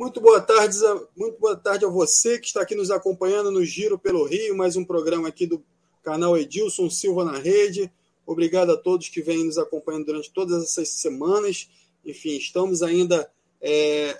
Muito 0.00 0.18
boa 0.18 0.40
tarde, 0.40 0.78
muito 1.14 1.38
boa 1.38 1.54
tarde 1.54 1.84
a 1.84 1.88
você 1.88 2.38
que 2.38 2.46
está 2.46 2.62
aqui 2.62 2.74
nos 2.74 2.90
acompanhando 2.90 3.50
no 3.50 3.62
Giro 3.62 3.98
pelo 3.98 4.24
Rio, 4.24 4.56
mais 4.56 4.74
um 4.74 4.82
programa 4.82 5.28
aqui 5.28 5.46
do 5.46 5.62
canal 6.02 6.38
Edilson 6.38 6.88
Silva 6.88 7.22
na 7.22 7.36
Rede. 7.36 7.92
Obrigado 8.24 8.72
a 8.72 8.78
todos 8.78 9.10
que 9.10 9.20
vêm 9.20 9.44
nos 9.44 9.58
acompanhando 9.58 10.06
durante 10.06 10.32
todas 10.32 10.64
essas 10.64 10.88
semanas. 10.88 11.68
Enfim, 12.02 12.38
estamos 12.38 12.82
ainda 12.82 13.30
é, 13.60 14.18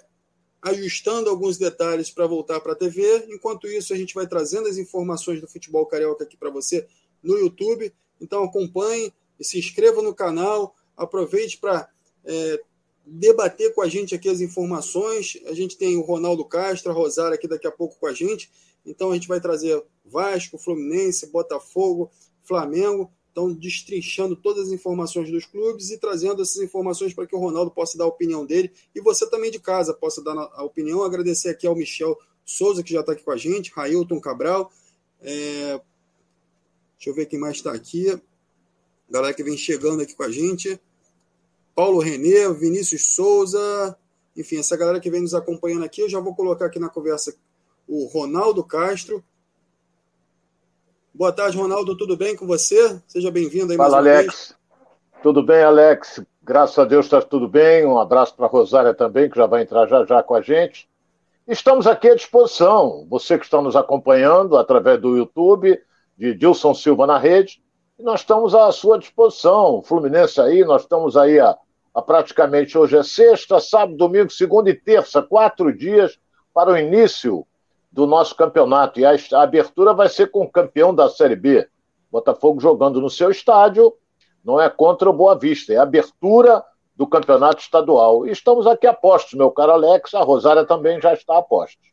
ajustando 0.60 1.30
alguns 1.30 1.56
detalhes 1.56 2.10
para 2.10 2.26
voltar 2.26 2.60
para 2.60 2.72
a 2.72 2.76
TV. 2.76 3.28
Enquanto 3.30 3.66
isso, 3.66 3.94
a 3.94 3.96
gente 3.96 4.12
vai 4.12 4.26
trazendo 4.26 4.68
as 4.68 4.76
informações 4.76 5.40
do 5.40 5.48
futebol 5.48 5.86
carioca 5.86 6.24
aqui 6.24 6.36
para 6.36 6.50
você 6.50 6.86
no 7.22 7.38
YouTube. 7.38 7.90
Então 8.20 8.44
acompanhe 8.44 9.14
e 9.38 9.44
se 9.46 9.58
inscreva 9.58 10.02
no 10.02 10.14
canal. 10.14 10.74
Aproveite 10.94 11.56
para 11.56 11.88
é, 12.26 12.60
debater 13.04 13.74
com 13.74 13.82
a 13.82 13.88
gente 13.88 14.14
aqui 14.14 14.28
as 14.28 14.40
informações. 14.40 15.38
A 15.46 15.54
gente 15.54 15.76
tem 15.76 15.96
o 15.96 16.02
Ronaldo 16.02 16.44
Castro, 16.44 16.90
a 16.90 16.94
Rosário 16.94 17.34
aqui 17.34 17.48
daqui 17.48 17.66
a 17.66 17.72
pouco 17.72 17.98
com 17.98 18.06
a 18.06 18.12
gente. 18.12 18.50
Então 18.84 19.10
a 19.10 19.14
gente 19.14 19.28
vai 19.28 19.40
trazer 19.40 19.82
Vasco, 20.04 20.58
Fluminense, 20.58 21.26
Botafogo, 21.30 22.10
Flamengo. 22.42 23.10
Então, 23.30 23.52
destrinchando 23.52 24.34
todas 24.34 24.66
as 24.66 24.72
informações 24.72 25.30
dos 25.30 25.46
clubes 25.46 25.90
e 25.90 25.98
trazendo 25.98 26.42
essas 26.42 26.60
informações 26.62 27.14
para 27.14 27.26
que 27.26 27.34
o 27.34 27.38
Ronaldo 27.38 27.70
possa 27.70 27.96
dar 27.96 28.04
a 28.04 28.08
opinião 28.08 28.44
dele 28.44 28.72
e 28.92 29.00
você 29.00 29.28
também 29.30 29.52
de 29.52 29.60
casa 29.60 29.94
possa 29.94 30.22
dar 30.22 30.36
a 30.36 30.64
opinião. 30.64 31.04
Agradecer 31.04 31.48
aqui 31.48 31.66
ao 31.66 31.76
Michel 31.76 32.18
Souza, 32.44 32.82
que 32.82 32.92
já 32.92 33.00
está 33.00 33.12
aqui 33.12 33.22
com 33.22 33.30
a 33.30 33.36
gente, 33.36 33.70
Railton 33.70 34.20
Cabral. 34.20 34.70
É... 35.20 35.80
Deixa 36.96 37.10
eu 37.10 37.14
ver 37.14 37.26
quem 37.26 37.38
mais 37.38 37.56
está 37.56 37.72
aqui. 37.72 38.20
Galera 39.08 39.32
que 39.32 39.44
vem 39.44 39.56
chegando 39.56 40.02
aqui 40.02 40.14
com 40.14 40.24
a 40.24 40.30
gente. 40.30 40.80
Paulo 41.74 41.98
Renê, 41.98 42.52
Vinícius 42.52 43.14
Souza, 43.14 43.96
enfim, 44.36 44.58
essa 44.58 44.76
galera 44.76 45.00
que 45.00 45.10
vem 45.10 45.22
nos 45.22 45.34
acompanhando 45.34 45.84
aqui, 45.84 46.02
eu 46.02 46.08
já 46.08 46.20
vou 46.20 46.34
colocar 46.34 46.66
aqui 46.66 46.78
na 46.78 46.88
conversa 46.88 47.34
o 47.86 48.06
Ronaldo 48.06 48.62
Castro. 48.62 49.24
Boa 51.12 51.32
tarde, 51.32 51.56
Ronaldo, 51.56 51.96
tudo 51.96 52.16
bem 52.16 52.36
com 52.36 52.46
você? 52.46 53.00
Seja 53.06 53.30
bem-vindo 53.30 53.72
aí 53.72 53.76
Fala, 53.76 54.00
mais 54.00 54.04
uma 54.04 54.12
Alex. 54.12 54.26
Vez. 54.26 54.54
Tudo 55.22 55.42
bem, 55.42 55.62
Alex? 55.62 56.22
Graças 56.42 56.78
a 56.78 56.84
Deus 56.84 57.06
está 57.06 57.20
tudo 57.20 57.48
bem. 57.48 57.84
Um 57.84 57.98
abraço 57.98 58.34
para 58.34 58.46
a 58.46 58.48
Rosária 58.48 58.94
também, 58.94 59.28
que 59.28 59.36
já 59.36 59.46
vai 59.46 59.62
entrar 59.62 59.86
já 59.86 60.04
já 60.04 60.22
com 60.22 60.34
a 60.34 60.40
gente. 60.40 60.88
Estamos 61.46 61.86
aqui 61.86 62.08
à 62.08 62.14
disposição. 62.14 63.06
Você 63.10 63.36
que 63.36 63.44
está 63.44 63.60
nos 63.60 63.76
acompanhando 63.76 64.56
através 64.56 65.00
do 65.00 65.16
YouTube, 65.16 65.78
de 66.16 66.34
Dilson 66.34 66.74
Silva 66.74 67.06
na 67.06 67.18
rede, 67.18 67.62
e 68.00 68.02
nós 68.02 68.20
estamos 68.20 68.54
à 68.54 68.72
sua 68.72 68.98
disposição. 68.98 69.82
Fluminense 69.82 70.40
aí, 70.40 70.64
nós 70.64 70.82
estamos 70.82 71.18
aí 71.18 71.38
a, 71.38 71.56
a 71.94 72.00
praticamente 72.00 72.76
hoje 72.76 72.96
é 72.96 73.02
sexta, 73.02 73.60
sábado, 73.60 73.96
domingo, 73.96 74.30
segunda 74.30 74.70
e 74.70 74.74
terça, 74.74 75.20
quatro 75.22 75.70
dias 75.76 76.18
para 76.54 76.72
o 76.72 76.78
início 76.78 77.46
do 77.92 78.06
nosso 78.06 78.34
campeonato. 78.34 78.98
E 78.98 79.04
a, 79.04 79.14
a 79.34 79.42
abertura 79.42 79.92
vai 79.92 80.08
ser 80.08 80.30
com 80.30 80.42
o 80.42 80.50
campeão 80.50 80.94
da 80.94 81.10
Série 81.10 81.36
B. 81.36 81.68
Botafogo 82.10 82.58
jogando 82.58 83.00
no 83.00 83.10
seu 83.10 83.30
estádio, 83.30 83.92
não 84.42 84.60
é 84.60 84.68
contra 84.70 85.08
o 85.08 85.12
Boa 85.12 85.38
Vista, 85.38 85.72
é 85.72 85.76
abertura 85.76 86.64
do 86.96 87.06
campeonato 87.06 87.60
estadual. 87.60 88.26
E 88.26 88.30
estamos 88.30 88.66
aqui 88.66 88.86
a 88.86 88.94
postos, 88.94 89.34
meu 89.34 89.50
caro 89.50 89.72
Alex, 89.72 90.14
a 90.14 90.22
Rosária 90.22 90.64
também 90.64 91.00
já 91.00 91.12
está 91.12 91.36
a 91.36 91.42
postos. 91.42 91.90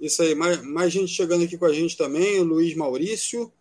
Isso 0.00 0.22
aí, 0.22 0.34
mais, 0.36 0.62
mais 0.62 0.92
gente 0.92 1.08
chegando 1.08 1.42
aqui 1.42 1.58
com 1.58 1.66
a 1.66 1.72
gente 1.72 1.96
também, 1.96 2.40
o 2.40 2.44
Luiz 2.44 2.76
Maurício, 2.76 3.52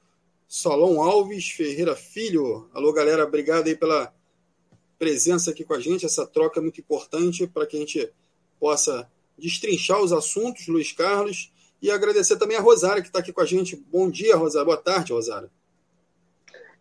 Solon 0.48 1.02
Alves 1.02 1.50
Ferreira 1.50 1.94
Filho. 1.94 2.70
Alô, 2.74 2.94
galera, 2.94 3.26
obrigado 3.26 3.68
aí 3.68 3.76
pela 3.76 4.14
presença 4.98 5.52
aqui 5.52 5.66
com 5.66 5.74
a 5.74 5.80
gente. 5.80 6.06
Essa 6.06 6.26
troca 6.26 6.60
é 6.60 6.64
muito 6.64 6.80
importante 6.80 7.46
para 7.46 7.66
que 7.68 7.76
a 7.76 7.80
gente 7.82 8.10
possa 8.58 9.12
destrinchar 9.38 10.02
os 10.02 10.14
assuntos, 10.14 10.68
Luiz 10.68 10.94
Carlos. 10.94 11.52
E 11.82 11.92
agradecer 11.92 12.38
também 12.38 12.58
a 12.58 12.62
Rosária, 12.62 13.02
que 13.02 13.10
está 13.10 13.20
aqui 13.20 13.34
com 13.34 13.42
a 13.42 13.46
gente. 13.46 13.76
Bom 13.76 14.10
dia, 14.10 14.38
Rosária. 14.38 14.66
Boa 14.66 14.78
tarde, 14.78 15.12
Rosária. 15.12 15.52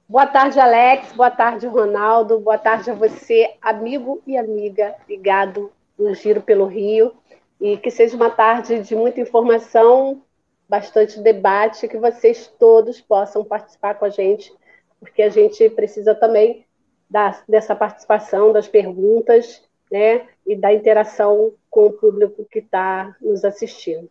Boa 0.09 0.27
tarde, 0.27 0.61
Alex. 0.61 1.13
Boa 1.13 1.31
tarde, 1.31 1.67
Ronaldo. 1.67 2.39
Boa 2.39 2.57
tarde 2.57 2.91
a 2.91 2.95
você, 2.95 3.53
amigo 3.61 4.23
e 4.25 4.37
amiga 4.37 4.95
ligado 5.09 5.73
no 5.99 6.15
Giro 6.15 6.41
pelo 6.41 6.67
Rio. 6.67 7.13
E 7.61 7.77
que 7.79 7.91
seja 7.91 8.15
uma 8.15 8.31
tarde 8.31 8.81
de 8.81 8.95
muita 8.95 9.21
informação, 9.21 10.23
bastante 10.69 11.21
debate, 11.21 11.89
que 11.89 11.99
vocês 11.99 12.51
todos 12.59 13.01
possam 13.01 13.45
participar 13.45 13.95
com 13.95 14.05
a 14.05 14.11
gente, 14.11 14.53
porque 14.99 15.23
a 15.23 15.29
gente 15.29 15.69
precisa 15.71 16.15
também 16.15 16.65
da, 17.09 17.43
dessa 17.49 17.75
participação, 17.75 18.53
das 18.53 18.67
perguntas, 18.67 19.63
né, 19.91 20.29
e 20.47 20.57
da 20.57 20.73
interação 20.75 21.53
com 21.71 21.87
o 21.87 21.93
público 21.93 22.47
que 22.51 22.59
está 22.59 23.17
nos 23.21 23.45
assistindo. 23.45 24.11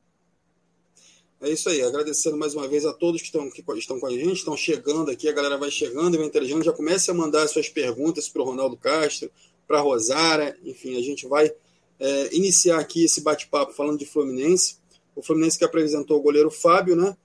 É 1.41 1.49
isso 1.49 1.67
aí, 1.67 1.83
agradecendo 1.83 2.37
mais 2.37 2.55
uma 2.55 2.67
vez 2.67 2.85
a 2.85 2.93
todos 2.93 3.21
que 3.21 3.27
estão, 3.27 3.49
que 3.51 3.63
estão 3.77 3.99
com 3.99 4.07
a 4.07 4.11
gente, 4.11 4.37
estão 4.37 4.55
chegando 4.55 5.11
aqui, 5.11 5.27
a 5.27 5.33
galera 5.33 5.57
vai 5.57 5.69
chegando 5.69 6.15
e 6.15 6.17
vai 6.17 6.27
interagindo, 6.27 6.63
já 6.63 6.71
comece 6.71 7.11
a 7.11 7.13
mandar 7.13 7.47
suas 7.47 7.67
perguntas 7.67 8.29
para 8.29 8.41
o 8.41 8.45
Ronaldo 8.45 8.77
Castro, 8.77 9.29
para 9.67 9.79
a 9.79 9.81
Rosara, 9.81 10.57
enfim, 10.63 10.97
a 10.97 11.01
gente 11.01 11.27
vai 11.27 11.51
é, 11.99 12.35
iniciar 12.35 12.79
aqui 12.79 13.03
esse 13.03 13.21
bate-papo 13.21 13.73
falando 13.73 13.99
de 13.99 14.05
Fluminense. 14.05 14.77
O 15.15 15.21
Fluminense 15.21 15.57
que 15.57 15.65
apresentou 15.65 16.17
o 16.17 16.21
goleiro 16.21 16.51
Fábio, 16.51 16.95
né? 16.95 17.15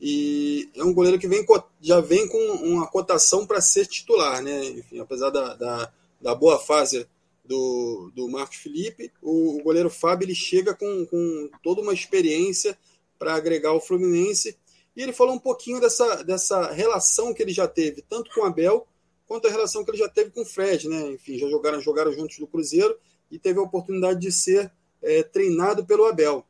E 0.00 0.68
é 0.76 0.84
um 0.84 0.94
goleiro 0.94 1.18
que 1.18 1.26
vem, 1.26 1.44
já 1.80 2.00
vem 2.00 2.28
com 2.28 2.38
uma 2.38 2.86
cotação 2.86 3.46
para 3.46 3.60
ser 3.60 3.86
titular, 3.86 4.42
né? 4.42 4.64
Enfim, 4.66 5.00
apesar 5.00 5.30
da, 5.30 5.54
da, 5.54 5.92
da, 6.20 6.34
boa 6.34 6.58
fase 6.58 7.06
do, 7.44 8.12
do 8.14 8.28
Marcos 8.28 8.58
Felipe, 8.58 9.10
o, 9.20 9.56
o 9.58 9.62
goleiro 9.62 9.90
Fábio 9.90 10.26
ele 10.26 10.34
chega 10.34 10.72
com, 10.72 11.04
com 11.06 11.50
toda 11.62 11.80
uma 11.80 11.92
experiência 11.92 12.78
para 13.18 13.34
agregar 13.34 13.72
o 13.72 13.80
Fluminense. 13.80 14.56
E 14.94 15.02
ele 15.02 15.12
falou 15.12 15.34
um 15.34 15.38
pouquinho 15.38 15.80
dessa, 15.80 16.22
dessa 16.22 16.70
relação 16.70 17.34
que 17.34 17.42
ele 17.42 17.52
já 17.52 17.66
teve, 17.66 18.02
tanto 18.02 18.30
com 18.32 18.42
o 18.42 18.44
Abel, 18.44 18.86
quanto 19.26 19.48
a 19.48 19.50
relação 19.50 19.84
que 19.84 19.90
ele 19.90 19.98
já 19.98 20.08
teve 20.08 20.30
com 20.30 20.42
o 20.42 20.46
Fred, 20.46 20.88
né? 20.88 21.10
Enfim, 21.12 21.38
já 21.38 21.48
jogaram, 21.48 21.80
jogaram 21.80 22.12
juntos 22.12 22.38
no 22.38 22.46
Cruzeiro 22.46 22.96
e 23.30 23.38
teve 23.38 23.58
a 23.58 23.62
oportunidade 23.62 24.20
de 24.20 24.32
ser 24.32 24.70
é, 25.02 25.22
treinado 25.22 25.84
pelo 25.84 26.06
Abel. 26.06 26.44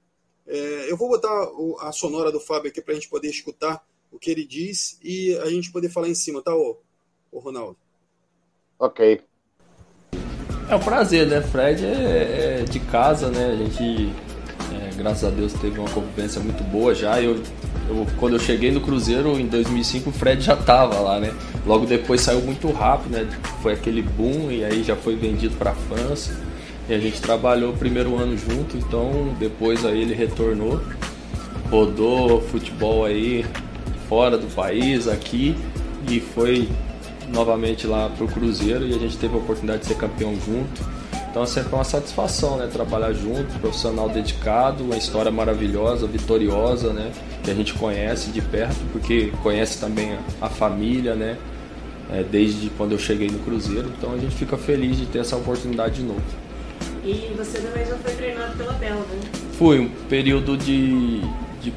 É, 0.48 0.90
eu 0.90 0.96
vou 0.96 1.08
botar 1.08 1.50
o, 1.52 1.76
a 1.80 1.92
sonora 1.92 2.32
do 2.32 2.40
Fábio 2.40 2.70
aqui 2.70 2.80
para 2.80 2.92
a 2.92 2.94
gente 2.94 3.08
poder 3.08 3.28
escutar 3.28 3.84
o 4.10 4.18
que 4.18 4.30
ele 4.30 4.46
diz 4.46 4.98
e 5.04 5.36
a 5.38 5.50
gente 5.50 5.70
poder 5.70 5.90
falar 5.90 6.08
em 6.08 6.14
cima, 6.14 6.42
tá, 6.42 6.56
ô, 6.56 6.78
ô 7.30 7.38
Ronaldo? 7.38 7.76
Ok. 8.78 9.20
É 10.70 10.74
um 10.74 10.80
prazer, 10.80 11.26
né? 11.26 11.42
Fred 11.42 11.84
é, 11.84 12.60
é 12.60 12.64
de 12.64 12.80
casa, 12.80 13.28
né? 13.28 13.52
A 13.52 13.56
gente, 13.56 14.12
é, 14.72 14.94
graças 14.96 15.24
a 15.24 15.30
Deus, 15.30 15.52
teve 15.52 15.78
uma 15.78 15.90
convivência 15.90 16.40
muito 16.40 16.62
boa 16.64 16.94
já. 16.94 17.20
Eu, 17.20 17.36
eu, 17.88 18.06
quando 18.18 18.34
eu 18.34 18.38
cheguei 18.38 18.70
no 18.70 18.80
Cruzeiro 18.80 19.38
em 19.38 19.46
2005, 19.46 20.08
o 20.08 20.12
Fred 20.12 20.42
já 20.42 20.54
estava 20.54 20.98
lá, 21.00 21.20
né? 21.20 21.34
Logo 21.66 21.84
depois 21.84 22.22
saiu 22.22 22.40
muito 22.40 22.70
rápido, 22.70 23.12
né? 23.12 23.28
Foi 23.62 23.74
aquele 23.74 24.00
boom 24.00 24.50
e 24.50 24.64
aí 24.64 24.82
já 24.82 24.96
foi 24.96 25.16
vendido 25.16 25.56
para 25.56 25.72
a 25.72 25.74
França. 25.74 26.47
E 26.88 26.94
a 26.94 26.98
gente 26.98 27.20
trabalhou 27.20 27.72
o 27.72 27.76
primeiro 27.76 28.16
ano 28.16 28.36
junto, 28.36 28.76
então 28.76 29.34
depois 29.38 29.84
aí 29.84 30.00
ele 30.00 30.14
retornou, 30.14 30.80
rodou 31.70 32.40
futebol 32.40 33.04
aí 33.04 33.44
fora 34.08 34.38
do 34.38 34.46
país, 34.54 35.06
aqui, 35.06 35.54
e 36.08 36.18
foi 36.18 36.66
novamente 37.28 37.86
lá 37.86 38.08
pro 38.16 38.26
Cruzeiro 38.26 38.86
e 38.86 38.94
a 38.94 38.98
gente 38.98 39.18
teve 39.18 39.34
a 39.34 39.38
oportunidade 39.38 39.82
de 39.82 39.88
ser 39.88 39.96
campeão 39.96 40.34
junto. 40.34 40.98
Então 41.30 41.42
é 41.42 41.46
sempre 41.46 41.74
uma 41.74 41.84
satisfação, 41.84 42.56
né? 42.56 42.66
Trabalhar 42.72 43.12
junto, 43.12 43.58
profissional 43.60 44.08
dedicado, 44.08 44.82
uma 44.82 44.96
história 44.96 45.30
maravilhosa, 45.30 46.06
vitoriosa, 46.06 46.92
né? 46.94 47.12
Que 47.44 47.50
a 47.50 47.54
gente 47.54 47.74
conhece 47.74 48.30
de 48.30 48.40
perto, 48.40 48.78
porque 48.92 49.30
conhece 49.42 49.78
também 49.78 50.16
a 50.40 50.48
família, 50.48 51.14
né? 51.14 51.36
É, 52.10 52.22
desde 52.22 52.70
quando 52.70 52.92
eu 52.92 52.98
cheguei 52.98 53.28
no 53.28 53.38
Cruzeiro. 53.40 53.92
Então 53.98 54.14
a 54.14 54.18
gente 54.18 54.34
fica 54.34 54.56
feliz 54.56 54.96
de 54.96 55.04
ter 55.04 55.18
essa 55.18 55.36
oportunidade 55.36 55.96
de 55.96 56.02
novo. 56.02 56.47
E 57.04 57.34
você 57.36 57.58
também 57.58 57.86
já 57.86 57.96
foi 57.96 58.12
treinado 58.14 58.56
pela 58.56 58.72
Bel, 58.74 58.96
né? 58.96 59.20
Fui, 59.58 59.78
um 59.78 59.88
período 60.08 60.56
de, 60.56 61.20
de, 61.60 61.72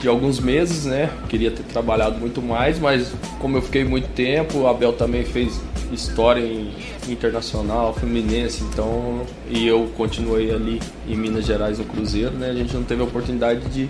de, 0.00 0.08
alguns 0.08 0.40
meses, 0.40 0.84
né? 0.84 1.10
Queria 1.28 1.50
ter 1.50 1.62
trabalhado 1.64 2.18
muito 2.18 2.42
mais, 2.42 2.78
mas 2.78 3.12
como 3.38 3.56
eu 3.56 3.62
fiquei 3.62 3.84
muito 3.84 4.08
tempo, 4.08 4.66
a 4.66 4.74
Bel 4.74 4.92
também 4.92 5.24
fez 5.24 5.60
história 5.92 6.40
em 6.40 6.70
internacional, 7.08 7.94
fluminense, 7.94 8.64
então, 8.64 9.22
e 9.48 9.66
eu 9.66 9.88
continuei 9.96 10.50
ali 10.50 10.80
em 11.06 11.16
Minas 11.16 11.46
Gerais 11.46 11.78
no 11.78 11.84
Cruzeiro, 11.84 12.32
né? 12.32 12.50
A 12.50 12.54
gente 12.54 12.74
não 12.74 12.82
teve 12.82 13.02
a 13.02 13.04
oportunidade 13.04 13.60
de, 13.68 13.88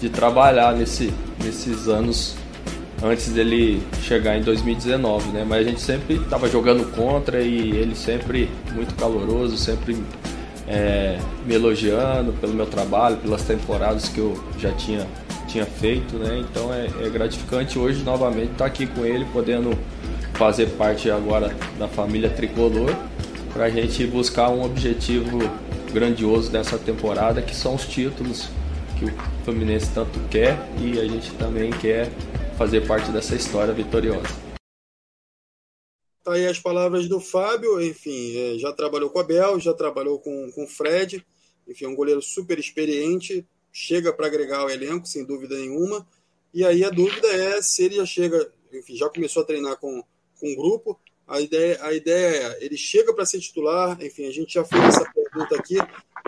de 0.00 0.08
trabalhar 0.10 0.74
nesse, 0.74 1.12
nesses 1.42 1.88
anos 1.88 2.36
antes 3.02 3.28
dele 3.32 3.82
chegar 4.02 4.36
em 4.36 4.42
2019, 4.42 5.30
né? 5.30 5.44
Mas 5.46 5.66
a 5.66 5.70
gente 5.70 5.80
sempre 5.80 6.16
estava 6.16 6.48
jogando 6.48 6.84
contra 6.92 7.40
e 7.40 7.70
ele 7.70 7.94
sempre 7.94 8.50
muito 8.72 8.94
caloroso, 8.94 9.56
sempre 9.56 9.96
é, 10.68 11.18
me 11.46 11.54
elogiando 11.54 12.32
pelo 12.34 12.52
meu 12.52 12.66
trabalho, 12.66 13.16
pelas 13.16 13.42
temporadas 13.42 14.08
que 14.08 14.18
eu 14.18 14.42
já 14.58 14.72
tinha, 14.72 15.06
tinha 15.48 15.64
feito, 15.64 16.16
né? 16.16 16.44
Então 16.48 16.72
é, 16.72 16.88
é 17.04 17.08
gratificante 17.08 17.78
hoje 17.78 18.02
novamente 18.02 18.52
estar 18.52 18.66
aqui 18.66 18.86
com 18.86 19.04
ele, 19.04 19.26
podendo 19.32 19.76
fazer 20.34 20.66
parte 20.70 21.10
agora 21.10 21.54
da 21.78 21.88
família 21.88 22.30
tricolor, 22.30 22.94
para 23.52 23.64
a 23.64 23.70
gente 23.70 24.06
buscar 24.06 24.48
um 24.50 24.64
objetivo 24.64 25.38
grandioso 25.92 26.50
dessa 26.50 26.78
temporada, 26.78 27.42
que 27.42 27.54
são 27.54 27.74
os 27.74 27.84
títulos 27.84 28.48
que 28.98 29.06
o 29.06 29.12
Fluminense 29.44 29.90
tanto 29.92 30.20
quer 30.30 30.56
e 30.78 31.00
a 31.00 31.04
gente 31.04 31.30
também 31.32 31.70
quer 31.70 32.08
fazer 32.60 32.86
parte 32.86 33.10
dessa 33.10 33.34
história 33.34 33.72
vitoriosa. 33.72 34.28
Tá 36.22 36.34
aí 36.34 36.46
as 36.46 36.58
palavras 36.58 37.08
do 37.08 37.18
Fábio, 37.18 37.80
enfim, 37.80 38.36
é, 38.36 38.58
já 38.58 38.70
trabalhou 38.70 39.08
com 39.08 39.18
a 39.18 39.24
Bel, 39.24 39.58
já 39.58 39.72
trabalhou 39.72 40.18
com, 40.18 40.52
com 40.52 40.64
o 40.64 40.66
Fred, 40.66 41.24
enfim, 41.66 41.86
é 41.86 41.88
um 41.88 41.94
goleiro 41.94 42.20
super 42.20 42.58
experiente, 42.58 43.48
chega 43.72 44.12
para 44.12 44.26
agregar 44.26 44.66
o 44.66 44.68
elenco, 44.68 45.06
sem 45.06 45.24
dúvida 45.24 45.56
nenhuma. 45.56 46.06
E 46.52 46.62
aí 46.62 46.84
a 46.84 46.90
dúvida 46.90 47.28
é 47.28 47.62
se 47.62 47.82
ele 47.82 47.94
já 47.94 48.04
chega, 48.04 48.52
enfim, 48.70 48.94
já 48.94 49.08
começou 49.08 49.42
a 49.42 49.46
treinar 49.46 49.78
com, 49.78 50.04
com 50.38 50.54
grupo. 50.54 51.00
A 51.26 51.40
ideia, 51.40 51.82
a 51.82 51.94
ideia 51.94 52.46
é, 52.46 52.62
ele 52.62 52.76
chega 52.76 53.14
para 53.14 53.24
ser 53.24 53.40
titular, 53.40 53.96
enfim, 54.02 54.26
a 54.26 54.32
gente 54.32 54.52
já 54.52 54.64
fez 54.66 54.84
essa 54.84 55.10
pergunta 55.10 55.56
aqui, 55.56 55.76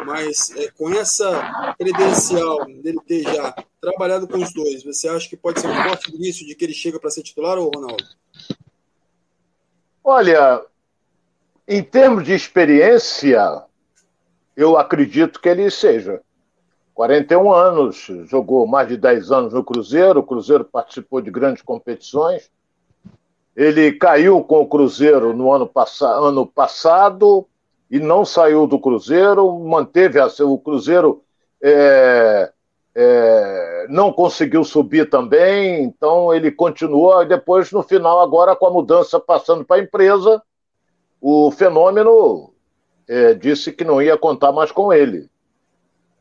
mas 0.04 0.50
é, 0.56 0.70
com 0.70 0.90
essa 0.90 1.74
credencial 1.78 2.64
dele 2.66 2.98
ter 3.06 3.22
já 3.22 3.54
trabalhado 3.80 4.28
com 4.28 4.38
os 4.38 4.52
dois, 4.52 4.84
você 4.84 5.08
acha 5.08 5.28
que 5.28 5.36
pode 5.36 5.60
ser 5.60 5.68
um 5.68 5.82
forte 5.82 6.14
início 6.14 6.46
de 6.46 6.54
que 6.54 6.64
ele 6.64 6.74
chega 6.74 6.98
para 6.98 7.10
ser 7.10 7.22
titular 7.22 7.58
ou 7.58 7.70
Ronaldo? 7.74 8.04
Olha, 10.04 10.62
em 11.66 11.82
termos 11.82 12.24
de 12.24 12.32
experiência, 12.32 13.64
eu 14.56 14.76
acredito 14.76 15.40
que 15.40 15.48
ele 15.48 15.70
seja. 15.70 16.20
41 16.94 17.52
anos, 17.52 18.06
jogou 18.26 18.66
mais 18.66 18.88
de 18.88 18.96
10 18.96 19.32
anos 19.32 19.52
no 19.52 19.64
Cruzeiro, 19.64 20.20
o 20.20 20.22
Cruzeiro 20.22 20.64
participou 20.64 21.20
de 21.20 21.30
grandes 21.30 21.62
competições. 21.62 22.50
Ele 23.56 23.92
caiu 23.92 24.42
com 24.42 24.60
o 24.60 24.66
Cruzeiro 24.66 25.32
no 25.32 25.52
ano, 25.52 25.66
pass 25.66 26.00
ano 26.02 26.46
passado 26.46 27.46
e 27.92 28.00
não 28.00 28.24
saiu 28.24 28.66
do 28.66 28.78
Cruzeiro, 28.78 29.58
manteve 29.58 30.18
a, 30.18 30.26
o 30.46 30.58
Cruzeiro 30.58 31.22
é, 31.62 32.50
é, 32.94 33.86
não 33.90 34.10
conseguiu 34.10 34.64
subir 34.64 35.10
também, 35.10 35.82
então 35.82 36.32
ele 36.32 36.50
continuou, 36.50 37.22
e 37.22 37.26
depois 37.26 37.70
no 37.70 37.82
final, 37.82 38.20
agora 38.20 38.56
com 38.56 38.66
a 38.66 38.70
mudança 38.70 39.20
passando 39.20 39.62
para 39.62 39.76
a 39.76 39.84
empresa, 39.84 40.42
o 41.20 41.50
fenômeno 41.50 42.54
é, 43.06 43.34
disse 43.34 43.70
que 43.70 43.84
não 43.84 44.00
ia 44.00 44.16
contar 44.16 44.52
mais 44.52 44.72
com 44.72 44.90
ele. 44.90 45.28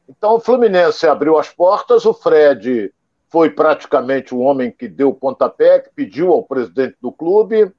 Então 0.10 0.36
o 0.36 0.40
Fluminense 0.42 1.08
abriu 1.08 1.38
as 1.38 1.48
portas, 1.48 2.06
o 2.06 2.14
Fred 2.14 2.94
foi 3.30 3.50
praticamente 3.50 4.36
o 4.36 4.40
homem 4.40 4.72
que 4.78 4.90
deu 4.90 5.08
o 5.08 5.16
pontapé, 5.16 5.80
que 5.80 5.90
pediu 5.96 6.34
ao 6.34 6.44
presidente 6.44 6.98
do 7.02 7.14
clube, 7.14 7.72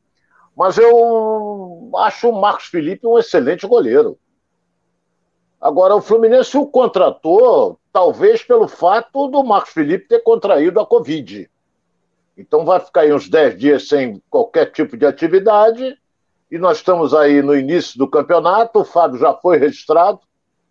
mas 0.57 0.77
eu 0.79 1.91
acho 1.97 2.29
o 2.29 2.41
Marcos 2.41 2.67
Felipe 2.67 3.07
um 3.07 3.19
excelente 3.19 3.67
goleiro. 3.67 4.19
Agora, 5.61 5.95
o 5.95 6.03
Fluminense 6.03 6.57
o 6.57 6.67
contratou, 6.67 7.79
talvez 7.93 8.43
pelo 8.43 8.67
fato 8.67 9.29
do 9.29 9.45
Marcos 9.45 9.73
Felipe 9.73 10.09
ter 10.09 10.21
contraído 10.21 10.81
a 10.81 10.87
Covid. 10.87 11.49
Então 12.37 12.65
vai 12.65 12.81
ficar 12.81 13.03
aí 13.03 13.13
uns 13.13 13.29
10 13.29 13.59
dias 13.59 13.89
sem 13.89 14.21
qualquer 14.29 14.67
tipo 14.73 14.97
de 14.97 15.07
atividade, 15.07 15.97
e 16.51 16.59
nós 16.59 16.79
estamos 16.79 17.15
aí 17.15 17.41
no 17.41 17.57
início 17.57 17.99
do 17.99 18.09
campeonato, 18.09 18.81
o 18.81 18.85
Fábio 18.85 19.19
já 19.19 19.33
foi 19.35 19.57
registrado, 19.57 20.21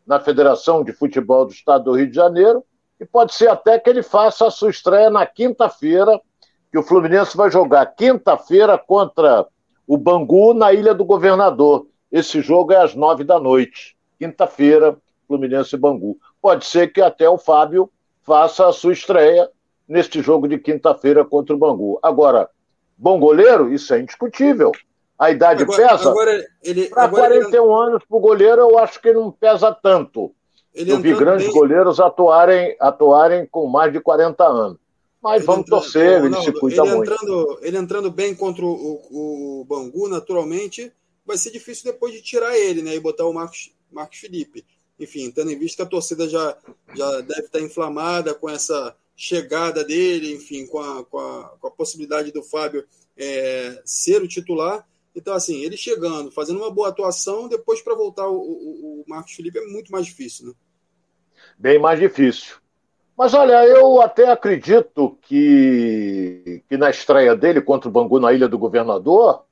na 0.05 0.19
Federação 0.19 0.83
de 0.83 0.91
Futebol 0.91 1.45
do 1.45 1.53
Estado 1.53 1.85
do 1.85 1.93
Rio 1.93 2.07
de 2.07 2.15
Janeiro, 2.15 2.63
e 2.99 3.05
pode 3.05 3.33
ser 3.33 3.47
até 3.47 3.79
que 3.79 3.89
ele 3.89 4.03
faça 4.03 4.45
a 4.45 4.51
sua 4.51 4.69
estreia 4.69 5.09
na 5.09 5.25
quinta-feira, 5.25 6.19
que 6.71 6.77
o 6.77 6.83
Fluminense 6.83 7.35
vai 7.35 7.49
jogar 7.49 7.85
quinta-feira 7.85 8.77
contra 8.77 9.47
o 9.91 9.97
Bangu 9.97 10.53
na 10.53 10.71
Ilha 10.71 10.93
do 10.93 11.03
Governador. 11.03 11.85
Esse 12.09 12.39
jogo 12.39 12.71
é 12.71 12.77
às 12.77 12.95
nove 12.95 13.25
da 13.25 13.37
noite. 13.37 13.97
Quinta-feira, 14.17 14.95
Fluminense 15.27 15.75
e 15.75 15.77
Bangu. 15.77 16.17
Pode 16.41 16.63
ser 16.65 16.93
que 16.93 17.01
até 17.01 17.27
o 17.27 17.37
Fábio 17.37 17.91
faça 18.23 18.69
a 18.69 18.71
sua 18.71 18.93
estreia 18.93 19.49
neste 19.85 20.21
jogo 20.21 20.47
de 20.47 20.57
quinta-feira 20.57 21.25
contra 21.25 21.53
o 21.53 21.59
Bangu. 21.59 21.99
Agora, 22.01 22.49
bom 22.97 23.19
goleiro, 23.19 23.73
isso 23.73 23.93
é 23.93 23.99
indiscutível. 23.99 24.71
A 25.19 25.29
idade 25.29 25.63
agora, 25.63 25.89
pesa? 25.89 26.13
Para 26.91 27.09
41 27.09 27.61
ele... 27.61 27.89
anos 27.89 28.03
para 28.07 28.17
o 28.17 28.21
goleiro, 28.21 28.61
eu 28.61 28.79
acho 28.79 29.01
que 29.01 29.11
não 29.11 29.29
pesa 29.29 29.73
tanto. 29.73 30.33
Ele 30.73 30.93
eu 30.93 31.01
vi 31.01 31.13
grandes 31.13 31.47
bem... 31.47 31.53
goleiros 31.53 31.99
atuarem, 31.99 32.77
atuarem 32.79 33.45
com 33.45 33.67
mais 33.67 33.91
de 33.91 33.99
40 33.99 34.41
anos. 34.41 34.80
Mas 35.21 35.37
ele 35.37 35.45
vamos 35.45 35.61
entrando, 35.61 35.81
torcer, 35.81 36.23
ele 36.25 36.41
se 36.41 36.51
cuida 36.51 36.81
ele 36.81 36.95
muito. 36.95 37.11
Entrando, 37.11 37.59
ele 37.61 37.77
entrando 37.77 38.11
bem 38.11 38.33
contra 38.33 38.65
o, 38.65 38.71
o, 38.71 39.61
o, 39.61 39.65
Bangu, 39.65 40.07
naturalmente, 40.07 40.91
vai 41.25 41.37
ser 41.37 41.51
difícil 41.51 41.91
depois 41.91 42.13
de 42.13 42.21
tirar 42.21 42.57
ele 42.57 42.81
né, 42.81 42.95
e 42.95 42.99
botar 42.99 43.25
o 43.25 43.33
Marcos, 43.33 43.71
Marcos 43.91 44.17
Felipe. 44.17 44.65
Enfim, 44.99 45.31
tendo 45.31 45.51
em 45.51 45.57
vista 45.57 45.77
que 45.77 45.81
a 45.83 45.89
torcida 45.89 46.27
já, 46.27 46.57
já 46.95 47.21
deve 47.21 47.41
estar 47.41 47.59
inflamada 47.59 48.33
com 48.33 48.49
essa 48.49 48.95
chegada 49.15 49.83
dele, 49.83 50.33
enfim, 50.33 50.65
com 50.65 50.79
a, 50.79 51.05
com 51.05 51.19
a, 51.19 51.43
com 51.59 51.67
a 51.67 51.71
possibilidade 51.71 52.31
do 52.31 52.41
Fábio 52.41 52.85
é, 53.15 53.81
ser 53.85 54.21
o 54.21 54.27
titular. 54.27 54.87
Então, 55.15 55.33
assim, 55.33 55.61
ele 55.63 55.77
chegando, 55.77 56.31
fazendo 56.31 56.59
uma 56.59 56.71
boa 56.71 56.89
atuação, 56.89 57.47
depois 57.47 57.81
para 57.81 57.93
voltar 57.93 58.27
o, 58.27 58.35
o, 58.35 59.01
o, 59.01 59.05
Marcos 59.07 59.33
Felipe 59.33 59.59
é 59.59 59.67
muito 59.67 59.91
mais 59.91 60.05
difícil, 60.05 60.47
né? 60.47 60.53
Bem 61.57 61.79
mais 61.79 61.99
difícil. 61.99 62.55
Mas 63.21 63.35
olha, 63.35 63.63
eu 63.67 64.01
até 64.01 64.31
acredito 64.31 65.15
que, 65.21 66.63
que 66.67 66.75
na 66.75 66.89
estreia 66.89 67.35
dele 67.35 67.61
contra 67.61 67.87
o 67.87 67.91
Bangu 67.91 68.19
na 68.19 68.33
Ilha 68.33 68.47
do 68.47 68.57
Governador, 68.57 69.43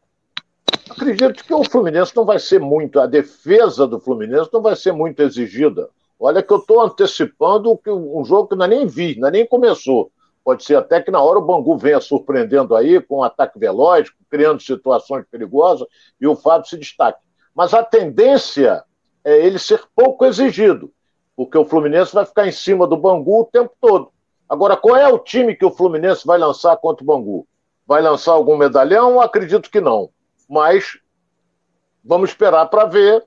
acredito 0.89 1.45
que 1.45 1.53
o 1.53 1.63
Fluminense 1.63 2.15
não 2.15 2.25
vai 2.25 2.39
ser 2.39 2.59
muito, 2.59 2.99
a 2.99 3.05
defesa 3.05 3.85
do 3.85 3.99
Fluminense 3.99 4.49
não 4.51 4.59
vai 4.59 4.75
ser 4.75 4.91
muito 4.91 5.21
exigida. 5.21 5.87
Olha 6.19 6.41
que 6.41 6.51
eu 6.51 6.57
estou 6.57 6.81
antecipando 6.81 7.79
um 7.85 8.25
jogo 8.25 8.47
que 8.47 8.55
não 8.55 8.65
nem 8.65 8.87
vi, 8.87 9.19
não 9.19 9.29
nem 9.29 9.45
começou. 9.45 10.11
Pode 10.43 10.63
ser 10.63 10.75
até 10.75 10.99
que 10.99 11.11
na 11.11 11.21
hora 11.21 11.37
o 11.37 11.45
Bangu 11.45 11.77
venha 11.77 11.99
surpreendendo 11.99 12.75
aí 12.75 12.99
com 12.99 13.19
um 13.19 13.23
ataque 13.23 13.59
veloz, 13.59 14.11
criando 14.31 14.63
situações 14.63 15.25
perigosas 15.29 15.87
e 16.19 16.25
o 16.25 16.35
Fábio 16.35 16.67
se 16.67 16.75
destaque. 16.75 17.19
Mas 17.53 17.75
a 17.75 17.83
tendência 17.83 18.83
é 19.23 19.45
ele 19.45 19.59
ser 19.59 19.83
pouco 19.95 20.25
exigido, 20.25 20.91
porque 21.39 21.57
o 21.57 21.63
Fluminense 21.63 22.13
vai 22.13 22.25
ficar 22.25 22.45
em 22.49 22.51
cima 22.51 22.85
do 22.85 22.97
Bangu 22.97 23.39
o 23.39 23.45
tempo 23.45 23.71
todo. 23.79 24.11
Agora, 24.49 24.75
qual 24.75 24.97
é 24.97 25.07
o 25.07 25.17
time 25.17 25.55
que 25.55 25.63
o 25.63 25.71
Fluminense 25.71 26.27
vai 26.27 26.37
lançar 26.37 26.75
contra 26.75 27.01
o 27.01 27.07
Bangu? 27.07 27.47
Vai 27.87 28.01
lançar 28.01 28.33
algum 28.33 28.57
medalhão? 28.57 29.21
Acredito 29.21 29.71
que 29.71 29.79
não. 29.79 30.09
Mas 30.49 30.99
vamos 32.03 32.31
esperar 32.31 32.65
para 32.65 32.83
ver 32.83 33.23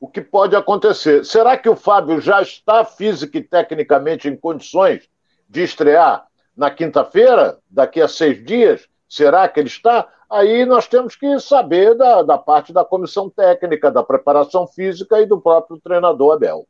o 0.00 0.08
que 0.08 0.20
pode 0.20 0.56
acontecer. 0.56 1.24
Será 1.24 1.56
que 1.56 1.68
o 1.68 1.76
Fábio 1.76 2.20
já 2.20 2.42
está 2.42 2.84
física 2.84 3.38
e 3.38 3.44
tecnicamente 3.44 4.28
em 4.28 4.34
condições 4.34 5.08
de 5.48 5.62
estrear 5.62 6.26
na 6.56 6.68
quinta-feira, 6.68 7.60
daqui 7.70 8.00
a 8.00 8.08
seis 8.08 8.44
dias? 8.44 8.88
Será 9.08 9.46
que 9.46 9.60
ele 9.60 9.68
está? 9.68 10.08
Aí 10.28 10.66
nós 10.66 10.88
temos 10.88 11.14
que 11.14 11.38
saber 11.38 11.94
da, 11.94 12.24
da 12.24 12.38
parte 12.38 12.72
da 12.72 12.84
comissão 12.84 13.30
técnica, 13.30 13.88
da 13.88 14.02
preparação 14.02 14.66
física 14.66 15.20
e 15.20 15.26
do 15.26 15.40
próprio 15.40 15.78
treinador 15.78 16.32
Abel. 16.32 16.66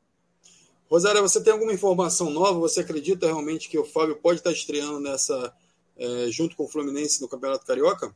Rosário, 0.92 1.22
você 1.22 1.42
tem 1.42 1.54
alguma 1.54 1.72
informação 1.72 2.28
nova? 2.28 2.60
Você 2.60 2.80
acredita 2.80 3.24
realmente 3.24 3.66
que 3.66 3.78
o 3.78 3.84
Fábio 3.84 4.14
pode 4.14 4.40
estar 4.40 4.52
estreando 4.52 5.00
nessa 5.00 5.50
é, 5.96 6.26
junto 6.28 6.54
com 6.54 6.64
o 6.64 6.68
Fluminense 6.68 7.22
no 7.22 7.28
Campeonato 7.28 7.64
Carioca? 7.64 8.14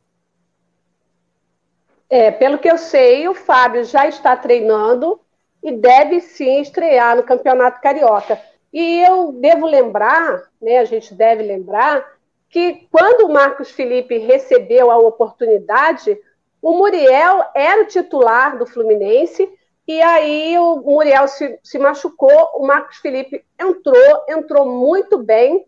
É, 2.07 2.29
pelo 2.29 2.59
que 2.59 2.69
eu 2.69 2.77
sei, 2.77 3.27
o 3.27 3.33
Fábio 3.33 3.83
já 3.83 4.07
está 4.07 4.37
treinando 4.37 5.19
e 5.63 5.71
deve 5.71 6.21
sim 6.21 6.61
estrear 6.61 7.15
no 7.15 7.23
Campeonato 7.23 7.81
Carioca. 7.81 8.39
E 8.71 9.01
eu 9.01 9.31
devo 9.31 9.65
lembrar, 9.65 10.43
né, 10.61 10.77
a 10.77 10.85
gente 10.85 11.15
deve 11.15 11.41
lembrar, 11.41 12.07
que 12.47 12.87
quando 12.91 13.25
o 13.25 13.33
Marcos 13.33 13.71
Felipe 13.71 14.19
recebeu 14.19 14.91
a 14.91 14.99
oportunidade, 14.99 16.15
o 16.61 16.77
Muriel 16.77 17.43
era 17.55 17.81
o 17.81 17.87
titular 17.87 18.55
do 18.55 18.67
Fluminense, 18.67 19.49
e 19.87 20.01
aí 20.01 20.59
o 20.59 20.81
Muriel 20.81 21.27
se, 21.27 21.57
se 21.63 21.79
machucou, 21.79 22.51
o 22.55 22.67
Marcos 22.67 22.97
Felipe 22.97 23.45
entrou, 23.57 24.23
entrou 24.27 24.65
muito 24.65 25.17
bem 25.17 25.65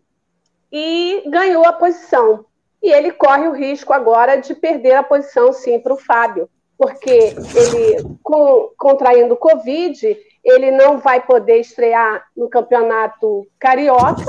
e 0.70 1.22
ganhou 1.26 1.64
a 1.64 1.72
posição. 1.72 2.44
E 2.82 2.92
ele 2.92 3.12
corre 3.12 3.48
o 3.48 3.52
risco 3.52 3.92
agora 3.92 4.36
de 4.36 4.54
perder 4.54 4.94
a 4.94 5.02
posição, 5.02 5.52
sim, 5.52 5.78
para 5.78 5.94
o 5.94 5.98
Fábio, 5.98 6.50
porque 6.76 7.10
ele, 7.10 8.16
com, 8.22 8.70
contraindo 8.76 9.36
Covid, 9.36 10.16
ele 10.44 10.70
não 10.70 10.98
vai 10.98 11.20
poder 11.20 11.58
estrear 11.58 12.26
no 12.36 12.48
campeonato 12.48 13.46
carioca, 13.58 14.24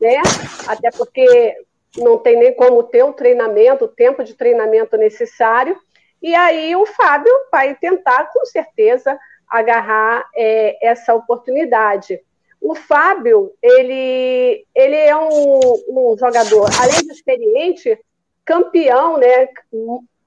né? 0.00 0.20
Até 0.66 0.90
porque 0.90 1.54
não 1.96 2.18
tem 2.18 2.38
nem 2.38 2.54
como 2.54 2.82
ter 2.82 3.02
o 3.04 3.12
treinamento, 3.12 3.86
o 3.86 3.88
tempo 3.88 4.22
de 4.22 4.34
treinamento 4.34 4.96
necessário. 4.96 5.78
E 6.22 6.34
aí 6.34 6.76
o 6.76 6.86
Fábio 6.86 7.32
vai 7.50 7.74
tentar, 7.74 8.30
com 8.32 8.44
certeza, 8.46 9.18
agarrar 9.50 10.28
é, 10.34 10.78
essa 10.86 11.14
oportunidade. 11.14 12.20
O 12.60 12.74
Fábio, 12.74 13.52
ele, 13.62 14.66
ele 14.74 14.96
é 14.96 15.16
um, 15.16 15.60
um 15.88 16.16
jogador, 16.18 16.68
além 16.80 17.06
de 17.06 17.12
experiente, 17.12 17.98
campeão, 18.44 19.16
né? 19.16 19.48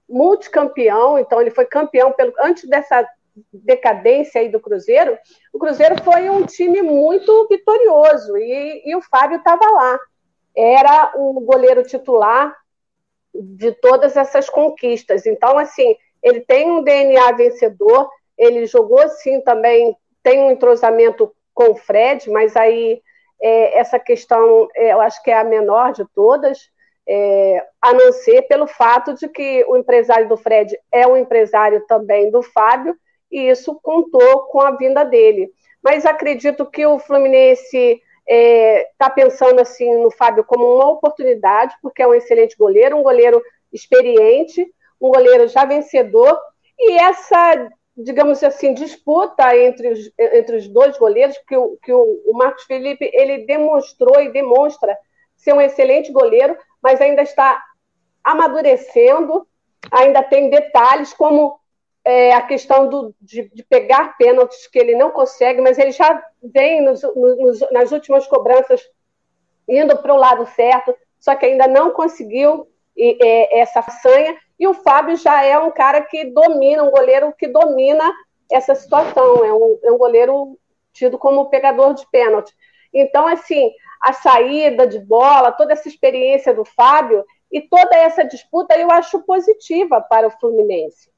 Multicampeão, 0.09 1.17
então 1.17 1.39
ele 1.39 1.51
foi 1.51 1.65
campeão 1.65 2.11
pelo, 2.11 2.33
antes 2.39 2.67
dessa 2.67 3.07
decadência 3.51 4.41
aí 4.41 4.49
do 4.49 4.59
Cruzeiro, 4.59 5.17
o 5.51 5.59
Cruzeiro 5.59 6.01
foi 6.03 6.29
um 6.29 6.45
time 6.45 6.81
muito 6.81 7.47
vitorioso 7.47 8.37
e, 8.37 8.83
e 8.85 8.95
o 8.95 9.01
Fábio 9.01 9.37
estava 9.37 9.65
lá. 9.71 9.99
Era 10.55 11.13
o 11.15 11.39
goleiro 11.41 11.83
titular 11.83 12.55
de 13.33 13.71
todas 13.71 14.15
essas 14.15 14.49
conquistas. 14.49 15.25
Então, 15.25 15.57
assim, 15.57 15.95
ele 16.21 16.41
tem 16.41 16.69
um 16.69 16.83
DNA 16.83 17.31
vencedor, 17.31 18.09
ele 18.37 18.65
jogou 18.65 19.07
sim 19.09 19.41
também, 19.41 19.95
tem 20.21 20.41
um 20.41 20.51
entrosamento 20.51 21.33
com 21.53 21.71
o 21.71 21.75
Fred, 21.75 22.29
mas 22.29 22.55
aí 22.55 23.01
é, 23.41 23.77
essa 23.77 23.99
questão 23.99 24.67
é, 24.75 24.93
eu 24.93 25.01
acho 25.01 25.21
que 25.21 25.31
é 25.31 25.37
a 25.37 25.43
menor 25.43 25.91
de 25.91 26.05
todas, 26.15 26.69
é, 27.07 27.65
a 27.81 27.93
não 27.93 28.11
ser 28.13 28.43
pelo 28.43 28.65
fato 28.65 29.13
de 29.13 29.27
que 29.27 29.65
o 29.67 29.75
empresário 29.75 30.27
do 30.27 30.37
Fred 30.37 30.77
é 30.91 31.05
um 31.05 31.17
empresário 31.17 31.85
também 31.85 32.31
do 32.31 32.41
Fábio, 32.41 32.95
e 33.31 33.49
isso 33.49 33.79
contou 33.81 34.43
com 34.45 34.61
a 34.61 34.71
vinda 34.71 35.03
dele. 35.03 35.51
Mas 35.83 36.05
acredito 36.05 36.65
que 36.65 36.85
o 36.85 36.99
Fluminense 36.99 37.77
está 37.77 38.01
é, 38.25 38.89
tá 38.97 39.09
pensando 39.09 39.59
assim 39.59 39.97
no 39.97 40.09
Fábio 40.09 40.45
como 40.45 40.75
uma 40.75 40.89
oportunidade, 40.89 41.75
porque 41.81 42.01
é 42.01 42.07
um 42.07 42.13
excelente 42.13 42.55
goleiro, 42.55 42.97
um 42.97 43.03
goleiro 43.03 43.41
experiente, 43.71 44.65
um 45.01 45.09
goleiro 45.09 45.47
já 45.47 45.65
vencedor, 45.65 46.39
e 46.79 46.93
essa, 46.93 47.69
digamos 47.95 48.43
assim, 48.43 48.73
disputa 48.73 49.55
entre 49.55 49.89
os, 49.89 50.11
entre 50.17 50.57
os 50.57 50.67
dois 50.67 50.97
goleiros, 50.97 51.37
que, 51.47 51.55
o, 51.55 51.77
que 51.81 51.93
o, 51.93 52.33
Marcos 52.33 52.63
Felipe 52.63 53.09
ele 53.13 53.45
demonstrou 53.45 54.19
e 54.21 54.31
demonstra 54.31 54.97
ser 55.35 55.53
um 55.53 55.61
excelente 55.61 56.11
goleiro, 56.11 56.57
mas 56.81 56.99
ainda 56.99 57.21
está 57.21 57.63
amadurecendo, 58.23 59.47
ainda 59.91 60.23
tem 60.23 60.49
detalhes 60.49 61.13
como 61.13 61.59
é, 62.03 62.33
a 62.33 62.41
questão 62.41 62.89
do, 62.89 63.15
de, 63.21 63.49
de, 63.53 63.63
pegar 63.63 64.17
pênaltis 64.17 64.67
que 64.67 64.79
ele 64.79 64.95
não 64.95 65.11
consegue, 65.11 65.61
mas 65.61 65.77
ele 65.77 65.91
já 65.91 66.21
vem 66.41 66.81
nos, 66.81 67.01
nos, 67.03 67.71
nas 67.71 67.91
últimas 67.91 68.27
cobranças 68.27 68.81
indo 69.67 69.97
para 69.97 70.13
o 70.13 70.17
lado 70.17 70.45
certo, 70.47 70.95
só 71.19 71.35
que 71.35 71.45
ainda 71.45 71.67
não 71.67 71.91
conseguiu 71.91 72.67
e, 72.97 73.17
é, 73.21 73.59
essa 73.59 73.81
façanha. 73.81 74.35
E 74.59 74.67
o 74.67 74.73
Fábio 74.73 75.15
já 75.15 75.43
é 75.43 75.57
um 75.57 75.71
cara 75.71 76.01
que 76.01 76.25
domina, 76.25 76.83
um 76.83 76.91
goleiro 76.91 77.33
que 77.37 77.47
domina 77.47 78.13
essa 78.51 78.75
situação. 78.75 79.43
É 79.43 79.53
um, 79.53 79.79
é 79.83 79.91
um 79.91 79.97
goleiro 79.97 80.57
tido 80.91 81.17
como 81.17 81.49
pegador 81.49 81.93
de 81.93 82.05
pênalti. 82.11 82.53
Então, 82.93 83.27
assim, 83.27 83.71
a 84.01 84.13
saída 84.13 84.85
de 84.85 84.99
bola, 84.99 85.51
toda 85.51 85.73
essa 85.73 85.87
experiência 85.87 86.53
do 86.53 86.63
Fábio 86.63 87.25
e 87.51 87.61
toda 87.61 87.95
essa 87.95 88.23
disputa 88.23 88.77
eu 88.77 88.91
acho 88.91 89.19
positiva 89.23 90.01
para 90.01 90.27
o 90.27 90.31
Fluminense. 90.39 91.11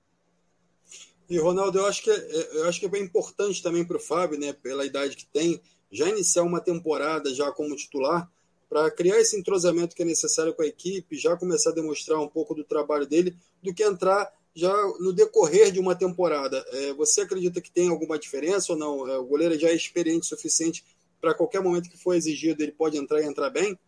E, 1.30 1.40
Ronaldo, 1.40 1.80
eu 1.80 1.88
acho 1.88 2.04
que 2.04 2.12
é, 2.12 2.60
eu 2.60 2.70
acho 2.70 2.80
que 2.80 2.86
é 2.86 2.90
bem 2.90 3.04
importante 3.04 3.64
também 3.64 3.84
para 3.86 3.98
o 3.98 4.00
Fábio, 4.00 4.40
né, 4.40 4.54
pela 4.54 4.86
idade 4.86 5.16
que 5.16 5.26
tem, 5.26 5.60
já 5.92 6.08
iniciar 6.08 6.44
uma 6.44 6.62
temporada 6.62 7.34
já 7.34 7.52
como 7.52 7.76
titular, 7.76 8.30
para 8.76 8.92
criar 8.92 9.18
esse 9.22 9.40
entrosamento 9.40 9.96
que 9.96 10.02
é 10.02 10.06
necessário 10.06 10.54
com 10.54 10.62
a 10.62 10.68
equipe, 10.68 11.16
já 11.16 11.38
começar 11.38 11.70
a 11.70 11.74
demonstrar 11.74 12.20
um 12.20 12.28
pouco 12.28 12.54
do 12.54 12.66
trabalho 12.66 13.06
dele, 13.06 13.34
do 13.64 13.74
que 13.74 13.82
entrar 13.82 14.30
já 14.54 14.74
no 15.00 15.14
decorrer 15.14 15.72
de 15.72 15.80
uma 15.80 15.96
temporada. 15.96 16.62
É, 16.74 16.94
você 16.94 17.22
acredita 17.22 17.62
que 17.62 17.72
tem 17.72 17.90
alguma 17.90 18.20
diferença 18.20 18.74
ou 18.74 18.78
não? 18.78 19.10
É, 19.10 19.18
o 19.18 19.24
goleiro 19.24 19.58
já 19.58 19.70
é 19.70 19.74
experiente 19.74 20.26
o 20.26 20.28
suficiente 20.36 20.84
para 21.22 21.34
qualquer 21.34 21.62
momento 21.62 21.90
que 21.90 21.98
for 21.98 22.16
exigido, 22.16 22.62
ele 22.62 22.74
pode 22.74 22.98
entrar 22.98 23.22
e 23.22 23.26
entrar 23.26 23.50
bem? 23.50 23.80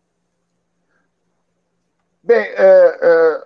Bem, 2.22 2.40
é, 2.40 2.98
é 3.02 3.44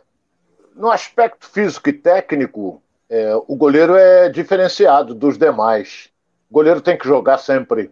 no 0.77 0.93
aspecto 0.93 1.51
físico 1.51 1.89
e 1.89 1.93
técnico, 1.93 2.81
é, 3.11 3.35
o 3.35 3.57
goleiro 3.57 3.97
é 3.97 4.29
diferenciado 4.29 5.13
dos 5.13 5.37
demais. 5.37 6.09
O 6.49 6.55
goleiro 6.55 6.81
tem 6.81 6.97
que 6.97 7.05
jogar 7.05 7.39
sempre. 7.39 7.91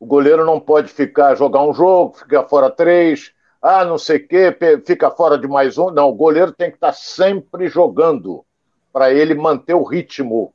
O 0.00 0.06
goleiro 0.06 0.46
não 0.46 0.58
pode 0.58 0.88
ficar, 0.88 1.34
jogar 1.34 1.62
um 1.62 1.74
jogo, 1.74 2.16
ficar 2.16 2.48
fora 2.48 2.70
três, 2.70 3.34
ah, 3.60 3.84
não 3.84 3.98
sei 3.98 4.16
o 4.16 4.26
quê, 4.26 4.56
fica 4.86 5.10
fora 5.10 5.36
de 5.36 5.46
mais 5.46 5.76
um. 5.76 5.90
Não, 5.90 6.08
o 6.08 6.14
goleiro 6.14 6.52
tem 6.52 6.70
que 6.70 6.78
estar 6.78 6.94
sempre 6.94 7.68
jogando 7.68 8.42
para 8.90 9.12
ele 9.12 9.34
manter 9.34 9.74
o 9.74 9.82
ritmo, 9.82 10.54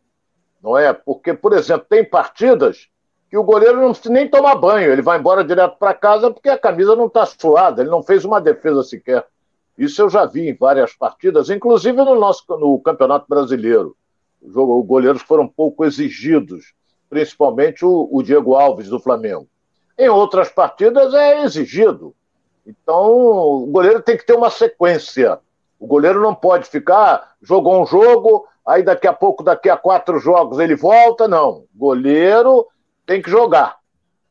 não 0.64 0.76
é? 0.76 0.92
Porque, 0.92 1.32
por 1.32 1.54
exemplo, 1.54 1.86
tem 1.88 2.04
partidas 2.04 2.90
que 3.30 3.38
o 3.38 3.44
goleiro 3.44 3.80
não 3.80 3.92
precisa 3.92 4.12
nem 4.12 4.28
tomar 4.28 4.56
banho, 4.56 4.92
ele 4.92 5.04
vai 5.04 5.20
embora 5.20 5.44
direto 5.44 5.78
para 5.78 5.94
casa 5.94 6.32
porque 6.32 6.50
a 6.50 6.58
camisa 6.58 6.96
não 6.96 7.06
está 7.06 7.26
suada, 7.28 7.84
ele 7.84 7.92
não 7.92 8.02
fez 8.02 8.26
uma 8.26 8.42
defesa 8.42 8.82
sequer. 8.82 9.28
Isso 9.78 10.02
eu 10.02 10.10
já 10.10 10.26
vi 10.26 10.50
em 10.50 10.56
várias 10.56 10.96
partidas, 10.96 11.52
inclusive 11.52 11.98
no 11.98 12.16
nosso 12.16 12.44
no 12.58 12.80
Campeonato 12.80 13.28
Brasileiro. 13.30 13.96
Os 14.42 14.54
goleiros 14.86 15.22
foram 15.22 15.48
pouco 15.48 15.86
exigidos 15.86 16.74
principalmente 17.10 17.86
o, 17.86 18.10
o 18.12 18.22
Diego 18.22 18.56
Alves 18.56 18.90
do 18.90 19.00
Flamengo. 19.00 19.48
Em 19.98 20.10
outras 20.10 20.50
partidas 20.50 21.14
é 21.14 21.44
exigido. 21.44 22.14
Então, 22.66 23.12
o 23.12 23.68
goleiro 23.68 24.02
tem 24.02 24.18
que 24.18 24.26
ter 24.26 24.34
uma 24.34 24.50
sequência. 24.50 25.40
O 25.80 25.86
goleiro 25.88 26.22
não 26.22 26.34
pode 26.34 26.68
ficar, 26.68 27.36
jogou 27.42 27.82
um 27.82 27.86
jogo, 27.86 28.48
aí 28.66 28.82
daqui 28.82 29.08
a 29.08 29.14
pouco, 29.14 29.44
daqui 29.44 29.70
a 29.70 29.78
quatro 29.78 30.20
jogos, 30.20 30.60
ele 30.60 30.76
volta. 30.76 31.28
Não. 31.28 31.66
Goleiro 31.76 32.68
tem 33.06 33.22
que 33.22 33.30
jogar. 33.30 33.78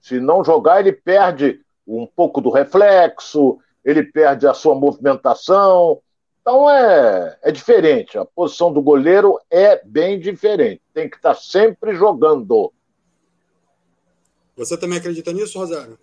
Se 0.01 0.21
não 0.21 0.45
jogar, 0.45 0.81
ele 0.81 0.93
perde 0.93 1.61
um 1.87 2.07
pouco 2.07 2.41
do 2.41 2.51
reflexo, 2.51 3.59
ele 3.85 4.03
perde 4.03 4.47
a 4.47 4.55
sua 4.55 4.75
movimentação. 4.75 6.01
Então 6.45 6.71
é, 6.71 7.39
é 7.43 7.51
diferente. 7.51 8.19
A 8.19 8.25
posição 8.27 8.71
do 8.71 8.83
goleiro 8.83 9.41
é 9.51 9.81
bem 9.83 10.21
diferente. 10.21 10.83
Tem 10.93 11.09
que 11.09 11.17
estar 11.17 11.35
sempre 11.35 11.95
jogando. 11.95 12.71
Você 14.55 14.79
também 14.79 14.99
acredita 14.99 15.33
nisso, 15.33 15.59
Rosário? 15.59 15.99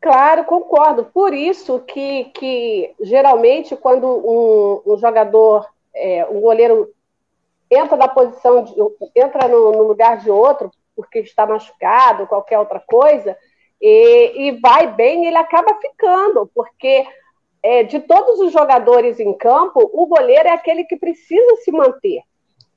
Claro, 0.00 0.42
concordo. 0.46 1.04
Por 1.04 1.32
isso 1.32 1.78
que, 1.78 2.24
que 2.34 2.92
geralmente, 3.00 3.76
quando 3.76 4.04
um, 4.04 4.94
um 4.94 4.98
jogador, 4.98 5.64
é, 5.94 6.26
um 6.26 6.40
goleiro 6.40 6.92
entra 7.70 7.96
na 7.96 8.08
posição, 8.08 8.64
de, 8.64 8.74
entra 9.14 9.46
no, 9.46 9.70
no, 9.70 9.84
lugar 9.84 10.18
de 10.18 10.28
outro, 10.28 10.72
porque 10.96 11.20
está 11.20 11.46
machucado, 11.46 12.26
qualquer 12.26 12.58
outra 12.58 12.80
coisa, 12.80 13.38
e, 13.80 14.48
e 14.48 14.60
vai 14.60 14.92
bem, 14.92 15.24
ele 15.24 15.36
acaba 15.36 15.78
ficando, 15.80 16.50
porque 16.52 17.06
é, 17.62 17.82
de 17.82 18.00
todos 18.00 18.38
os 18.40 18.52
jogadores 18.52 19.18
em 19.18 19.32
campo, 19.32 19.90
o 19.92 20.06
goleiro 20.06 20.48
é 20.48 20.52
aquele 20.52 20.84
que 20.84 20.96
precisa 20.96 21.56
se 21.56 21.72
manter. 21.72 22.22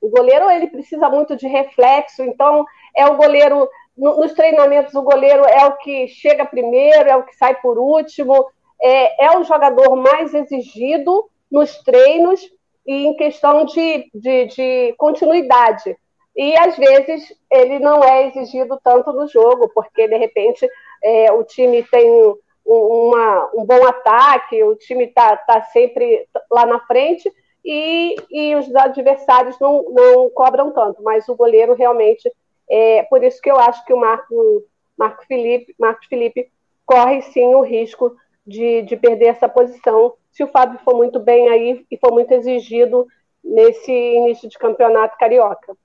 O 0.00 0.08
goleiro 0.08 0.50
ele 0.50 0.66
precisa 0.66 1.08
muito 1.08 1.36
de 1.36 1.46
reflexo, 1.46 2.22
então 2.24 2.64
é 2.96 3.06
o 3.06 3.16
goleiro 3.16 3.68
nos 3.96 4.32
treinamentos 4.32 4.94
o 4.94 5.02
goleiro 5.02 5.44
é 5.44 5.66
o 5.66 5.76
que 5.76 6.08
chega 6.08 6.46
primeiro, 6.46 7.08
é 7.08 7.16
o 7.16 7.24
que 7.24 7.36
sai 7.36 7.54
por 7.60 7.78
último, 7.78 8.46
é, 8.82 9.26
é 9.26 9.38
o 9.38 9.44
jogador 9.44 9.94
mais 9.96 10.34
exigido 10.34 11.28
nos 11.50 11.76
treinos 11.82 12.40
e 12.86 13.06
em 13.06 13.16
questão 13.16 13.64
de, 13.64 14.10
de, 14.14 14.46
de 14.46 14.94
continuidade. 14.96 15.96
E 16.34 16.58
às 16.58 16.76
vezes 16.76 17.32
ele 17.50 17.78
não 17.78 18.02
é 18.02 18.28
exigido 18.28 18.80
tanto 18.82 19.12
no 19.12 19.28
jogo, 19.28 19.70
porque 19.74 20.08
de 20.08 20.16
repente 20.16 20.66
é, 21.04 21.30
o 21.30 21.44
time 21.44 21.82
tem 21.84 22.34
uma, 22.64 23.50
um 23.54 23.64
bom 23.64 23.86
ataque, 23.86 24.62
o 24.62 24.74
time 24.76 25.04
está 25.04 25.36
tá 25.36 25.62
sempre 25.64 26.26
lá 26.50 26.64
na 26.64 26.80
frente 26.80 27.30
e, 27.64 28.16
e 28.30 28.54
os 28.56 28.74
adversários 28.74 29.58
não, 29.60 29.84
não 29.90 30.30
cobram 30.30 30.72
tanto, 30.72 31.02
mas 31.02 31.28
o 31.28 31.34
goleiro 31.34 31.74
realmente. 31.74 32.30
É 32.70 33.02
por 33.04 33.22
isso 33.22 33.40
que 33.40 33.50
eu 33.50 33.58
acho 33.58 33.84
que 33.84 33.92
o 33.92 34.00
Marco, 34.00 34.64
Marco 34.96 35.26
Felipe, 35.26 35.74
Marcos 35.78 36.06
Felipe 36.06 36.50
corre 36.86 37.20
sim 37.22 37.54
o 37.54 37.62
risco 37.62 38.16
de, 38.46 38.82
de 38.82 38.96
perder 38.96 39.26
essa 39.26 39.48
posição 39.48 40.14
se 40.32 40.42
o 40.42 40.48
Fábio 40.48 40.80
for 40.82 40.96
muito 40.96 41.20
bem 41.20 41.48
aí 41.50 41.84
e 41.90 41.98
for 41.98 42.10
muito 42.12 42.32
exigido 42.32 43.06
nesse 43.44 43.92
início 43.92 44.48
de 44.48 44.58
campeonato 44.58 45.18
carioca. 45.18 45.76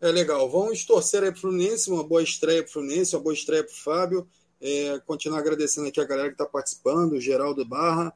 É 0.00 0.10
legal. 0.10 0.48
Vamos 0.48 0.84
torcer 0.84 1.22
aí 1.22 1.30
para 1.30 1.38
o 1.38 1.40
Fluminense, 1.40 1.90
uma 1.90 2.02
boa 2.02 2.22
estreia 2.22 2.62
para 2.62 2.70
o 2.70 2.72
Fluminense, 2.72 3.14
uma 3.14 3.22
boa 3.22 3.34
estreia 3.34 3.62
para 3.62 3.72
o 3.72 3.76
Fábio. 3.76 4.28
É, 4.60 4.98
continuar 5.06 5.38
agradecendo 5.38 5.88
aqui 5.88 6.00
a 6.00 6.04
galera 6.04 6.28
que 6.28 6.34
está 6.34 6.44
participando, 6.44 7.20
Geraldo 7.20 7.64
Barra, 7.64 8.12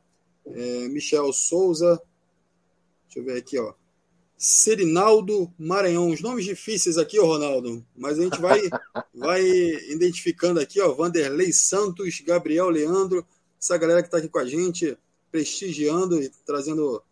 é, 0.47 0.89
Michel 0.89 1.33
Souza, 1.33 2.01
deixa 3.07 3.21
eu 3.21 3.25
ver 3.25 3.39
aqui, 3.39 3.59
ó. 3.59 3.73
Serinaldo 4.37 5.51
Maranhão, 5.59 6.11
os 6.11 6.21
nomes 6.21 6.45
difíceis 6.45 6.99
aqui, 6.99 7.19
ó, 7.19 7.25
Ronaldo, 7.25 7.85
mas 7.97 8.19
a 8.19 8.23
gente 8.23 8.41
vai, 8.41 8.61
vai 9.15 9.43
identificando 9.89 10.61
aqui, 10.61 10.81
ó, 10.81 10.93
Vanderlei 10.93 11.53
Santos, 11.53 12.21
Gabriel 12.21 12.69
Leandro, 12.69 13.27
essa 13.59 13.79
galera 13.79 14.03
que 14.03 14.09
está 14.09 14.19
aqui 14.19 14.29
com 14.29 14.39
a 14.39 14.45
gente, 14.45 14.99
prestigiando 15.31 16.23
e 16.23 16.31
trazendo 16.45 17.03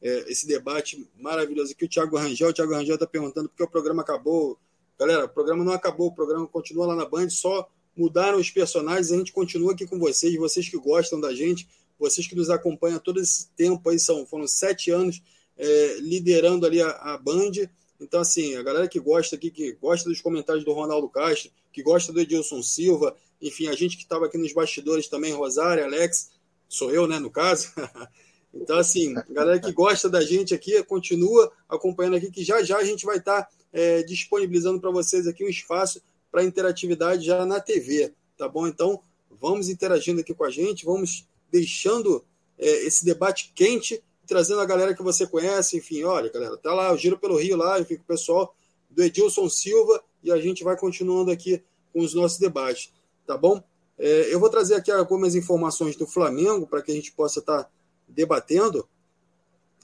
é, 0.00 0.30
esse 0.30 0.46
debate 0.46 1.08
maravilhoso 1.18 1.72
aqui. 1.72 1.84
O 1.84 1.88
Thiago 1.88 2.16
Rangel, 2.16 2.48
o 2.48 2.52
Thiago 2.52 2.72
Rangel 2.72 2.94
está 2.94 3.06
perguntando 3.06 3.48
por 3.48 3.56
que 3.56 3.62
o 3.62 3.68
programa 3.68 4.02
acabou. 4.02 4.58
Galera, 4.98 5.26
o 5.26 5.28
programa 5.28 5.62
não 5.62 5.72
acabou, 5.72 6.08
o 6.08 6.14
programa 6.14 6.46
continua 6.46 6.86
lá 6.86 6.96
na 6.96 7.04
Band, 7.04 7.28
só 7.30 7.68
mudaram 7.96 8.38
os 8.38 8.50
personagens, 8.50 9.12
a 9.12 9.16
gente 9.16 9.32
continua 9.32 9.72
aqui 9.72 9.86
com 9.86 9.98
vocês, 9.98 10.34
vocês 10.36 10.68
que 10.68 10.78
gostam 10.78 11.20
da 11.20 11.34
gente, 11.34 11.68
vocês 11.98 12.26
que 12.26 12.34
nos 12.34 12.50
acompanham 12.50 12.98
todo 12.98 13.20
esse 13.20 13.48
tempo 13.50 13.88
aí, 13.88 13.98
são, 13.98 14.26
foram 14.26 14.46
sete 14.48 14.90
anos 14.90 15.22
é, 15.56 15.96
liderando 16.00 16.66
ali 16.66 16.80
a, 16.80 16.90
a 16.90 17.18
Band, 17.18 17.52
Então, 18.00 18.20
assim, 18.20 18.56
a 18.56 18.62
galera 18.62 18.88
que 18.88 18.98
gosta 18.98 19.36
aqui, 19.36 19.50
que 19.50 19.72
gosta 19.74 20.08
dos 20.08 20.20
comentários 20.20 20.64
do 20.64 20.72
Ronaldo 20.72 21.08
Castro, 21.08 21.50
que 21.72 21.82
gosta 21.82 22.12
do 22.12 22.20
Edilson 22.20 22.62
Silva, 22.62 23.16
enfim, 23.40 23.68
a 23.68 23.74
gente 23.74 23.96
que 23.96 24.02
estava 24.02 24.26
aqui 24.26 24.36
nos 24.36 24.52
bastidores 24.52 25.08
também, 25.08 25.32
Rosário, 25.32 25.84
Alex, 25.84 26.30
sou 26.68 26.90
eu, 26.90 27.06
né, 27.06 27.18
no 27.18 27.30
caso. 27.30 27.70
então, 28.52 28.78
assim, 28.78 29.16
a 29.16 29.24
galera 29.30 29.60
que 29.60 29.72
gosta 29.72 30.08
da 30.08 30.20
gente 30.20 30.54
aqui, 30.54 30.82
continua 30.84 31.52
acompanhando 31.68 32.16
aqui, 32.16 32.30
que 32.30 32.42
já 32.42 32.62
já 32.62 32.78
a 32.78 32.84
gente 32.84 33.06
vai 33.06 33.18
estar 33.18 33.42
tá, 33.42 33.48
é, 33.72 34.02
disponibilizando 34.02 34.80
para 34.80 34.90
vocês 34.90 35.26
aqui 35.26 35.44
um 35.44 35.48
espaço 35.48 36.02
para 36.32 36.42
interatividade 36.42 37.26
já 37.26 37.44
na 37.44 37.60
TV, 37.60 38.12
tá 38.38 38.48
bom? 38.48 38.66
Então, 38.66 38.98
vamos 39.30 39.68
interagindo 39.68 40.22
aqui 40.22 40.34
com 40.34 40.44
a 40.44 40.50
gente, 40.50 40.86
vamos 40.86 41.28
deixando 41.50 42.24
é, 42.58 42.86
esse 42.86 43.04
debate 43.04 43.52
quente, 43.54 44.02
trazendo 44.26 44.60
a 44.60 44.64
galera 44.64 44.94
que 44.94 45.02
você 45.02 45.26
conhece, 45.26 45.76
enfim, 45.76 46.02
olha, 46.04 46.32
galera, 46.32 46.56
tá 46.56 46.72
lá, 46.72 46.90
o 46.90 46.96
Giro 46.96 47.18
pelo 47.18 47.36
Rio 47.36 47.56
lá, 47.56 47.78
enfim, 47.78 47.96
com 47.96 48.02
o 48.02 48.06
pessoal 48.06 48.54
do 48.90 49.02
Edilson 49.02 49.48
Silva, 49.50 50.02
e 50.24 50.32
a 50.32 50.38
gente 50.38 50.64
vai 50.64 50.76
continuando 50.76 51.30
aqui 51.30 51.62
com 51.92 52.00
os 52.00 52.14
nossos 52.14 52.38
debates, 52.38 52.90
tá 53.26 53.36
bom? 53.36 53.62
É, 53.98 54.34
eu 54.34 54.40
vou 54.40 54.48
trazer 54.48 54.74
aqui 54.74 54.90
algumas 54.90 55.34
informações 55.34 55.96
do 55.96 56.06
Flamengo 56.06 56.66
para 56.66 56.80
que 56.80 56.90
a 56.90 56.94
gente 56.94 57.12
possa 57.12 57.40
estar 57.40 57.64
tá 57.64 57.70
debatendo, 58.08 58.88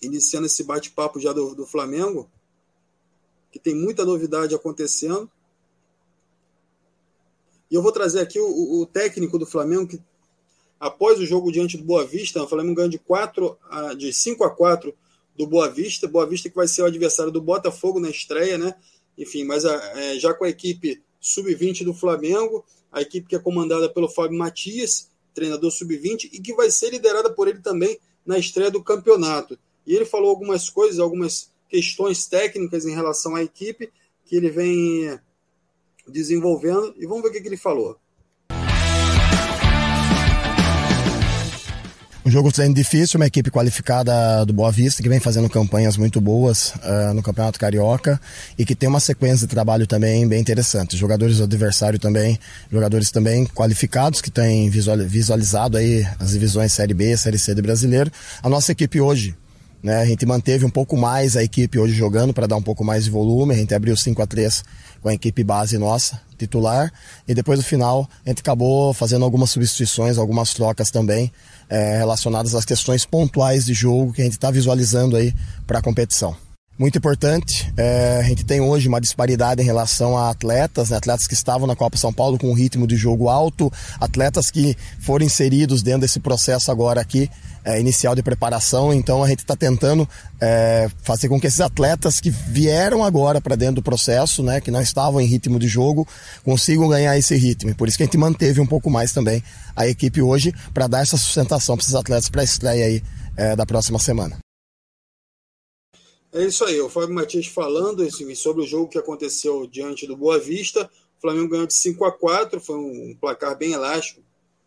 iniciando 0.02 0.46
esse 0.46 0.64
bate-papo 0.64 1.20
já 1.20 1.32
do, 1.32 1.54
do 1.54 1.66
Flamengo, 1.66 2.30
que 3.50 3.58
tem 3.58 3.74
muita 3.74 4.04
novidade 4.04 4.54
acontecendo. 4.54 5.30
E 7.70 7.74
eu 7.74 7.82
vou 7.82 7.92
trazer 7.92 8.20
aqui 8.20 8.40
o, 8.40 8.80
o 8.80 8.86
técnico 8.86 9.38
do 9.38 9.46
Flamengo, 9.46 9.88
que 9.88 10.00
após 10.78 11.18
o 11.18 11.26
jogo 11.26 11.52
diante 11.52 11.76
do 11.76 11.84
Boa 11.84 12.06
Vista, 12.06 12.42
o 12.42 12.48
Flamengo 12.48 12.76
ganha 12.76 12.88
de, 12.88 12.98
4 12.98 13.58
a, 13.70 13.94
de 13.94 14.12
5 14.12 14.44
a 14.44 14.50
4 14.50 14.94
do 15.36 15.46
Boa 15.46 15.68
Vista. 15.68 16.08
Boa 16.08 16.26
Vista 16.26 16.48
que 16.48 16.56
vai 16.56 16.68
ser 16.68 16.82
o 16.82 16.86
adversário 16.86 17.32
do 17.32 17.40
Botafogo 17.40 18.00
na 18.00 18.10
estreia, 18.10 18.56
né? 18.56 18.74
Enfim, 19.16 19.44
mas 19.44 19.64
a, 19.64 19.74
é, 19.98 20.18
já 20.18 20.32
com 20.32 20.44
a 20.44 20.48
equipe 20.48 21.02
sub-20 21.20 21.84
do 21.84 21.92
Flamengo, 21.92 22.64
a 22.90 23.02
equipe 23.02 23.28
que 23.28 23.36
é 23.36 23.38
comandada 23.38 23.88
pelo 23.88 24.08
Fábio 24.08 24.38
Matias, 24.38 25.10
treinador 25.34 25.70
sub-20, 25.70 26.30
e 26.32 26.40
que 26.40 26.54
vai 26.54 26.70
ser 26.70 26.90
liderada 26.90 27.30
por 27.30 27.48
ele 27.48 27.60
também 27.60 27.98
na 28.24 28.38
estreia 28.38 28.70
do 28.70 28.82
campeonato. 28.82 29.58
E 29.86 29.94
ele 29.94 30.04
falou 30.04 30.30
algumas 30.30 30.70
coisas, 30.70 30.98
algumas 30.98 31.50
questões 31.68 32.26
técnicas 32.26 32.86
em 32.86 32.94
relação 32.94 33.34
à 33.34 33.42
equipe 33.42 33.90
que 34.24 34.36
ele 34.36 34.50
vem 34.50 35.18
desenvolvendo 36.10 36.94
e 36.98 37.06
vamos 37.06 37.22
ver 37.22 37.28
o 37.28 37.32
que, 37.32 37.40
que 37.40 37.48
ele 37.48 37.56
falou. 37.56 37.96
Um 42.28 42.30
jogo 42.30 42.54
sendo 42.54 42.74
difícil, 42.74 43.18
uma 43.18 43.26
equipe 43.26 43.50
qualificada 43.50 44.44
do 44.44 44.52
Boa 44.52 44.70
Vista, 44.70 45.02
que 45.02 45.08
vem 45.08 45.18
fazendo 45.18 45.48
campanhas 45.48 45.96
muito 45.96 46.20
boas 46.20 46.74
uh, 46.74 47.14
no 47.14 47.22
Campeonato 47.22 47.58
Carioca 47.58 48.20
e 48.58 48.66
que 48.66 48.74
tem 48.74 48.86
uma 48.86 49.00
sequência 49.00 49.46
de 49.46 49.50
trabalho 49.50 49.86
também 49.86 50.28
bem 50.28 50.38
interessante. 50.38 50.94
Jogadores 50.94 51.38
do 51.38 51.44
adversário 51.44 51.98
também, 51.98 52.38
jogadores 52.70 53.10
também 53.10 53.46
qualificados, 53.46 54.20
que 54.20 54.30
têm 54.30 54.68
visualizado 54.68 55.78
aí 55.78 56.06
as 56.20 56.32
divisões 56.32 56.70
Série 56.70 56.92
B, 56.92 57.16
Série 57.16 57.38
C 57.38 57.54
do 57.54 57.62
brasileiro. 57.62 58.12
A 58.42 58.48
nossa 58.50 58.72
equipe 58.72 59.00
hoje, 59.00 59.34
né, 59.82 60.00
a 60.00 60.04
gente 60.04 60.26
manteve 60.26 60.64
um 60.64 60.70
pouco 60.70 60.96
mais 60.96 61.36
a 61.36 61.42
equipe 61.42 61.78
hoje 61.78 61.94
jogando 61.94 62.32
para 62.34 62.46
dar 62.46 62.56
um 62.56 62.62
pouco 62.62 62.84
mais 62.84 63.04
de 63.04 63.10
volume, 63.10 63.54
a 63.54 63.56
gente 63.56 63.74
abriu 63.74 63.96
5 63.96 64.20
a 64.20 64.26
3 64.26 64.64
com 65.00 65.08
a 65.08 65.14
equipe 65.14 65.44
base 65.44 65.78
nossa, 65.78 66.20
titular, 66.36 66.92
e 67.26 67.34
depois 67.34 67.58
no 67.58 67.64
final 67.64 68.08
a 68.24 68.28
gente 68.28 68.40
acabou 68.40 68.92
fazendo 68.92 69.24
algumas 69.24 69.50
substituições, 69.50 70.18
algumas 70.18 70.52
trocas 70.52 70.90
também 70.90 71.32
é, 71.68 71.98
relacionadas 71.98 72.54
às 72.54 72.64
questões 72.64 73.04
pontuais 73.04 73.64
de 73.64 73.74
jogo 73.74 74.12
que 74.12 74.22
a 74.22 74.24
gente 74.24 74.34
está 74.34 74.50
visualizando 74.50 75.16
aí 75.16 75.32
para 75.66 75.78
a 75.78 75.82
competição. 75.82 76.36
Muito 76.78 76.96
importante, 76.96 77.72
é, 77.76 78.18
a 78.20 78.22
gente 78.22 78.44
tem 78.44 78.60
hoje 78.60 78.86
uma 78.86 79.00
disparidade 79.00 79.60
em 79.60 79.64
relação 79.64 80.16
a 80.16 80.30
atletas, 80.30 80.90
né? 80.90 80.96
atletas 80.96 81.26
que 81.26 81.34
estavam 81.34 81.66
na 81.66 81.74
Copa 81.74 81.96
São 81.96 82.12
Paulo 82.12 82.38
com 82.38 82.48
um 82.50 82.54
ritmo 82.54 82.86
de 82.86 82.96
jogo 82.96 83.28
alto, 83.28 83.72
atletas 83.98 84.48
que 84.48 84.76
foram 85.00 85.26
inseridos 85.26 85.82
dentro 85.82 86.02
desse 86.02 86.20
processo 86.20 86.70
agora 86.70 87.00
aqui 87.00 87.28
é, 87.68 87.78
inicial 87.78 88.14
de 88.14 88.22
preparação. 88.22 88.94
Então 88.94 89.22
a 89.22 89.28
gente 89.28 89.40
está 89.40 89.54
tentando 89.54 90.08
é, 90.40 90.90
fazer 91.02 91.28
com 91.28 91.38
que 91.38 91.46
esses 91.46 91.60
atletas 91.60 92.18
que 92.18 92.30
vieram 92.30 93.04
agora 93.04 93.42
para 93.42 93.56
dentro 93.56 93.76
do 93.76 93.82
processo, 93.82 94.42
né, 94.42 94.58
que 94.58 94.70
não 94.70 94.80
estavam 94.80 95.20
em 95.20 95.26
ritmo 95.26 95.58
de 95.58 95.68
jogo, 95.68 96.08
consigam 96.42 96.88
ganhar 96.88 97.18
esse 97.18 97.36
ritmo. 97.36 97.74
Por 97.74 97.86
isso 97.86 97.98
que 97.98 98.04
a 98.04 98.06
gente 98.06 98.16
manteve 98.16 98.58
um 98.58 98.66
pouco 98.66 98.88
mais 98.88 99.12
também 99.12 99.42
a 99.76 99.86
equipe 99.86 100.22
hoje 100.22 100.54
para 100.72 100.86
dar 100.86 101.02
essa 101.02 101.18
sustentação 101.18 101.76
para 101.76 101.82
esses 101.82 101.94
atletas 101.94 102.30
para 102.30 102.40
a 102.40 102.44
estreia 102.44 102.86
aí 102.86 103.02
é, 103.36 103.54
da 103.54 103.66
próxima 103.66 103.98
semana. 103.98 104.38
É 106.32 106.44
isso 106.44 106.64
aí, 106.64 106.80
o 106.80 106.88
Fábio 106.88 107.14
Matias 107.14 107.46
falando 107.46 108.06
sobre 108.34 108.62
o 108.62 108.66
jogo 108.66 108.88
que 108.88 108.98
aconteceu 108.98 109.66
diante 109.66 110.06
do 110.06 110.16
Boa 110.16 110.38
Vista. 110.38 110.88
O 111.18 111.20
Flamengo 111.20 111.48
ganhou 111.48 111.66
de 111.66 111.74
5 111.74 112.04
a 112.04 112.12
4 112.12 112.60
foi 112.60 112.76
um 112.76 113.16
placar 113.20 113.58
bem 113.58 113.72
elástico. 113.72 114.22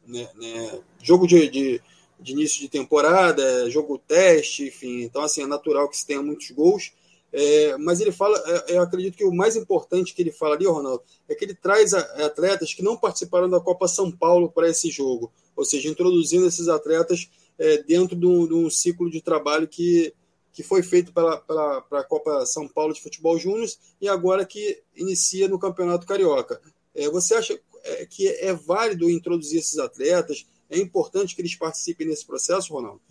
Né, 0.05 0.27
né? 0.39 0.79
Jogo 1.01 1.27
de, 1.27 1.47
de 1.49 1.81
de 2.21 2.33
início 2.33 2.59
de 2.59 2.69
temporada, 2.69 3.43
é 3.43 3.69
jogo 3.69 3.97
teste, 3.97 4.67
enfim. 4.67 5.01
Então, 5.01 5.21
assim, 5.23 5.41
é 5.41 5.47
natural 5.47 5.89
que 5.89 5.97
se 5.97 6.05
tenha 6.05 6.21
muitos 6.21 6.51
gols. 6.51 6.93
É, 7.33 7.77
mas 7.77 8.01
ele 8.01 8.11
fala, 8.11 8.37
é, 8.45 8.75
eu 8.75 8.81
acredito 8.81 9.17
que 9.17 9.23
o 9.23 9.33
mais 9.33 9.55
importante 9.55 10.13
que 10.13 10.21
ele 10.21 10.31
fala 10.31 10.55
ali, 10.55 10.65
Ronaldo, 10.65 11.01
é 11.29 11.35
que 11.35 11.45
ele 11.45 11.55
traz 11.55 11.93
atletas 11.93 12.73
que 12.73 12.83
não 12.83 12.97
participaram 12.97 13.49
da 13.49 13.59
Copa 13.59 13.87
São 13.87 14.11
Paulo 14.11 14.51
para 14.51 14.69
esse 14.69 14.89
jogo, 14.89 15.31
ou 15.55 15.63
seja, 15.63 15.87
introduzindo 15.87 16.45
esses 16.45 16.67
atletas 16.67 17.29
é, 17.57 17.81
dentro 17.83 18.15
de 18.17 18.25
um, 18.25 18.47
de 18.47 18.53
um, 18.53 18.69
ciclo 18.69 19.09
de 19.09 19.21
trabalho 19.21 19.67
que, 19.67 20.13
que 20.51 20.61
foi 20.61 20.83
feito 20.83 21.13
para, 21.13 21.37
para, 21.37 21.81
para 21.81 21.99
a 22.01 22.03
Copa 22.03 22.45
São 22.45 22.67
Paulo 22.67 22.93
de 22.93 23.01
Futebol 23.01 23.37
Júnior 23.37 23.69
e 24.01 24.09
agora 24.09 24.45
que 24.45 24.81
inicia 24.95 25.47
no 25.47 25.59
Campeonato 25.59 26.05
Carioca. 26.05 26.59
É, 26.93 27.09
você 27.09 27.35
acha 27.35 27.57
é, 27.83 28.05
que 28.05 28.27
é 28.27 28.53
válido 28.53 29.09
introduzir 29.09 29.59
esses 29.59 29.77
atletas? 29.79 30.45
É 30.71 30.79
importante 30.79 31.35
que 31.35 31.41
eles 31.41 31.53
participem 31.53 32.07
nesse 32.07 32.25
processo, 32.25 32.73
Ronaldo? 32.73 33.01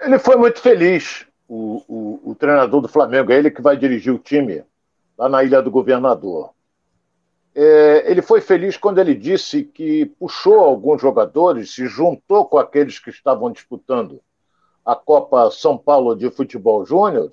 Ele 0.00 0.18
foi 0.18 0.36
muito 0.36 0.58
feliz, 0.58 1.26
o, 1.46 1.84
o, 1.86 2.30
o 2.30 2.34
treinador 2.34 2.80
do 2.80 2.88
Flamengo, 2.88 3.30
é 3.30 3.36
ele 3.38 3.50
que 3.50 3.60
vai 3.60 3.76
dirigir 3.76 4.12
o 4.12 4.18
time 4.18 4.64
lá 5.18 5.28
na 5.28 5.44
Ilha 5.44 5.60
do 5.60 5.70
Governador. 5.70 6.50
É, 7.54 8.10
ele 8.10 8.22
foi 8.22 8.40
feliz 8.40 8.78
quando 8.78 9.00
ele 9.00 9.14
disse 9.14 9.64
que 9.64 10.06
puxou 10.18 10.60
alguns 10.60 11.02
jogadores, 11.02 11.74
se 11.74 11.86
juntou 11.86 12.46
com 12.46 12.56
aqueles 12.56 12.98
que 12.98 13.10
estavam 13.10 13.52
disputando 13.52 14.22
a 14.82 14.96
Copa 14.96 15.50
São 15.50 15.76
Paulo 15.76 16.16
de 16.16 16.30
Futebol 16.30 16.86
Júnior, 16.86 17.30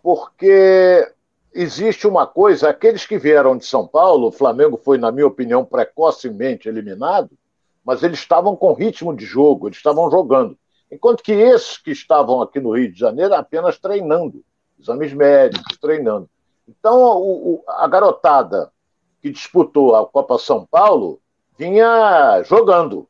porque 0.00 1.10
existe 1.52 2.06
uma 2.06 2.24
coisa: 2.24 2.68
aqueles 2.68 3.04
que 3.04 3.18
vieram 3.18 3.56
de 3.56 3.66
São 3.66 3.84
Paulo, 3.84 4.28
o 4.28 4.32
Flamengo 4.32 4.76
foi, 4.76 4.96
na 4.96 5.10
minha 5.10 5.26
opinião, 5.26 5.64
precocemente 5.64 6.68
eliminado, 6.68 7.30
mas 7.84 8.02
eles 8.02 8.18
estavam 8.18 8.54
com 8.56 8.72
ritmo 8.72 9.14
de 9.14 9.24
jogo, 9.24 9.68
eles 9.68 9.78
estavam 9.78 10.10
jogando. 10.10 10.56
Enquanto 10.90 11.22
que 11.22 11.32
esses 11.32 11.78
que 11.78 11.90
estavam 11.90 12.42
aqui 12.42 12.60
no 12.60 12.76
Rio 12.76 12.92
de 12.92 12.98
Janeiro 12.98 13.34
apenas 13.34 13.78
treinando, 13.78 14.44
exames 14.78 15.12
médicos, 15.12 15.78
treinando. 15.78 16.28
Então, 16.68 17.00
o, 17.00 17.54
o, 17.54 17.64
a 17.66 17.86
garotada 17.88 18.70
que 19.20 19.30
disputou 19.30 19.94
a 19.94 20.06
Copa 20.06 20.38
São 20.38 20.66
Paulo 20.66 21.20
vinha 21.56 22.42
jogando. 22.44 23.08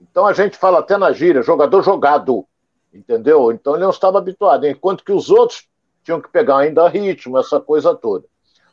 Então, 0.00 0.26
a 0.26 0.32
gente 0.32 0.56
fala 0.56 0.80
até 0.80 0.96
na 0.96 1.12
gíria, 1.12 1.42
jogador 1.42 1.82
jogado, 1.82 2.46
entendeu? 2.92 3.52
Então, 3.52 3.74
ele 3.74 3.84
não 3.84 3.90
estava 3.90 4.18
habituado, 4.18 4.66
enquanto 4.66 5.04
que 5.04 5.12
os 5.12 5.30
outros 5.30 5.66
tinham 6.02 6.20
que 6.20 6.28
pegar 6.28 6.58
ainda 6.58 6.88
ritmo, 6.88 7.38
essa 7.38 7.60
coisa 7.60 7.94
toda. 7.94 8.26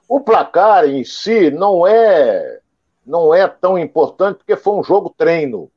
O 0.08 0.21
placar 0.21 0.86
em 0.86 1.04
si 1.04 1.52
não 1.52 1.86
é 1.86 2.60
não 3.09 3.33
é 3.33 3.47
tão 3.47 3.77
importante 3.77 4.37
porque 4.37 4.55
foi 4.55 4.73
um 4.73 4.83
jogo 4.83 5.13
treino. 5.17 5.71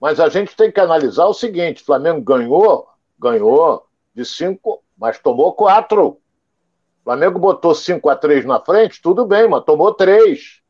Mas 0.00 0.20
a 0.20 0.28
gente 0.28 0.54
tem 0.56 0.70
que 0.70 0.78
analisar 0.78 1.26
o 1.26 1.34
seguinte: 1.34 1.82
Flamengo 1.82 2.20
ganhou, 2.20 2.86
ganhou 3.18 3.86
de 4.14 4.24
cinco, 4.24 4.82
mas 4.96 5.18
tomou 5.18 5.52
quatro. 5.52 6.18
Flamengo 7.02 7.38
botou 7.38 7.74
5 7.74 8.08
a 8.08 8.16
3 8.16 8.44
na 8.44 8.60
frente, 8.60 9.00
tudo 9.00 9.24
bem, 9.24 9.48
mas 9.48 9.64
tomou 9.64 9.94
três. 9.94 10.60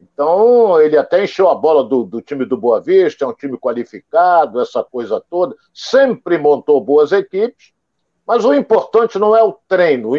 Então, 0.00 0.80
ele 0.80 0.96
até 0.96 1.22
encheu 1.22 1.48
a 1.48 1.54
bola 1.54 1.84
do, 1.84 2.02
do, 2.04 2.20
time 2.20 2.44
do 2.44 2.56
Boa 2.56 2.80
Vista, 2.80 3.24
é 3.24 3.28
um 3.28 3.32
time 3.32 3.56
qualificado, 3.56 4.60
essa 4.60 4.82
coisa 4.82 5.22
toda. 5.30 5.54
Sempre 5.72 6.38
montou 6.38 6.80
boas 6.80 7.12
equipes, 7.12 7.72
mas 8.26 8.44
o 8.44 8.52
importante 8.52 9.16
não 9.16 9.36
é 9.36 9.44
o 9.44 9.56
treino, 9.68 10.10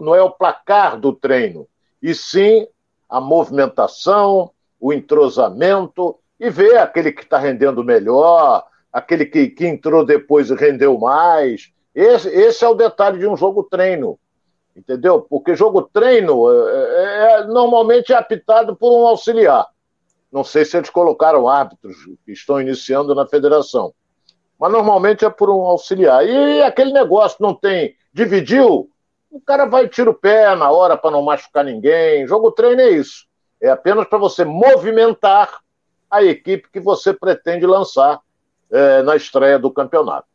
não 0.00 0.14
é 0.14 0.22
o 0.22 0.30
placar 0.30 1.00
do 1.00 1.12
treino, 1.12 1.66
e 2.00 2.14
sim 2.14 2.68
a 3.08 3.20
movimentação, 3.20 4.52
o 4.82 4.92
entrosamento 4.92 6.18
e 6.40 6.50
ver 6.50 6.76
aquele 6.76 7.12
que 7.12 7.22
está 7.22 7.38
rendendo 7.38 7.84
melhor, 7.84 8.64
aquele 8.92 9.24
que, 9.24 9.46
que 9.46 9.64
entrou 9.64 10.04
depois 10.04 10.50
e 10.50 10.56
rendeu 10.56 10.98
mais. 10.98 11.72
Esse, 11.94 12.28
esse 12.28 12.64
é 12.64 12.68
o 12.68 12.74
detalhe 12.74 13.20
de 13.20 13.28
um 13.28 13.36
jogo 13.36 13.62
treino, 13.62 14.18
entendeu? 14.76 15.20
Porque 15.20 15.54
jogo 15.54 15.82
treino 15.82 16.50
é, 16.50 16.66
é, 16.66 17.32
é, 17.42 17.44
normalmente 17.44 18.12
é 18.12 18.16
apitado 18.16 18.74
por 18.74 18.92
um 18.92 19.06
auxiliar. 19.06 19.68
Não 20.32 20.42
sei 20.42 20.64
se 20.64 20.76
eles 20.76 20.90
colocaram 20.90 21.48
árbitros 21.48 21.94
que 22.26 22.32
estão 22.32 22.60
iniciando 22.60 23.14
na 23.14 23.24
federação, 23.24 23.94
mas 24.58 24.72
normalmente 24.72 25.24
é 25.24 25.30
por 25.30 25.48
um 25.48 25.60
auxiliar. 25.60 26.26
E 26.26 26.60
aquele 26.62 26.92
negócio 26.92 27.36
não 27.38 27.54
tem. 27.54 27.94
Dividiu, 28.12 28.90
O 29.30 29.40
cara 29.40 29.64
vai 29.64 29.88
tira 29.88 30.10
o 30.10 30.14
pé 30.14 30.56
na 30.56 30.72
hora 30.72 30.96
para 30.96 31.12
não 31.12 31.22
machucar 31.22 31.64
ninguém. 31.64 32.26
Jogo 32.26 32.50
treino 32.50 32.80
é 32.80 32.90
isso. 32.90 33.30
É 33.62 33.70
apenas 33.70 34.08
para 34.08 34.18
você 34.18 34.44
movimentar 34.44 35.60
a 36.10 36.22
equipe 36.22 36.68
que 36.70 36.80
você 36.80 37.14
pretende 37.14 37.64
lançar 37.64 38.20
é, 38.70 39.02
na 39.02 39.14
estreia 39.14 39.58
do 39.58 39.70
campeonato. 39.70 40.26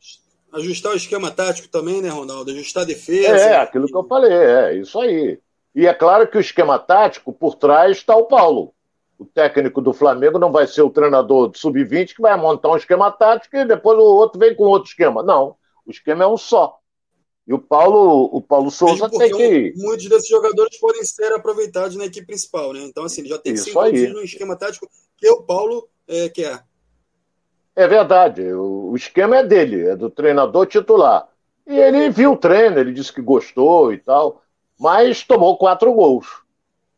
Ajustar 0.53 0.93
o 0.93 0.95
esquema 0.95 1.29
tático 1.29 1.67
também, 1.67 2.01
né, 2.01 2.07
Ronaldo? 2.07 2.49
Ajustar 2.51 2.83
a 2.83 2.85
defesa. 2.85 3.27
É, 3.27 3.57
aquilo 3.57 3.87
que 3.87 3.95
eu 3.95 4.05
falei, 4.05 4.31
é 4.31 4.75
isso 4.75 4.97
aí. 4.97 5.39
E 5.75 5.85
é 5.85 5.93
claro 5.93 6.27
que 6.27 6.37
o 6.37 6.41
esquema 6.41 6.79
tático, 6.79 7.33
por 7.33 7.55
trás 7.55 7.97
está 7.97 8.15
o 8.15 8.25
Paulo. 8.25 8.73
O 9.19 9.25
técnico 9.25 9.81
do 9.81 9.93
Flamengo 9.93 10.39
não 10.39 10.51
vai 10.51 10.65
ser 10.65 10.81
o 10.83 10.89
treinador 10.89 11.49
do 11.49 11.57
sub-20 11.57 12.15
que 12.15 12.21
vai 12.21 12.37
montar 12.37 12.69
um 12.69 12.77
esquema 12.77 13.11
tático 13.11 13.57
e 13.57 13.65
depois 13.65 13.97
o 13.99 14.03
outro 14.03 14.39
vem 14.39 14.55
com 14.55 14.63
outro 14.63 14.89
esquema. 14.89 15.21
Não, 15.21 15.55
o 15.85 15.91
esquema 15.91 16.23
é 16.23 16.27
um 16.27 16.37
só. 16.37 16.79
E 17.47 17.53
o 17.53 17.59
Paulo, 17.59 18.29
o 18.33 18.41
Paulo 18.41 18.69
Souza 18.69 19.09
tem 19.09 19.31
que. 19.31 19.73
Muitos 19.77 20.09
desses 20.09 20.27
jogadores 20.27 20.77
podem 20.77 21.03
ser 21.05 21.31
aproveitados 21.31 21.95
na 21.95 22.05
equipe 22.05 22.27
principal, 22.27 22.73
né? 22.73 22.81
Então, 22.81 23.05
assim, 23.05 23.21
ele 23.21 23.29
já 23.29 23.37
tem 23.37 23.53
que 23.53 23.59
ser 23.59 23.73
no 24.09 24.21
esquema 24.21 24.57
tático 24.57 24.89
que 25.15 25.29
o 25.29 25.41
Paulo 25.43 25.87
é, 26.05 26.27
quer. 26.27 26.61
É 27.73 27.87
verdade. 27.87 28.41
O, 28.51 28.91
o 28.91 28.95
esquema 28.97 29.37
é 29.37 29.43
dele, 29.45 29.87
é 29.87 29.95
do 29.95 30.09
treinador 30.09 30.65
titular. 30.65 31.29
E 31.65 31.79
ele 31.79 32.09
viu 32.09 32.33
o 32.33 32.37
treino, 32.37 32.79
ele 32.79 32.91
disse 32.91 33.13
que 33.13 33.21
gostou 33.21 33.93
e 33.93 33.97
tal, 33.97 34.41
mas 34.77 35.23
tomou 35.23 35.57
quatro 35.57 35.93
gols. 35.93 36.27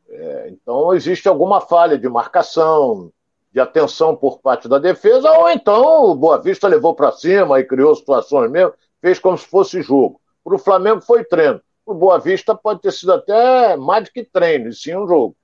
É, 0.10 0.50
então 0.50 0.94
existe 0.96 1.28
alguma 1.28 1.62
falha 1.62 1.96
de 1.96 2.10
marcação, 2.10 3.12
de 3.52 3.60
atenção 3.60 4.16
por 4.16 4.40
parte 4.40 4.68
da 4.68 4.80
defesa, 4.80 5.32
ou 5.32 5.50
então 5.50 6.06
o 6.06 6.16
Boa 6.16 6.42
Vista 6.42 6.68
levou 6.68 6.96
para 6.96 7.12
cima 7.12 7.60
e 7.60 7.66
criou 7.66 7.96
situações 7.96 8.50
mesmo, 8.50 8.74
fez 9.00 9.20
como 9.20 9.38
se 9.38 9.46
fosse 9.46 9.82
jogo. 9.84 10.20
Para 10.50 10.56
o 10.56 10.60
Flamengo 10.60 11.00
foi 11.00 11.24
treino. 11.24 11.62
Para 11.86 11.94
o 11.94 11.98
Boa 11.98 12.18
Vista 12.18 12.56
pode 12.56 12.82
ter 12.82 12.92
sido 12.92 13.14
até 13.14 13.78
mais 13.78 14.06
do 14.06 14.12
que 14.12 14.24
treino, 14.24 14.70
e 14.70 14.74
sim 14.74 14.96
um 14.96 15.08
jogo. 15.08 15.36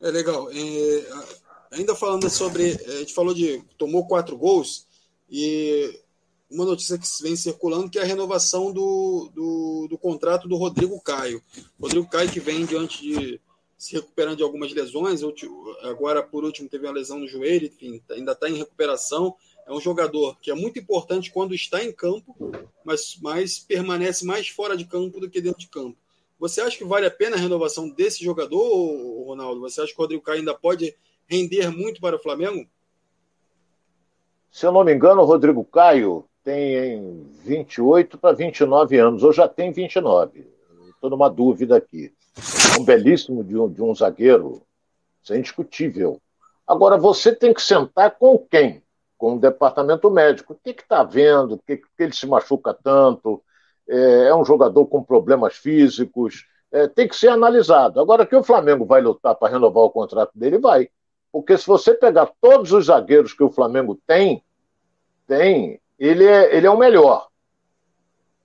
É 0.00 0.10
legal. 0.10 0.50
É, 0.50 1.04
ainda 1.70 1.94
falando 1.94 2.28
sobre. 2.28 2.72
A 2.72 2.98
gente 2.98 3.14
falou 3.14 3.32
de. 3.32 3.62
tomou 3.78 4.04
quatro 4.08 4.36
gols, 4.36 4.84
e 5.30 6.00
uma 6.50 6.64
notícia 6.64 6.98
que 6.98 7.06
vem 7.22 7.36
circulando 7.36 7.88
que 7.88 8.00
é 8.00 8.02
a 8.02 8.06
renovação 8.06 8.72
do, 8.72 9.30
do, 9.32 9.86
do 9.88 9.96
contrato 9.96 10.48
do 10.48 10.56
Rodrigo 10.56 11.00
Caio. 11.00 11.40
Rodrigo 11.80 12.08
Caio 12.08 12.32
que 12.32 12.40
vem 12.40 12.66
diante 12.66 13.00
de 13.00 13.40
se 13.78 13.94
recuperando 13.94 14.38
de 14.38 14.42
algumas 14.42 14.72
lesões, 14.74 15.22
agora 15.82 16.20
por 16.20 16.44
último 16.44 16.68
teve 16.68 16.84
uma 16.86 16.92
lesão 16.92 17.20
no 17.20 17.28
joelho, 17.28 17.66
enfim, 17.66 18.02
ainda 18.10 18.32
está 18.32 18.50
em 18.50 18.56
recuperação. 18.56 19.36
É 19.70 19.72
um 19.72 19.80
jogador 19.80 20.36
que 20.40 20.50
é 20.50 20.54
muito 20.54 20.80
importante 20.80 21.30
quando 21.30 21.54
está 21.54 21.80
em 21.80 21.92
campo, 21.92 22.34
mas, 22.84 23.16
mas 23.22 23.60
permanece 23.60 24.26
mais 24.26 24.48
fora 24.48 24.76
de 24.76 24.84
campo 24.84 25.20
do 25.20 25.30
que 25.30 25.40
dentro 25.40 25.60
de 25.60 25.68
campo. 25.68 25.96
Você 26.40 26.60
acha 26.60 26.76
que 26.76 26.82
vale 26.82 27.06
a 27.06 27.10
pena 27.10 27.36
a 27.36 27.38
renovação 27.38 27.88
desse 27.88 28.24
jogador, 28.24 28.58
Ronaldo? 29.28 29.60
Você 29.60 29.80
acha 29.80 29.92
que 29.92 29.96
o 29.96 30.02
Rodrigo 30.02 30.24
Caio 30.24 30.40
ainda 30.40 30.54
pode 30.56 30.92
render 31.24 31.70
muito 31.70 32.00
para 32.00 32.16
o 32.16 32.18
Flamengo? 32.18 32.68
Se 34.50 34.66
eu 34.66 34.72
não 34.72 34.82
me 34.82 34.92
engano, 34.92 35.22
o 35.22 35.24
Rodrigo 35.24 35.64
Caio 35.64 36.24
tem 36.42 37.24
28 37.44 38.18
para 38.18 38.34
29 38.34 38.98
anos, 38.98 39.22
ou 39.22 39.32
já 39.32 39.46
tem 39.46 39.70
29. 39.70 40.48
Estou 40.88 41.10
numa 41.10 41.30
dúvida 41.30 41.76
aqui. 41.76 42.12
Um 42.76 42.84
belíssimo 42.84 43.44
de 43.44 43.56
um, 43.56 43.72
de 43.72 43.80
um 43.80 43.94
zagueiro, 43.94 44.62
isso 45.22 45.32
é 45.32 45.38
indiscutível. 45.38 46.20
Agora, 46.66 46.98
você 46.98 47.32
tem 47.32 47.54
que 47.54 47.62
sentar 47.62 48.18
com 48.18 48.36
quem? 48.36 48.82
Com 49.20 49.34
o 49.34 49.38
departamento 49.38 50.10
médico. 50.10 50.54
O 50.54 50.56
que 50.56 50.70
está 50.70 51.04
vendo? 51.04 51.58
Por 51.58 51.66
que, 51.66 51.76
que 51.76 51.84
ele 51.98 52.14
se 52.14 52.26
machuca 52.26 52.72
tanto? 52.72 53.42
É, 53.86 54.28
é 54.28 54.34
um 54.34 54.46
jogador 54.46 54.86
com 54.86 55.02
problemas 55.02 55.56
físicos. 55.56 56.46
É, 56.72 56.88
tem 56.88 57.06
que 57.06 57.14
ser 57.14 57.28
analisado. 57.28 58.00
Agora, 58.00 58.24
que 58.24 58.34
o 58.34 58.42
Flamengo 58.42 58.86
vai 58.86 59.02
lutar 59.02 59.34
para 59.34 59.52
renovar 59.52 59.84
o 59.84 59.90
contrato 59.90 60.30
dele, 60.34 60.56
vai. 60.56 60.88
Porque 61.30 61.58
se 61.58 61.66
você 61.66 61.92
pegar 61.92 62.32
todos 62.40 62.72
os 62.72 62.86
zagueiros 62.86 63.34
que 63.34 63.42
o 63.42 63.50
Flamengo 63.50 64.00
tem, 64.06 64.42
tem, 65.26 65.78
ele 65.98 66.24
é, 66.24 66.56
ele 66.56 66.66
é 66.66 66.70
o 66.70 66.78
melhor. 66.78 67.28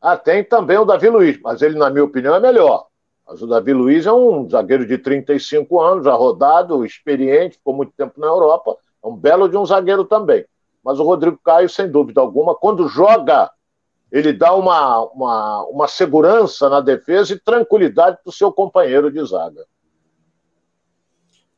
Ah, 0.02 0.18
tem 0.18 0.44
também 0.44 0.78
o 0.78 0.84
Davi 0.84 1.08
Luiz, 1.08 1.40
mas 1.42 1.62
ele, 1.62 1.78
na 1.78 1.90
minha 1.90 2.04
opinião, 2.04 2.36
é 2.36 2.40
melhor. 2.42 2.88
Mas 3.26 3.42
o 3.42 3.48
Davi 3.48 3.72
Luiz 3.72 4.06
é 4.06 4.12
um 4.12 4.50
zagueiro 4.50 4.86
de 4.86 4.98
35 4.98 5.82
anos, 5.82 6.04
já 6.04 6.14
rodado, 6.14 6.86
experiente, 6.86 7.58
ficou 7.58 7.74
muito 7.74 7.94
tempo 7.94 8.20
na 8.20 8.28
Europa, 8.28 8.78
é 9.02 9.08
um 9.08 9.16
belo 9.16 9.48
de 9.48 9.56
um 9.56 9.66
zagueiro 9.66 10.04
também. 10.04 10.46
Mas 10.86 11.00
o 11.00 11.04
Rodrigo 11.04 11.40
Caio, 11.44 11.68
sem 11.68 11.90
dúvida 11.90 12.22
alguma, 12.22 12.54
quando 12.54 12.88
joga, 12.88 13.52
ele 14.12 14.32
dá 14.32 14.54
uma, 14.54 15.02
uma, 15.12 15.66
uma 15.66 15.88
segurança 15.88 16.70
na 16.70 16.80
defesa 16.80 17.34
e 17.34 17.40
tranquilidade 17.40 18.20
para 18.22 18.30
o 18.30 18.34
seu 18.34 18.54
companheiro 18.54 19.12
de 19.12 19.26
zaga. 19.26 19.66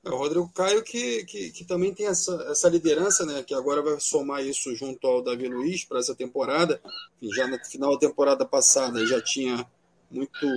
É, 0.05 0.09
o 0.09 0.15
Rodrigo 0.15 0.49
Caio 0.55 0.81
que, 0.81 1.25
que, 1.25 1.51
que, 1.51 1.65
também 1.65 1.93
tem 1.93 2.07
essa, 2.07 2.33
essa 2.49 2.69
liderança, 2.69 3.25
né? 3.25 3.43
Que 3.43 3.53
agora 3.53 3.81
vai 3.81 3.99
somar 3.99 4.45
isso 4.45 4.73
junto 4.73 5.05
ao 5.05 5.21
Davi 5.21 5.49
Luiz 5.49 5.83
para 5.83 5.99
essa 5.99 6.15
temporada. 6.15 6.79
Enfim, 7.21 7.35
já 7.35 7.47
no 7.47 7.59
final 7.65 7.91
da 7.91 8.07
temporada 8.07 8.45
passada 8.45 9.05
já 9.05 9.21
tinha 9.21 9.67
muito 10.09 10.47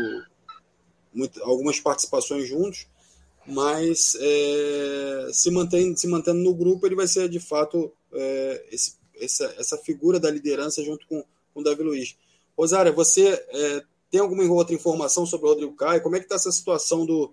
muito, 1.12 1.42
algumas 1.42 1.80
participações 1.80 2.46
juntos, 2.48 2.86
mas 3.44 4.16
é, 4.20 5.28
se, 5.32 5.50
mantém, 5.50 5.96
se 5.96 6.06
mantendo 6.06 6.38
no 6.38 6.54
grupo, 6.54 6.86
ele 6.86 6.94
vai 6.94 7.08
ser 7.08 7.28
de 7.28 7.40
fato 7.40 7.92
é, 8.12 8.66
esse, 8.70 8.96
essa, 9.20 9.54
essa 9.58 9.78
figura 9.78 10.18
da 10.18 10.30
liderança 10.30 10.82
junto 10.82 11.06
com, 11.06 11.22
com 11.54 11.60
o 11.60 11.64
Davi 11.64 11.82
Luiz. 11.82 12.16
Rosária, 12.56 12.92
você 12.92 13.28
é, 13.48 13.82
tem 14.10 14.20
alguma 14.20 14.44
outra 14.52 14.74
informação 14.74 15.24
sobre 15.24 15.46
o 15.46 15.50
Rodrigo 15.50 15.76
Caio? 15.76 16.02
Como 16.02 16.16
é 16.16 16.18
que 16.18 16.24
está 16.24 16.34
essa 16.34 16.50
situação 16.50 17.06
do, 17.06 17.32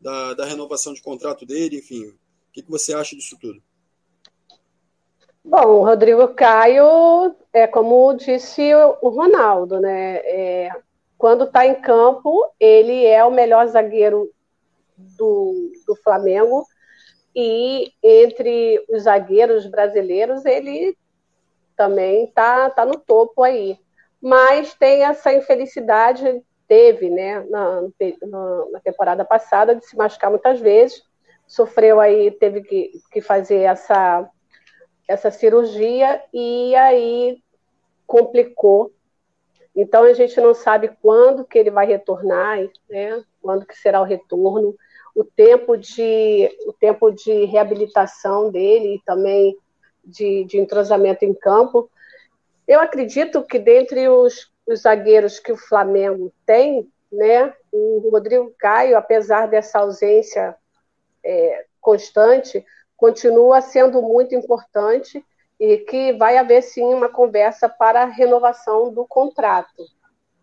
da, 0.00 0.34
da, 0.34 0.44
renovação 0.44 0.92
de 0.94 1.02
contrato 1.02 1.44
dele? 1.44 1.78
Enfim, 1.78 2.06
o 2.06 2.16
que, 2.52 2.62
que 2.62 2.70
você 2.70 2.94
acha 2.94 3.16
disso 3.16 3.36
tudo? 3.40 3.60
Bom, 5.44 5.66
o 5.66 5.84
Rodrigo 5.84 6.28
Caio, 6.28 7.34
é 7.52 7.66
como 7.66 8.14
disse 8.14 8.74
o 9.00 9.08
Ronaldo, 9.10 9.80
né? 9.80 10.16
É, 10.24 10.70
quando 11.16 11.44
está 11.44 11.66
em 11.66 11.80
campo, 11.80 12.44
ele 12.58 13.04
é 13.04 13.24
o 13.24 13.30
melhor 13.30 13.66
zagueiro 13.68 14.30
do, 14.96 15.72
do 15.86 15.96
Flamengo. 15.96 16.66
E 17.36 17.92
entre 18.02 18.82
os 18.88 19.02
zagueiros 19.02 19.66
brasileiros, 19.66 20.46
ele 20.46 20.96
também 21.76 22.24
está 22.24 22.70
tá 22.70 22.86
no 22.86 22.98
topo 22.98 23.42
aí. 23.42 23.78
Mas 24.22 24.72
tem 24.74 25.04
essa 25.04 25.34
infelicidade, 25.34 26.42
teve, 26.66 27.10
né, 27.10 27.40
na, 27.50 27.82
na, 28.72 28.80
temporada 28.80 29.22
passada, 29.22 29.74
de 29.74 29.84
se 29.84 29.94
machucar 29.96 30.30
muitas 30.30 30.58
vezes. 30.58 31.02
Sofreu 31.46 32.00
aí, 32.00 32.30
teve 32.30 32.62
que, 32.62 32.92
que 33.12 33.20
fazer 33.20 33.60
essa, 33.60 34.26
essa 35.06 35.30
cirurgia 35.30 36.22
e 36.32 36.74
aí 36.74 37.38
complicou 38.06 38.96
então 39.76 40.04
a 40.04 40.12
gente 40.14 40.40
não 40.40 40.54
sabe 40.54 40.88
quando 41.02 41.44
que 41.44 41.58
ele 41.58 41.70
vai 41.70 41.86
retornar, 41.86 42.58
né? 42.88 43.22
Quando 43.42 43.66
que 43.66 43.76
será 43.76 44.00
o 44.00 44.04
retorno, 44.04 44.74
o 45.16 45.24
tempo 45.24 45.78
de 45.78 46.54
o 46.66 46.74
tempo 46.74 47.10
de 47.10 47.46
reabilitação 47.46 48.52
dele 48.52 48.96
e 48.96 49.02
também 49.02 49.56
de, 50.04 50.44
de 50.44 50.60
entrosamento 50.60 51.24
em 51.24 51.32
campo. 51.32 51.90
Eu 52.68 52.80
acredito 52.80 53.42
que 53.42 53.58
dentre 53.58 54.08
os, 54.10 54.52
os 54.66 54.82
zagueiros 54.82 55.38
que 55.38 55.50
o 55.50 55.56
Flamengo 55.56 56.30
tem, 56.44 56.86
né, 57.10 57.54
o 57.72 58.10
Rodrigo 58.10 58.52
Caio, 58.58 58.98
apesar 58.98 59.46
dessa 59.46 59.78
ausência 59.78 60.54
é, 61.24 61.64
constante, 61.80 62.64
continua 62.94 63.62
sendo 63.62 64.02
muito 64.02 64.34
importante 64.34 65.24
e 65.58 65.78
que 65.78 66.12
vai 66.12 66.36
haver 66.36 66.62
sim 66.62 66.84
uma 66.84 67.08
conversa 67.08 67.70
para 67.70 68.02
a 68.02 68.06
renovação 68.06 68.92
do 68.92 69.06
contrato. 69.06 69.82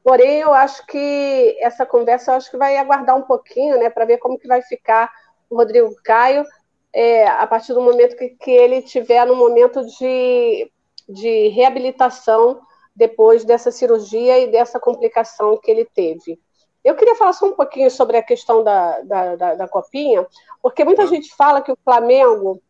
Porém, 0.04 0.40
eu 0.40 0.54
acho 0.54 0.86
que 0.86 1.58
essa 1.60 1.86
conversa 1.86 2.32
eu 2.32 2.36
acho 2.36 2.52
que 2.52 2.58
vai 2.58 2.78
aguardar 2.78 3.16
um 3.16 3.22
pouquinho, 3.22 3.80
né, 3.80 3.90
para 3.90 4.06
ver 4.06 4.18
como 4.18 4.38
que 4.38 4.48
vai 4.48 4.62
ficar 4.62 5.10
o 5.50 5.56
Rodrigo 5.56 5.94
Caio 6.04 6.44
é, 6.92 7.26
a 7.28 7.48
partir 7.48 7.74
do 7.74 7.82
momento 7.82 8.16
que, 8.18 8.30
que 8.30 8.52
ele 8.52 8.82
tiver 8.82 9.26
no 9.26 9.36
momento 9.36 9.86
de, 9.86 10.72
de 11.08 11.48
reabilitação 11.50 12.62
depois 12.96 13.44
dessa 13.46 13.72
cirurgia 13.72 14.40
e 14.40 14.52
dessa 14.52 14.80
complicação 14.80 15.58
que 15.58 15.72
ele 15.72 15.86
teve. 15.86 16.40
Eu 16.84 16.96
queria 16.96 17.16
falar 17.16 17.34
só 17.34 17.46
um 17.46 17.54
pouquinho 17.54 17.90
sobre 17.90 18.18
a 18.18 18.24
questão 18.24 18.62
da, 18.62 19.02
da, 19.02 19.36
da, 19.36 19.56
da 19.56 19.68
Copinha, 19.68 20.28
porque 20.62 20.84
muita 20.84 21.08
gente 21.08 21.34
fala 21.34 21.62
que 21.62 21.72
o 21.72 21.78
Flamengo 21.84 22.62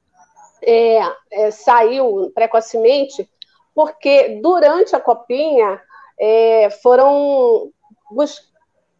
é, 0.61 0.99
é, 1.31 1.51
saiu 1.51 2.31
precocemente 2.33 3.27
porque 3.75 4.39
durante 4.41 4.95
a 4.95 4.99
copinha 4.99 5.81
é, 6.19 6.69
foram, 6.81 7.71
bus 8.11 8.51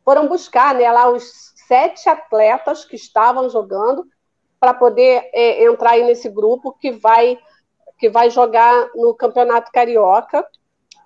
foram 0.04 0.28
buscar 0.28 0.76
né, 0.76 0.92
lá 0.92 1.10
os 1.10 1.54
sete 1.68 2.10
atletas 2.10 2.84
que 2.84 2.96
estavam 2.96 3.50
jogando 3.50 4.06
para 4.60 4.74
poder 4.74 5.30
é, 5.34 5.64
entrar 5.64 5.92
aí 5.92 6.04
nesse 6.04 6.30
grupo 6.30 6.74
que 6.74 6.92
vai 6.92 7.38
que 7.98 8.10
vai 8.10 8.30
jogar 8.30 8.90
no 8.96 9.16
campeonato 9.16 9.72
carioca, 9.72 10.46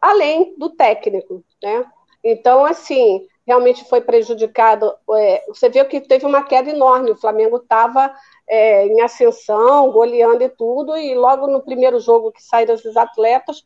além 0.01 0.55
do 0.57 0.71
técnico, 0.71 1.43
né? 1.61 1.85
Então, 2.23 2.65
assim, 2.65 3.27
realmente 3.45 3.87
foi 3.87 4.01
prejudicado. 4.01 4.93
É, 5.15 5.43
você 5.47 5.69
viu 5.69 5.85
que 5.85 6.01
teve 6.01 6.25
uma 6.25 6.43
queda 6.43 6.69
enorme. 6.69 7.11
O 7.11 7.15
Flamengo 7.15 7.57
estava 7.57 8.13
é, 8.47 8.85
em 8.87 9.01
ascensão, 9.01 9.91
goleando 9.91 10.43
e 10.43 10.49
tudo, 10.49 10.97
e 10.97 11.15
logo 11.15 11.47
no 11.47 11.61
primeiro 11.61 11.99
jogo 11.99 12.31
que 12.31 12.43
saíram 12.43 12.75
os 12.75 12.97
atletas, 12.97 13.65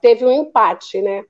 teve 0.00 0.24
um 0.24 0.32
empate, 0.32 1.00
né? 1.00 1.24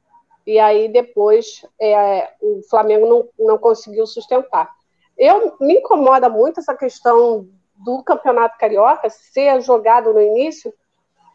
E 0.47 0.59
aí 0.59 0.89
depois 0.89 1.65
é, 1.81 2.31
o 2.41 2.63
Flamengo 2.69 3.07
não, 3.07 3.47
não 3.47 3.59
conseguiu 3.59 4.07
sustentar. 4.07 4.71
Eu 5.17 5.57
me 5.61 5.75
incomoda 5.75 6.29
muito 6.29 6.61
essa 6.61 6.75
questão 6.75 7.49
do 7.75 8.03
Campeonato 8.03 8.59
Carioca 8.59 9.09
ser 9.11 9.61
jogado 9.61 10.13
no 10.13 10.21
início 10.21 10.73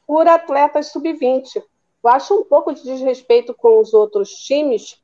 por 0.05 0.27
atletas 0.27 0.87
sub-20. 0.87 1.61
Eu 2.03 2.09
acho 2.09 2.33
um 2.33 2.43
pouco 2.43 2.73
de 2.73 2.83
desrespeito 2.83 3.53
com 3.53 3.79
os 3.79 3.93
outros 3.93 4.29
times, 4.29 5.01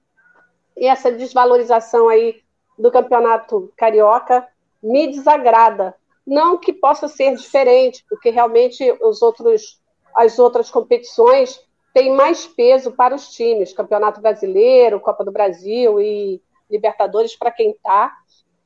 e 0.77 0.87
essa 0.87 1.11
desvalorização 1.11 2.07
aí 2.07 2.41
do 2.77 2.91
campeonato 2.91 3.71
carioca 3.77 4.47
me 4.81 5.07
desagrada. 5.07 5.95
Não 6.25 6.57
que 6.57 6.71
possa 6.71 7.07
ser 7.07 7.35
diferente, 7.35 8.05
porque 8.09 8.29
realmente 8.29 8.89
os 9.01 9.21
outros, 9.21 9.81
as 10.15 10.39
outras 10.39 10.71
competições 10.71 11.59
têm 11.93 12.11
mais 12.11 12.47
peso 12.47 12.91
para 12.91 13.15
os 13.15 13.29
times, 13.29 13.71
Campeonato 13.71 14.19
Brasileiro, 14.19 14.99
Copa 14.99 15.23
do 15.23 15.31
Brasil 15.31 16.01
e 16.01 16.41
Libertadores 16.69 17.35
para 17.35 17.51
quem 17.51 17.71
está, 17.71 18.11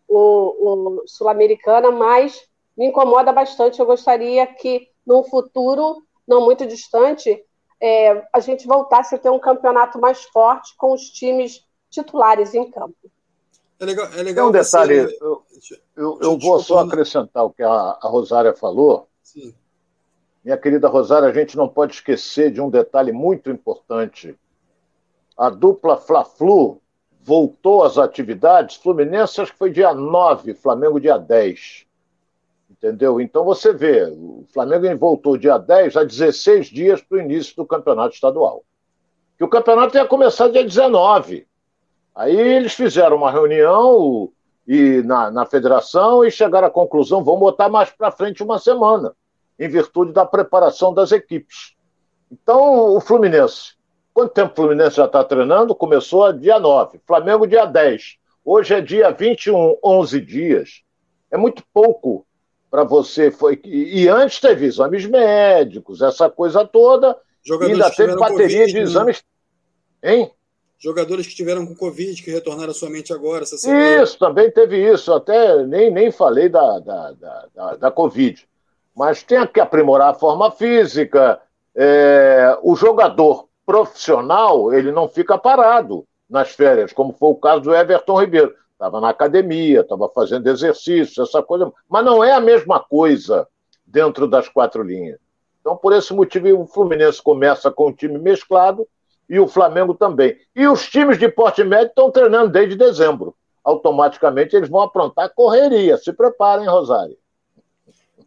o, 0.08 1.00
o 1.00 1.04
Sul-Americana, 1.06 1.92
mas 1.92 2.48
me 2.78 2.86
incomoda 2.88 3.34
bastante. 3.34 3.80
Eu 3.80 3.86
gostaria 3.86 4.48
que, 4.48 4.90
num 5.06 5.24
futuro 5.24 6.04
não 6.26 6.46
muito 6.46 6.66
distante, 6.66 7.44
é, 7.82 8.26
a 8.34 8.40
gente 8.40 8.66
voltasse 8.66 9.16
a 9.16 9.18
ter 9.18 9.30
um 9.30 9.40
campeonato 9.40 10.00
mais 10.00 10.24
forte 10.24 10.76
com 10.78 10.94
os 10.94 11.10
times 11.10 11.66
titulares 11.90 12.54
em 12.54 12.70
campo. 12.72 12.96
É 13.80 13.86
legal, 13.86 14.08
é 14.14 14.24
legal 14.24 14.52
Tem 14.52 14.60
um 14.60 14.64
detalhe, 14.64 15.04
você... 15.04 15.18
eu, 15.22 15.44
eu, 15.96 16.20
eu 16.22 16.40
vou 16.40 16.60
só 16.60 16.80
acrescentar 16.80 17.46
o 17.46 17.52
que 17.52 17.62
a, 17.62 17.70
a 17.70 18.08
Rosária 18.08 18.54
falou. 18.56 19.08
Sim. 19.22 19.54
Minha 20.48 20.58
querida 20.58 20.88
Rosária, 20.88 21.28
a 21.28 21.34
gente 21.34 21.58
não 21.58 21.68
pode 21.68 21.96
esquecer 21.96 22.50
de 22.50 22.62
um 22.62 22.70
detalhe 22.70 23.12
muito 23.12 23.52
importante. 23.52 24.34
A 25.38 25.50
dupla 25.50 25.98
Fla-Flu 25.98 26.82
voltou 27.22 27.84
às 27.84 27.98
atividades, 27.98 28.78
Fluminense 28.78 29.42
acho 29.42 29.52
que 29.52 29.58
foi 29.58 29.72
dia 29.72 29.94
9, 29.94 30.54
Flamengo 30.54 31.02
dia 31.02 31.18
10. 31.18 31.86
Entendeu? 32.72 33.20
Então 33.20 33.44
você 33.44 33.74
vê, 33.74 34.06
o 34.06 34.46
Flamengo 34.54 34.98
voltou 34.98 35.36
dia 35.36 35.58
10 35.58 35.98
a 35.98 36.06
16 36.06 36.68
dias 36.68 37.02
para 37.02 37.18
o 37.18 37.22
início 37.22 37.54
do 37.54 37.66
campeonato 37.66 38.16
estadual. 38.16 38.64
Que 39.38 39.44
o 39.44 39.50
campeonato 39.50 39.98
ia 39.98 40.06
começar 40.06 40.48
dia 40.48 40.64
19. 40.64 41.46
Aí 42.16 42.34
eles 42.34 42.74
fizeram 42.74 43.18
uma 43.18 43.32
reunião 43.32 44.32
e 44.66 45.02
na, 45.04 45.30
na 45.30 45.46
federação 45.46 46.24
e 46.24 46.32
chegaram 46.32 46.70
à 46.70 46.72
conclusão: 46.72 47.22
vamos 47.22 47.42
botar 47.42 47.68
mais 47.68 47.90
para 47.90 48.12
frente 48.12 48.42
uma 48.42 48.58
semana, 48.58 49.14
em 49.60 49.68
virtude 49.68 50.12
da 50.12 50.26
preparação 50.26 50.94
das 50.94 51.12
equipes. 51.12 51.76
Então, 52.32 52.96
o 52.96 53.02
Fluminense. 53.02 53.76
Quanto 54.14 54.34
tempo 54.34 54.52
o 54.52 54.56
Fluminense 54.56 54.98
já 54.98 55.06
está 55.06 55.24
treinando? 55.24 55.76
Começou 55.76 56.32
dia 56.34 56.60
9. 56.60 57.00
Flamengo, 57.06 57.48
dia 57.48 57.66
10. 57.66 58.18
Hoje 58.44 58.74
é 58.74 58.82
dia 58.82 59.12
21, 59.12 59.78
11 59.84 60.22
dias. 60.22 60.82
É 61.32 61.38
muito 61.38 61.64
pouco 61.74 62.26
para 62.70 62.84
você. 62.84 63.32
Foi... 63.32 63.60
E 63.64 64.08
antes 64.08 64.40
teve 64.40 64.66
exames 64.66 65.06
médicos, 65.06 66.02
essa 66.02 66.30
coisa 66.30 66.66
toda. 66.66 67.18
Jogadores 67.46 67.82
ainda 67.82 67.96
teve 67.96 68.16
bateria 68.16 68.60
COVID, 68.60 68.68
de 68.68 68.74
né? 68.74 68.82
exames. 68.82 69.24
Né? 70.04 70.16
Hein? 70.16 70.32
jogadores 70.80 71.26
que 71.26 71.32
estiveram 71.32 71.66
com 71.66 71.76
Covid, 71.76 72.22
que 72.22 72.32
retornaram 72.32 72.74
somente 72.74 73.12
agora. 73.12 73.44
Essa 73.44 73.58
semana. 73.58 74.04
Isso, 74.04 74.18
também 74.18 74.52
teve 74.52 74.78
isso. 74.92 75.12
Até 75.14 75.66
nem, 75.66 75.92
nem 75.92 76.12
falei 76.12 76.50
da, 76.50 76.80
da, 76.80 77.12
da, 77.12 77.46
da, 77.54 77.76
da 77.76 77.92
Covid. 77.92 78.48
Mas 78.98 79.22
tem 79.22 79.46
que 79.46 79.60
aprimorar 79.60 80.10
a 80.10 80.18
forma 80.18 80.50
física. 80.50 81.40
É, 81.76 82.58
o 82.64 82.76
jogador 82.76 83.48
profissional, 83.64 84.74
ele 84.74 84.92
não 84.92 85.08
fica 85.08 85.38
parado 85.38 86.04
nas 86.28 86.50
férias, 86.50 86.92
como 86.92 87.14
foi 87.14 87.30
o 87.30 87.36
caso 87.36 87.62
do 87.62 87.76
Everton 87.76 88.20
Ribeiro. 88.20 88.56
Estava 88.74 89.00
na 89.00 89.10
academia, 89.10 89.82
estava 89.82 90.10
fazendo 90.10 90.48
exercício, 90.48 91.22
essa 91.22 91.44
coisa. 91.44 91.72
Mas 91.88 92.04
não 92.04 92.24
é 92.24 92.34
a 92.34 92.40
mesma 92.40 92.80
coisa 92.80 93.48
dentro 93.86 94.28
das 94.28 94.50
quatro 94.50 94.82
linhas. 94.82 95.20
Então, 95.62 95.78
por 95.78 95.94
esse 95.94 96.12
motivo, 96.14 96.62
o 96.62 96.66
Fluminense 96.66 97.22
começa 97.22 97.70
com 97.70 97.90
um 97.90 97.94
time 97.94 98.18
mesclado, 98.18 98.88
e 99.30 99.40
o 99.40 99.48
Flamengo 99.48 99.94
também. 99.94 100.38
E 100.56 100.68
os 100.68 100.88
times 100.90 101.20
de 101.20 101.28
porte 101.30 101.64
médio 101.64 101.90
estão 101.90 102.10
treinando 102.10 102.50
desde 102.50 102.76
dezembro. 102.76 103.36
Automaticamente 103.64 104.56
eles 104.56 104.70
vão 104.70 104.82
aprontar 104.82 105.34
correria. 105.36 105.98
Se 105.98 106.14
preparem, 106.14 106.68
Rosário. 106.68 107.18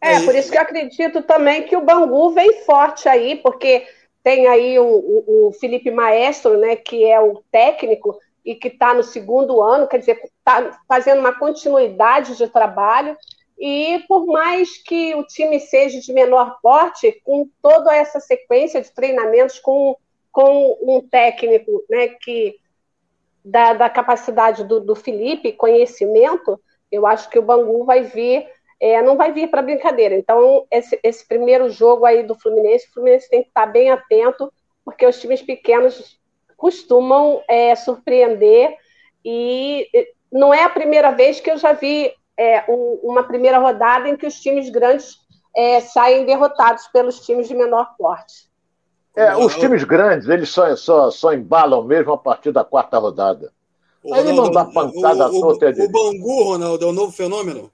É, 0.01 0.19
por 0.25 0.33
isso 0.35 0.51
que 0.51 0.57
eu 0.57 0.61
acredito 0.61 1.21
também 1.21 1.63
que 1.63 1.75
o 1.75 1.85
Bangu 1.85 2.31
vem 2.31 2.63
forte 2.63 3.07
aí, 3.07 3.35
porque 3.35 3.85
tem 4.23 4.47
aí 4.47 4.79
o, 4.79 4.83
o, 4.83 5.47
o 5.47 5.53
Felipe 5.53 5.91
Maestro, 5.91 6.57
né, 6.57 6.75
que 6.75 7.05
é 7.05 7.19
o 7.19 7.43
técnico 7.51 8.19
e 8.43 8.55
que 8.55 8.67
está 8.67 8.93
no 8.93 9.03
segundo 9.03 9.61
ano, 9.61 9.87
quer 9.87 9.99
dizer, 9.99 10.19
está 10.37 10.79
fazendo 10.87 11.19
uma 11.19 11.37
continuidade 11.37 12.35
de 12.35 12.47
trabalho. 12.47 13.15
E 13.59 14.03
por 14.07 14.25
mais 14.25 14.77
que 14.77 15.13
o 15.13 15.23
time 15.23 15.59
seja 15.59 15.99
de 15.99 16.11
menor 16.11 16.57
porte, 16.63 17.21
com 17.23 17.47
toda 17.61 17.95
essa 17.95 18.19
sequência 18.19 18.81
de 18.81 18.91
treinamentos, 18.91 19.59
com 19.59 19.95
com 20.31 20.77
um 20.81 21.01
técnico 21.01 21.83
né, 21.89 22.07
que 22.07 22.55
da, 23.43 23.73
da 23.73 23.89
capacidade 23.89 24.63
do, 24.63 24.79
do, 24.79 24.95
Felipe, 24.95 25.51
conhecimento, 25.51 26.59
eu 26.91 27.05
acho 27.05 27.29
que 27.29 27.39
o 27.39 27.41
Bangu 27.41 27.83
vai 27.83 28.03
vir, 28.03 28.47
é, 28.81 28.99
não 29.03 29.15
vai 29.15 29.31
vir 29.31 29.47
para 29.47 29.61
brincadeira. 29.61 30.15
Então, 30.15 30.65
esse, 30.71 30.99
esse, 31.03 31.25
primeiro 31.27 31.69
jogo 31.69 32.03
aí 32.03 32.23
do 32.23 32.33
Fluminense, 32.33 32.87
o 32.89 32.93
Fluminense 32.93 33.29
tem 33.29 33.43
que 33.43 33.49
estar 33.49 33.67
bem 33.67 33.91
atento, 33.91 34.51
porque 34.83 35.05
os 35.05 35.21
times 35.21 35.43
pequenos 35.43 36.19
costumam 36.57 37.43
é, 37.47 37.75
surpreender 37.75 38.75
e 39.23 39.87
não 40.31 40.51
é 40.51 40.63
a 40.63 40.69
primeira 40.69 41.11
vez 41.11 41.39
que 41.39 41.51
eu 41.51 41.57
já 41.57 41.73
vi 41.73 42.11
é, 42.35 42.63
um, 42.67 42.99
uma 43.03 43.23
primeira 43.23 43.59
rodada 43.59 44.09
em 44.09 44.17
que 44.17 44.25
os 44.25 44.39
times 44.39 44.69
grandes 44.69 45.15
é, 45.55 45.79
saem 45.79 46.25
derrotados 46.25 46.87
pelos 46.87 47.19
times 47.19 47.47
de 47.47 47.53
menor 47.53 47.93
porte. 47.99 48.49
É, 49.15 49.35
os 49.35 49.55
times 49.55 49.83
grandes, 49.83 50.27
eles 50.27 50.49
só, 50.49 50.75
só, 50.75 51.11
só 51.11 51.33
embalam 51.33 51.83
mesmo 51.83 52.13
a 52.13 52.17
partir 52.17 52.51
da 52.51 52.63
quarta 52.63 52.97
rodada. 52.97 53.51
O 54.03 54.13
Aí 54.15 54.21
Ronaldo, 54.21 54.43
não 54.43 54.51
dá 54.51 54.65
pancada 54.65 55.29
o, 55.29 55.35
o, 55.35 55.47
o, 55.47 55.51
o 55.51 55.91
Bangu, 55.91 56.43
Ronaldo, 56.43 56.85
é 56.85 56.87
o 56.87 56.93
novo 56.93 57.11
fenômeno? 57.11 57.69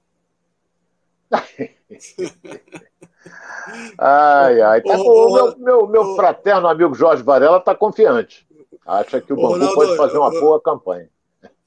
Ai, 3.98 4.62
ai. 4.62 4.82
Tá, 4.82 4.98
o, 4.98 5.34
meu, 5.34 5.58
meu, 5.58 5.88
meu 5.88 6.16
fraterno 6.16 6.68
amigo 6.68 6.94
Jorge 6.94 7.24
Varela 7.24 7.58
está 7.58 7.76
confiante. 7.76 8.48
Acha 8.86 9.20
que 9.20 9.34
o 9.34 9.36
Bangu 9.36 9.50
Ronaldo, 9.50 9.76
pode 9.76 9.98
fazer 9.98 10.18
uma 10.18 10.34
eu, 10.34 10.40
boa 10.40 10.62
campanha. 10.62 11.10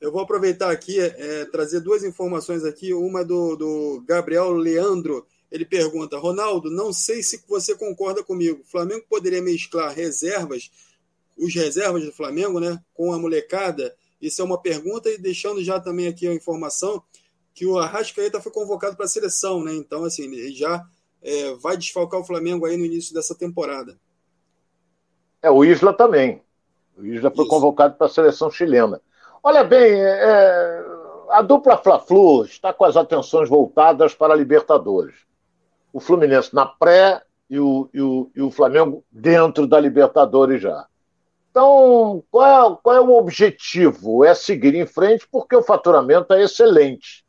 Eu 0.00 0.10
vou 0.10 0.22
aproveitar 0.22 0.70
aqui, 0.70 0.98
é, 0.98 1.44
trazer 1.46 1.80
duas 1.80 2.02
informações 2.02 2.64
aqui. 2.64 2.94
Uma 2.94 3.22
do, 3.22 3.56
do 3.56 4.02
Gabriel 4.06 4.50
Leandro, 4.52 5.26
ele 5.52 5.66
pergunta: 5.66 6.16
Ronaldo, 6.18 6.70
não 6.70 6.92
sei 6.92 7.22
se 7.22 7.44
você 7.46 7.74
concorda 7.74 8.24
comigo. 8.24 8.62
O 8.62 8.70
Flamengo 8.70 9.04
poderia 9.08 9.42
mesclar 9.42 9.92
reservas, 9.92 10.70
os 11.36 11.54
reservas 11.54 12.04
do 12.04 12.12
Flamengo, 12.12 12.58
né, 12.58 12.80
com 12.94 13.12
a 13.12 13.18
molecada? 13.18 13.94
Isso 14.20 14.40
é 14.40 14.44
uma 14.44 14.60
pergunta 14.60 15.10
e 15.10 15.18
deixando 15.18 15.62
já 15.62 15.80
também 15.80 16.08
aqui 16.08 16.26
a 16.26 16.34
informação 16.34 17.02
que 17.54 17.66
o 17.66 17.78
Arrascaeta 17.78 18.40
foi 18.40 18.52
convocado 18.52 18.96
para 18.96 19.06
a 19.06 19.08
seleção, 19.08 19.62
né? 19.62 19.74
Então, 19.74 20.04
assim, 20.04 20.24
ele 20.24 20.52
já 20.52 20.84
é, 21.22 21.54
vai 21.54 21.76
desfalcar 21.76 22.20
o 22.20 22.24
Flamengo 22.24 22.66
aí 22.66 22.76
no 22.76 22.84
início 22.84 23.14
dessa 23.14 23.34
temporada. 23.34 23.98
É, 25.42 25.50
o 25.50 25.64
Isla 25.64 25.92
também. 25.92 26.42
O 26.96 27.04
Isla 27.04 27.30
foi 27.30 27.44
Isso. 27.44 27.50
convocado 27.50 27.94
para 27.96 28.06
a 28.06 28.10
seleção 28.10 28.50
chilena. 28.50 29.00
Olha 29.42 29.64
bem, 29.64 29.92
é, 29.94 30.84
a 31.30 31.42
dupla 31.42 31.78
Fla-Flu 31.78 32.44
está 32.44 32.72
com 32.72 32.84
as 32.84 32.96
atenções 32.96 33.48
voltadas 33.48 34.14
para 34.14 34.34
a 34.34 34.36
Libertadores 34.36 35.30
o 35.92 36.00
Fluminense 36.00 36.54
na 36.54 36.66
pré 36.66 37.22
e 37.48 37.58
o, 37.58 37.88
e 37.92 38.00
o, 38.00 38.30
e 38.34 38.42
o 38.42 38.50
Flamengo 38.50 39.04
dentro 39.10 39.66
da 39.66 39.80
Libertadores 39.80 40.62
já. 40.62 40.86
Então, 41.50 42.22
qual 42.30 42.74
é, 42.74 42.78
qual 42.82 42.96
é, 42.96 43.00
o 43.00 43.16
objetivo? 43.16 44.24
É 44.24 44.34
seguir 44.34 44.74
em 44.74 44.86
frente 44.86 45.26
porque 45.30 45.56
o 45.56 45.62
faturamento 45.62 46.32
é 46.32 46.44
excelente. 46.44 47.24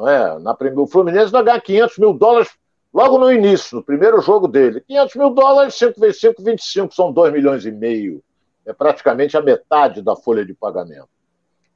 Não 0.00 0.08
é? 0.08 0.38
Na 0.38 0.56
o 0.76 0.86
Fluminense 0.86 1.30
vai 1.30 1.44
ganhar 1.44 1.60
500 1.60 1.98
mil 1.98 2.12
dólares 2.14 2.50
logo 2.92 3.18
no 3.18 3.30
início, 3.30 3.76
no 3.76 3.84
primeiro 3.84 4.20
jogo 4.22 4.48
dele. 4.48 4.80
500 4.80 5.14
mil 5.16 5.30
dólares, 5.30 5.74
5 5.74 6.00
vezes 6.00 6.20
5, 6.20 6.42
25, 6.42 6.94
são 6.94 7.12
2 7.12 7.32
milhões 7.32 7.66
e 7.66 7.70
meio. 7.70 8.22
É 8.64 8.72
praticamente 8.72 9.36
a 9.36 9.42
metade 9.42 10.00
da 10.00 10.16
folha 10.16 10.44
de 10.44 10.54
pagamento. 10.54 11.08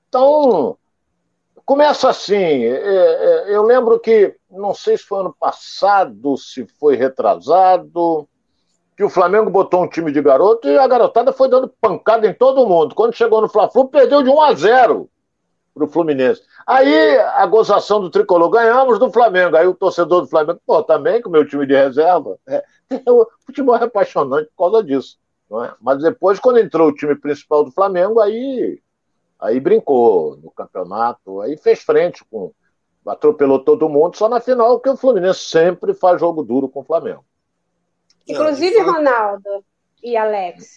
Então, 0.08 0.78
Começa 1.64 2.10
assim. 2.10 2.34
É, 2.34 3.46
é, 3.48 3.56
eu 3.56 3.62
lembro 3.62 3.98
que, 3.98 4.34
não 4.50 4.74
sei 4.74 4.98
se 4.98 5.04
foi 5.04 5.20
ano 5.20 5.34
passado, 5.38 6.36
se 6.36 6.66
foi 6.78 6.94
retrasado, 6.94 8.28
que 8.96 9.02
o 9.02 9.08
Flamengo 9.08 9.50
botou 9.50 9.82
um 9.82 9.88
time 9.88 10.12
de 10.12 10.20
garoto 10.20 10.68
e 10.68 10.78
a 10.78 10.86
garotada 10.86 11.32
foi 11.32 11.48
dando 11.48 11.72
pancada 11.80 12.26
em 12.26 12.34
todo 12.34 12.66
mundo. 12.66 12.94
Quando 12.94 13.14
chegou 13.14 13.40
no 13.40 13.48
Fla-Flu, 13.48 13.88
perdeu 13.88 14.22
de 14.22 14.28
1 14.28 14.42
a 14.42 14.54
0 14.54 15.10
para 15.74 15.84
o 15.84 15.88
Fluminense. 15.88 16.42
Aí 16.64 17.18
a 17.18 17.44
gozação 17.46 18.00
do 18.00 18.08
tricolor, 18.08 18.48
ganhamos 18.48 18.98
do 18.98 19.10
Flamengo. 19.10 19.56
Aí 19.56 19.66
o 19.66 19.74
torcedor 19.74 20.22
do 20.22 20.28
Flamengo, 20.28 20.60
pô, 20.64 20.82
também 20.82 21.20
com 21.20 21.28
o 21.28 21.32
meu 21.32 21.46
time 21.46 21.66
de 21.66 21.74
reserva. 21.74 22.38
É, 22.46 22.64
o 23.10 23.26
futebol 23.44 23.76
é 23.76 23.84
apaixonante 23.84 24.48
por 24.56 24.70
causa 24.70 24.86
disso. 24.86 25.18
É? 25.64 25.74
Mas 25.80 26.02
depois, 26.02 26.38
quando 26.38 26.58
entrou 26.58 26.88
o 26.88 26.94
time 26.94 27.14
principal 27.16 27.64
do 27.64 27.72
Flamengo, 27.72 28.20
aí, 28.20 28.80
aí 29.38 29.60
brincou 29.60 30.36
no 30.36 30.50
campeonato, 30.50 31.40
aí 31.40 31.56
fez 31.56 31.82
frente 31.82 32.24
com. 32.30 32.52
atropelou 33.06 33.58
todo 33.58 33.88
mundo, 33.88 34.16
só 34.16 34.28
na 34.28 34.40
final, 34.40 34.80
que 34.80 34.88
o 34.88 34.96
Fluminense 34.96 35.40
sempre 35.40 35.92
faz 35.92 36.20
jogo 36.20 36.42
duro 36.42 36.68
com 36.68 36.80
o 36.80 36.84
Flamengo. 36.84 37.24
Inclusive, 38.26 38.80
Ronaldo 38.80 39.64
e 40.02 40.16
Alex, 40.16 40.76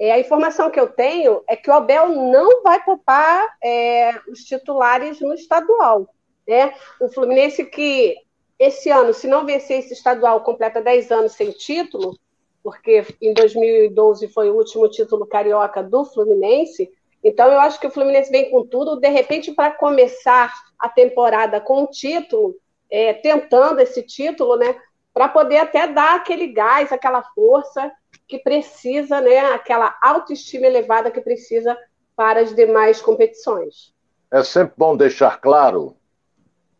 é, 0.00 0.12
a 0.12 0.18
informação 0.18 0.70
que 0.70 0.80
eu 0.80 0.88
tenho 0.88 1.42
é 1.46 1.54
que 1.54 1.68
o 1.68 1.74
Abel 1.74 2.08
não 2.08 2.62
vai 2.62 2.82
poupar 2.82 3.54
é, 3.62 4.18
os 4.28 4.40
titulares 4.44 5.20
no 5.20 5.34
estadual. 5.34 6.08
Né? 6.48 6.72
O 6.98 7.12
Fluminense 7.12 7.66
que 7.66 8.16
esse 8.58 8.88
ano, 8.88 9.12
se 9.12 9.28
não 9.28 9.44
vencer 9.44 9.80
esse 9.80 9.92
estadual, 9.92 10.40
completa 10.40 10.80
10 10.80 11.10
anos 11.12 11.32
sem 11.32 11.50
título, 11.50 12.18
porque 12.62 13.04
em 13.20 13.34
2012 13.34 14.28
foi 14.28 14.50
o 14.50 14.56
último 14.56 14.88
título 14.88 15.26
carioca 15.26 15.82
do 15.82 16.04
Fluminense. 16.06 16.90
Então, 17.22 17.52
eu 17.52 17.60
acho 17.60 17.78
que 17.78 17.86
o 17.86 17.90
Fluminense 17.90 18.30
vem 18.30 18.50
com 18.50 18.66
tudo. 18.66 18.96
De 18.98 19.08
repente, 19.08 19.52
para 19.52 19.70
começar 19.70 20.50
a 20.78 20.88
temporada 20.88 21.60
com 21.60 21.82
o 21.82 21.86
título, 21.86 22.56
é, 22.90 23.12
tentando 23.12 23.80
esse 23.80 24.02
título, 24.02 24.56
né? 24.56 24.74
para 25.12 25.28
poder 25.28 25.58
até 25.58 25.86
dar 25.86 26.16
aquele 26.16 26.46
gás, 26.46 26.90
aquela 26.90 27.22
força 27.34 27.92
que 28.30 28.38
precisa, 28.38 29.20
né, 29.20 29.38
aquela 29.52 29.98
autoestima 30.00 30.66
elevada 30.66 31.10
que 31.10 31.20
precisa 31.20 31.76
para 32.16 32.40
as 32.40 32.54
demais 32.54 33.02
competições. 33.02 33.92
É 34.30 34.42
sempre 34.44 34.74
bom 34.76 34.96
deixar 34.96 35.40
claro. 35.40 35.96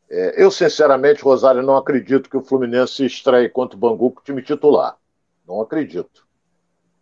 É, 0.08 0.42
eu, 0.42 0.50
sinceramente, 0.50 1.22
Rosário, 1.22 1.62
não 1.62 1.76
acredito 1.76 2.30
que 2.30 2.36
o 2.36 2.42
Fluminense 2.42 3.04
estreie 3.04 3.48
contra 3.48 3.76
o 3.76 3.80
Bangu 3.80 4.12
com 4.12 4.22
time 4.22 4.42
titular. 4.42 4.96
Não 5.46 5.60
acredito. 5.60 6.26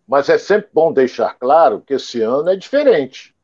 Mas 0.06 0.28
é 0.28 0.38
sempre 0.38 0.70
bom 0.72 0.90
deixar 0.92 1.34
claro 1.38 1.82
que 1.86 1.94
esse 1.94 2.22
ano 2.22 2.48
é 2.48 2.56
diferente. 2.56 3.34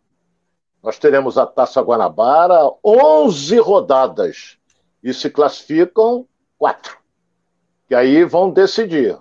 Nós 0.83 0.99
teremos 0.99 1.37
a 1.37 1.47
Taça 1.47 1.83
Guanabara, 1.83 2.71
11 2.83 3.59
rodadas, 3.59 4.59
e 5.03 5.13
se 5.13 5.29
classificam 5.29 6.27
quatro 6.59 7.05
que 7.87 7.95
aí 7.95 8.25
vão 8.25 8.51
decidir. 8.51 9.17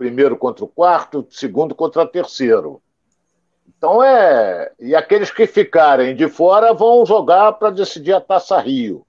Primeiro 0.00 0.34
contra 0.34 0.64
o 0.64 0.68
quarto, 0.68 1.26
segundo 1.28 1.74
contra 1.74 2.00
o 2.00 2.06
terceiro. 2.06 2.80
Então 3.68 4.02
é. 4.02 4.72
E 4.80 4.96
aqueles 4.96 5.30
que 5.30 5.46
ficarem 5.46 6.16
de 6.16 6.26
fora 6.26 6.72
vão 6.72 7.04
jogar 7.04 7.52
para 7.52 7.68
decidir 7.68 8.14
a 8.14 8.20
Taça 8.20 8.58
Rio. 8.58 9.06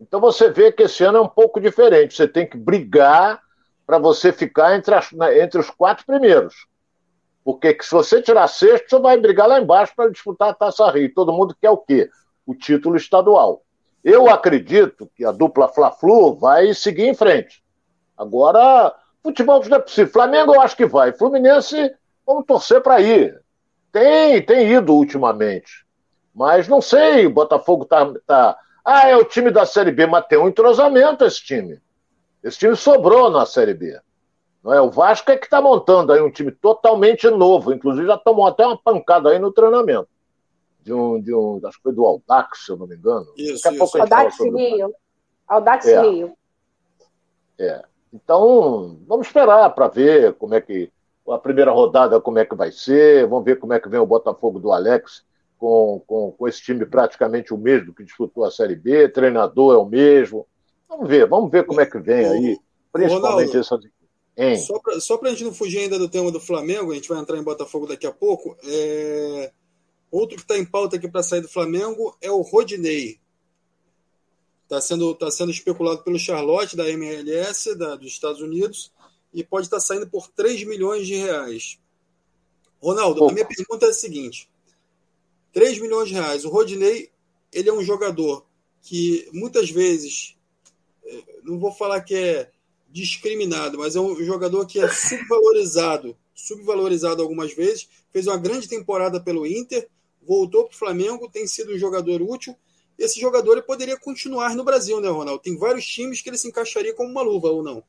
Então 0.00 0.20
você 0.20 0.50
vê 0.50 0.72
que 0.72 0.82
esse 0.82 1.04
ano 1.04 1.18
é 1.18 1.20
um 1.20 1.28
pouco 1.28 1.60
diferente. 1.60 2.16
Você 2.16 2.26
tem 2.26 2.44
que 2.44 2.56
brigar 2.56 3.40
para 3.86 3.98
você 3.98 4.32
ficar 4.32 4.74
entre, 4.74 4.96
as, 4.96 5.12
entre 5.12 5.60
os 5.60 5.70
quatro 5.70 6.04
primeiros. 6.04 6.66
Porque 7.44 7.78
se 7.80 7.92
você 7.92 8.20
tirar 8.20 8.48
sexto, 8.48 8.90
você 8.90 8.98
vai 8.98 9.16
brigar 9.16 9.46
lá 9.46 9.60
embaixo 9.60 9.92
para 9.94 10.10
disputar 10.10 10.48
a 10.48 10.54
Taça 10.54 10.90
Rio. 10.90 11.14
Todo 11.14 11.32
mundo 11.32 11.54
quer 11.62 11.70
o 11.70 11.78
quê? 11.78 12.10
O 12.44 12.52
título 12.52 12.96
estadual. 12.96 13.62
Eu 14.02 14.28
acredito 14.28 15.08
que 15.14 15.24
a 15.24 15.30
dupla 15.30 15.68
Fla-Flu 15.68 16.34
vai 16.34 16.74
seguir 16.74 17.06
em 17.06 17.14
frente. 17.14 17.62
Agora, 18.18 18.92
futebol 19.26 19.62
não 19.68 19.76
é 19.76 19.80
possível. 19.80 20.12
Flamengo 20.12 20.54
eu 20.54 20.60
acho 20.60 20.76
que 20.76 20.86
vai. 20.86 21.12
Fluminense, 21.12 21.94
vamos 22.26 22.44
torcer 22.46 22.80
para 22.80 23.00
ir. 23.00 23.40
Tem, 23.92 24.42
tem 24.42 24.72
ido 24.72 24.94
ultimamente. 24.94 25.84
Mas 26.34 26.68
não 26.68 26.80
sei, 26.80 27.26
o 27.26 27.30
Botafogo 27.30 27.84
tá, 27.84 28.12
tá. 28.26 28.58
Ah, 28.84 29.08
é 29.08 29.16
o 29.16 29.24
time 29.24 29.50
da 29.50 29.66
Série 29.66 29.90
B, 29.90 30.06
mas 30.06 30.26
tem 30.26 30.38
um 30.38 30.48
entrosamento 30.48 31.24
esse 31.24 31.42
time. 31.42 31.80
Esse 32.42 32.58
time 32.58 32.76
sobrou 32.76 33.30
na 33.30 33.44
Série 33.44 33.74
B. 33.74 33.98
Não 34.62 34.72
é? 34.72 34.80
O 34.80 34.90
Vasco 34.90 35.30
é 35.30 35.36
que 35.36 35.46
está 35.46 35.60
montando 35.60 36.12
aí 36.12 36.20
um 36.20 36.30
time 36.30 36.52
totalmente 36.52 37.28
novo. 37.30 37.72
Inclusive 37.72 38.06
já 38.06 38.16
tomou 38.16 38.46
até 38.46 38.66
uma 38.66 38.76
pancada 38.76 39.30
aí 39.30 39.38
no 39.38 39.52
treinamento. 39.52 40.08
De 40.82 40.92
um, 40.92 41.20
de 41.20 41.34
um 41.34 41.60
acho 41.64 41.78
que 41.78 41.82
foi 41.82 41.92
do 41.92 42.04
Aldax, 42.04 42.64
se 42.64 42.70
eu 42.70 42.76
não 42.76 42.86
me 42.86 42.94
engano. 42.94 43.26
Isso, 43.36 43.64
Daqui 43.64 43.76
a 43.76 43.78
pouco 43.78 44.00
Aldax 44.00 44.38
Rio. 44.38 44.94
Aldax 45.48 45.86
é. 45.86 46.00
Rio. 46.02 46.36
É. 47.58 47.82
Então, 48.12 48.98
vamos 49.06 49.26
esperar 49.26 49.68
para 49.74 49.88
ver 49.88 50.34
como 50.34 50.54
é 50.54 50.60
que 50.60 50.90
a 51.28 51.38
primeira 51.38 51.72
rodada 51.72 52.20
como 52.20 52.38
é 52.38 52.44
que 52.44 52.54
vai 52.54 52.70
ser, 52.70 53.26
vamos 53.26 53.44
ver 53.44 53.58
como 53.58 53.72
é 53.72 53.80
que 53.80 53.88
vem 53.88 54.00
o 54.00 54.06
Botafogo 54.06 54.60
do 54.60 54.72
Alex 54.72 55.24
com, 55.58 56.02
com, 56.06 56.32
com 56.32 56.48
esse 56.48 56.62
time 56.62 56.84
praticamente 56.86 57.52
o 57.52 57.58
mesmo 57.58 57.94
que 57.94 58.04
disputou 58.04 58.44
a 58.44 58.50
Série 58.50 58.76
B, 58.76 59.08
treinador 59.08 59.74
é 59.74 59.78
o 59.78 59.86
mesmo. 59.86 60.46
Vamos 60.88 61.08
ver, 61.08 61.26
vamos 61.26 61.50
ver 61.50 61.64
como 61.64 61.80
é 61.80 61.86
que 61.86 61.98
vem 61.98 62.26
aí, 62.26 62.58
principalmente 62.92 63.56
essa. 63.56 63.78
Hein? 64.36 64.56
Só 65.00 65.16
para 65.16 65.28
a 65.28 65.32
gente 65.32 65.44
não 65.44 65.54
fugir 65.54 65.78
ainda 65.78 65.98
do 65.98 66.08
tema 66.08 66.30
do 66.30 66.38
Flamengo, 66.38 66.92
a 66.92 66.94
gente 66.94 67.08
vai 67.08 67.18
entrar 67.18 67.38
em 67.38 67.42
Botafogo 67.42 67.86
daqui 67.86 68.06
a 68.06 68.12
pouco. 68.12 68.56
É... 68.64 69.50
Outro 70.10 70.36
que 70.36 70.42
está 70.42 70.56
em 70.56 70.64
pauta 70.64 70.96
aqui 70.96 71.08
para 71.08 71.22
sair 71.22 71.40
do 71.40 71.48
Flamengo 71.48 72.16
é 72.20 72.30
o 72.30 72.42
Rodinei. 72.42 73.18
Está 74.66 74.80
sendo, 74.80 75.14
tá 75.14 75.30
sendo 75.30 75.52
especulado 75.52 76.02
pelo 76.02 76.18
Charlotte, 76.18 76.76
da 76.76 76.90
MLS, 76.90 77.72
da, 77.76 77.94
dos 77.94 78.08
Estados 78.08 78.40
Unidos, 78.40 78.92
e 79.32 79.44
pode 79.44 79.68
estar 79.68 79.76
tá 79.76 79.80
saindo 79.80 80.08
por 80.08 80.28
3 80.28 80.64
milhões 80.64 81.06
de 81.06 81.14
reais. 81.14 81.78
Ronaldo, 82.82 83.22
Opa. 83.22 83.30
a 83.30 83.34
minha 83.34 83.46
pergunta 83.46 83.86
é 83.86 83.90
a 83.90 83.94
seguinte: 83.94 84.50
3 85.52 85.78
milhões 85.78 86.08
de 86.08 86.14
reais. 86.14 86.44
O 86.44 86.48
Rodinei, 86.48 87.10
ele 87.52 87.68
é 87.68 87.72
um 87.72 87.84
jogador 87.84 88.44
que 88.82 89.28
muitas 89.32 89.70
vezes, 89.70 90.36
é, 91.04 91.22
não 91.44 91.60
vou 91.60 91.72
falar 91.72 92.00
que 92.00 92.16
é 92.16 92.50
discriminado, 92.90 93.78
mas 93.78 93.94
é 93.94 94.00
um 94.00 94.16
jogador 94.24 94.66
que 94.66 94.80
é 94.80 94.88
subvalorizado, 94.90 96.16
subvalorizado 96.34 97.22
algumas 97.22 97.54
vezes, 97.54 97.88
fez 98.10 98.26
uma 98.26 98.36
grande 98.36 98.68
temporada 98.68 99.20
pelo 99.20 99.46
Inter, 99.46 99.88
voltou 100.22 100.64
para 100.64 100.74
o 100.74 100.78
Flamengo, 100.78 101.30
tem 101.30 101.46
sido 101.46 101.72
um 101.72 101.78
jogador 101.78 102.20
útil, 102.20 102.56
esse 102.98 103.20
jogador 103.20 103.52
ele 103.52 103.62
poderia 103.62 103.98
continuar 103.98 104.54
no 104.54 104.64
Brasil, 104.64 105.00
né, 105.00 105.08
Ronaldo? 105.08 105.42
Tem 105.42 105.56
vários 105.56 105.86
times 105.86 106.22
que 106.22 106.30
ele 106.30 106.38
se 106.38 106.48
encaixaria 106.48 106.94
como 106.94 107.10
uma 107.10 107.22
luva 107.22 107.48
ou 107.48 107.62
não. 107.62 107.82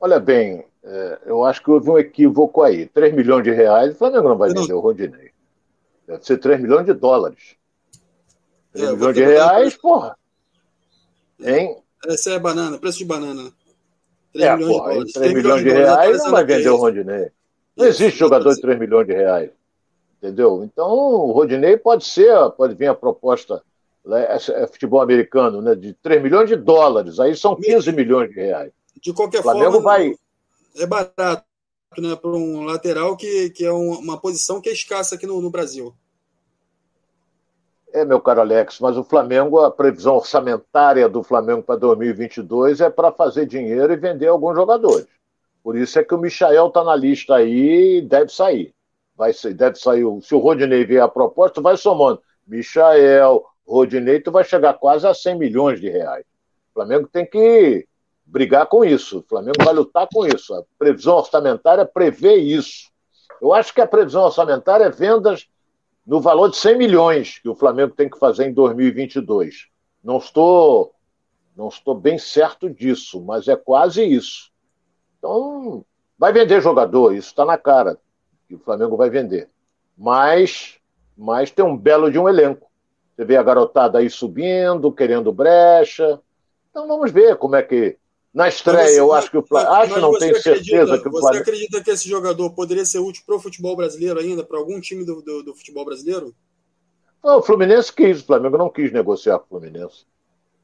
Olha 0.00 0.18
bem, 0.18 0.64
é, 0.82 1.18
eu 1.26 1.44
acho 1.44 1.62
que 1.62 1.70
houve 1.70 1.90
um 1.90 1.98
equívoco 1.98 2.62
aí. 2.62 2.86
3 2.86 3.14
milhões 3.14 3.44
de 3.44 3.50
reais, 3.50 3.92
o 3.92 3.98
Flamengo 3.98 4.30
não 4.30 4.38
vai 4.38 4.48
não. 4.50 4.62
vender 4.62 4.72
o 4.72 4.80
Rodinei. 4.80 5.30
Deve 6.06 6.24
ser 6.24 6.38
3 6.38 6.60
milhões 6.60 6.86
de 6.86 6.94
dólares. 6.94 7.56
3 8.72 8.88
é, 8.88 8.92
milhões 8.92 9.14
de 9.14 9.24
reais, 9.24 9.76
porra. 9.76 10.16
Hein? 11.38 11.76
Essa 12.06 12.30
é 12.30 12.38
banana, 12.38 12.78
preço 12.78 12.98
de 12.98 13.04
banana. 13.04 13.52
3 14.32 14.46
é, 14.46 14.56
milhões 14.56 14.72
porra, 14.72 14.88
de 14.88 14.94
dólares. 14.94 15.12
3, 15.12 15.32
3 15.32 15.34
milhões 15.34 15.62
de 15.62 15.70
reais 15.70 16.18
não 16.18 16.30
vai 16.30 16.44
vender 16.44 16.70
o 16.70 16.76
Rodinei. 16.76 17.30
Não 17.76 17.86
existe 17.86 18.18
jogador 18.18 18.54
de 18.54 18.60
3 18.62 18.78
milhões 18.78 19.06
de 19.06 19.12
reais. 19.12 19.50
Entendeu? 20.16 20.64
Então, 20.64 20.88
o 20.88 21.32
Rodinei 21.32 21.76
pode 21.76 22.04
ser, 22.06 22.34
pode 22.56 22.74
vir 22.74 22.88
a 22.88 22.94
proposta 22.94 23.62
é, 24.06 24.62
é 24.62 24.66
futebol 24.66 25.00
americano, 25.00 25.60
né, 25.60 25.74
de 25.74 25.94
3 25.94 26.22
milhões 26.22 26.48
de 26.48 26.56
dólares, 26.56 27.20
aí 27.20 27.36
são 27.36 27.56
15 27.56 27.92
milhões 27.92 28.30
de 28.30 28.36
reais. 28.36 28.72
De 29.00 29.12
qualquer 29.12 29.42
forma, 29.42 29.80
vai... 29.80 30.14
é 30.76 30.86
barato 30.86 31.44
né, 31.98 32.14
para 32.16 32.30
um 32.30 32.64
lateral 32.64 33.16
que, 33.16 33.50
que 33.50 33.64
é 33.64 33.72
uma 33.72 34.18
posição 34.20 34.60
que 34.60 34.68
é 34.68 34.72
escassa 34.72 35.14
aqui 35.14 35.26
no, 35.26 35.40
no 35.40 35.50
Brasil. 35.50 35.94
É, 37.92 38.04
meu 38.04 38.20
caro 38.20 38.40
Alex, 38.40 38.78
mas 38.78 38.96
o 38.96 39.02
Flamengo, 39.02 39.58
a 39.58 39.70
previsão 39.70 40.14
orçamentária 40.14 41.08
do 41.08 41.24
Flamengo 41.24 41.62
para 41.62 41.76
2022 41.76 42.80
é 42.80 42.88
para 42.88 43.10
fazer 43.10 43.46
dinheiro 43.46 43.92
e 43.92 43.96
vender 43.96 44.28
alguns 44.28 44.54
jogadores. 44.54 45.08
Por 45.62 45.76
isso 45.76 45.98
é 45.98 46.04
que 46.04 46.14
o 46.14 46.18
Michael 46.18 46.68
está 46.68 46.84
na 46.84 46.94
lista 46.94 47.34
aí 47.34 47.98
e 47.98 48.02
deve 48.02 48.32
sair. 48.32 48.72
Vai, 49.16 49.32
deve 49.54 49.76
sair. 49.76 50.04
Se 50.22 50.34
o 50.34 50.38
Rodinei 50.38 50.84
vier 50.84 51.02
a 51.02 51.08
proposta, 51.08 51.60
vai 51.60 51.76
somando. 51.76 52.22
Michael, 52.46 53.44
Rodinei, 53.70 54.20
tu 54.20 54.32
vai 54.32 54.44
chegar 54.44 54.74
quase 54.74 55.06
a 55.06 55.14
100 55.14 55.38
milhões 55.38 55.80
de 55.80 55.88
reais. 55.88 56.24
O 56.70 56.74
Flamengo 56.74 57.08
tem 57.08 57.24
que 57.24 57.86
brigar 58.24 58.66
com 58.66 58.84
isso. 58.84 59.20
O 59.20 59.22
Flamengo 59.22 59.62
vai 59.64 59.74
lutar 59.74 60.08
com 60.12 60.26
isso. 60.26 60.54
A 60.54 60.62
previsão 60.78 61.16
orçamentária 61.16 61.84
prevê 61.84 62.36
isso. 62.36 62.90
Eu 63.40 63.52
acho 63.52 63.72
que 63.72 63.80
a 63.80 63.86
previsão 63.86 64.24
orçamentária 64.24 64.84
é 64.84 64.90
vendas 64.90 65.48
no 66.06 66.20
valor 66.20 66.48
de 66.48 66.56
100 66.56 66.76
milhões 66.76 67.38
que 67.38 67.48
o 67.48 67.54
Flamengo 67.54 67.94
tem 67.94 68.08
que 68.08 68.18
fazer 68.18 68.46
em 68.46 68.52
2022. 68.52 69.68
Não 70.02 70.18
estou, 70.18 70.94
não 71.56 71.68
estou 71.68 71.94
bem 71.94 72.18
certo 72.18 72.68
disso, 72.68 73.20
mas 73.22 73.48
é 73.48 73.56
quase 73.56 74.02
isso. 74.02 74.50
Então, 75.18 75.84
vai 76.18 76.32
vender 76.32 76.60
jogador, 76.60 77.14
isso 77.14 77.28
está 77.28 77.44
na 77.44 77.58
cara 77.58 77.98
que 78.48 78.54
o 78.54 78.58
Flamengo 78.58 78.96
vai 78.96 79.10
vender. 79.10 79.48
Mas, 79.96 80.78
mas 81.16 81.50
tem 81.50 81.64
um 81.64 81.76
belo 81.76 82.10
de 82.10 82.18
um 82.18 82.28
elenco. 82.28 82.69
Você 83.20 83.24
vê 83.26 83.36
a 83.36 83.42
garotada 83.42 83.98
aí 83.98 84.08
subindo, 84.08 84.90
querendo 84.90 85.30
brecha. 85.30 86.18
Então 86.70 86.88
vamos 86.88 87.12
ver 87.12 87.36
como 87.36 87.54
é 87.54 87.62
que 87.62 87.98
Na 88.32 88.48
estreia, 88.48 88.86
você, 88.86 88.98
eu 88.98 89.12
acho 89.12 89.30
que 89.30 89.36
o 89.36 89.42
Flamengo. 89.42 89.74
Acho, 89.74 90.00
não 90.00 90.18
tenho 90.18 90.34
acredita, 90.34 90.40
certeza 90.40 90.98
que 90.98 91.06
o 91.06 91.10
Flamengo. 91.10 91.34
Você 91.34 91.50
acredita 91.50 91.84
que 91.84 91.90
esse 91.90 92.08
jogador 92.08 92.48
poderia 92.54 92.86
ser 92.86 92.98
útil 92.98 93.22
para 93.26 93.36
o 93.36 93.38
futebol 93.38 93.76
brasileiro 93.76 94.18
ainda, 94.18 94.42
para 94.42 94.56
algum 94.56 94.80
time 94.80 95.04
do, 95.04 95.20
do, 95.20 95.42
do, 95.42 95.54
futebol 95.54 95.84
brasileiro? 95.84 96.34
Não, 97.22 97.40
o 97.40 97.42
Fluminense 97.42 97.92
quis, 97.92 98.22
o 98.22 98.24
Flamengo 98.24 98.56
não 98.56 98.70
quis 98.70 98.90
negociar 98.90 99.38
com 99.38 99.44
o 99.44 99.60
Fluminense. 99.60 100.06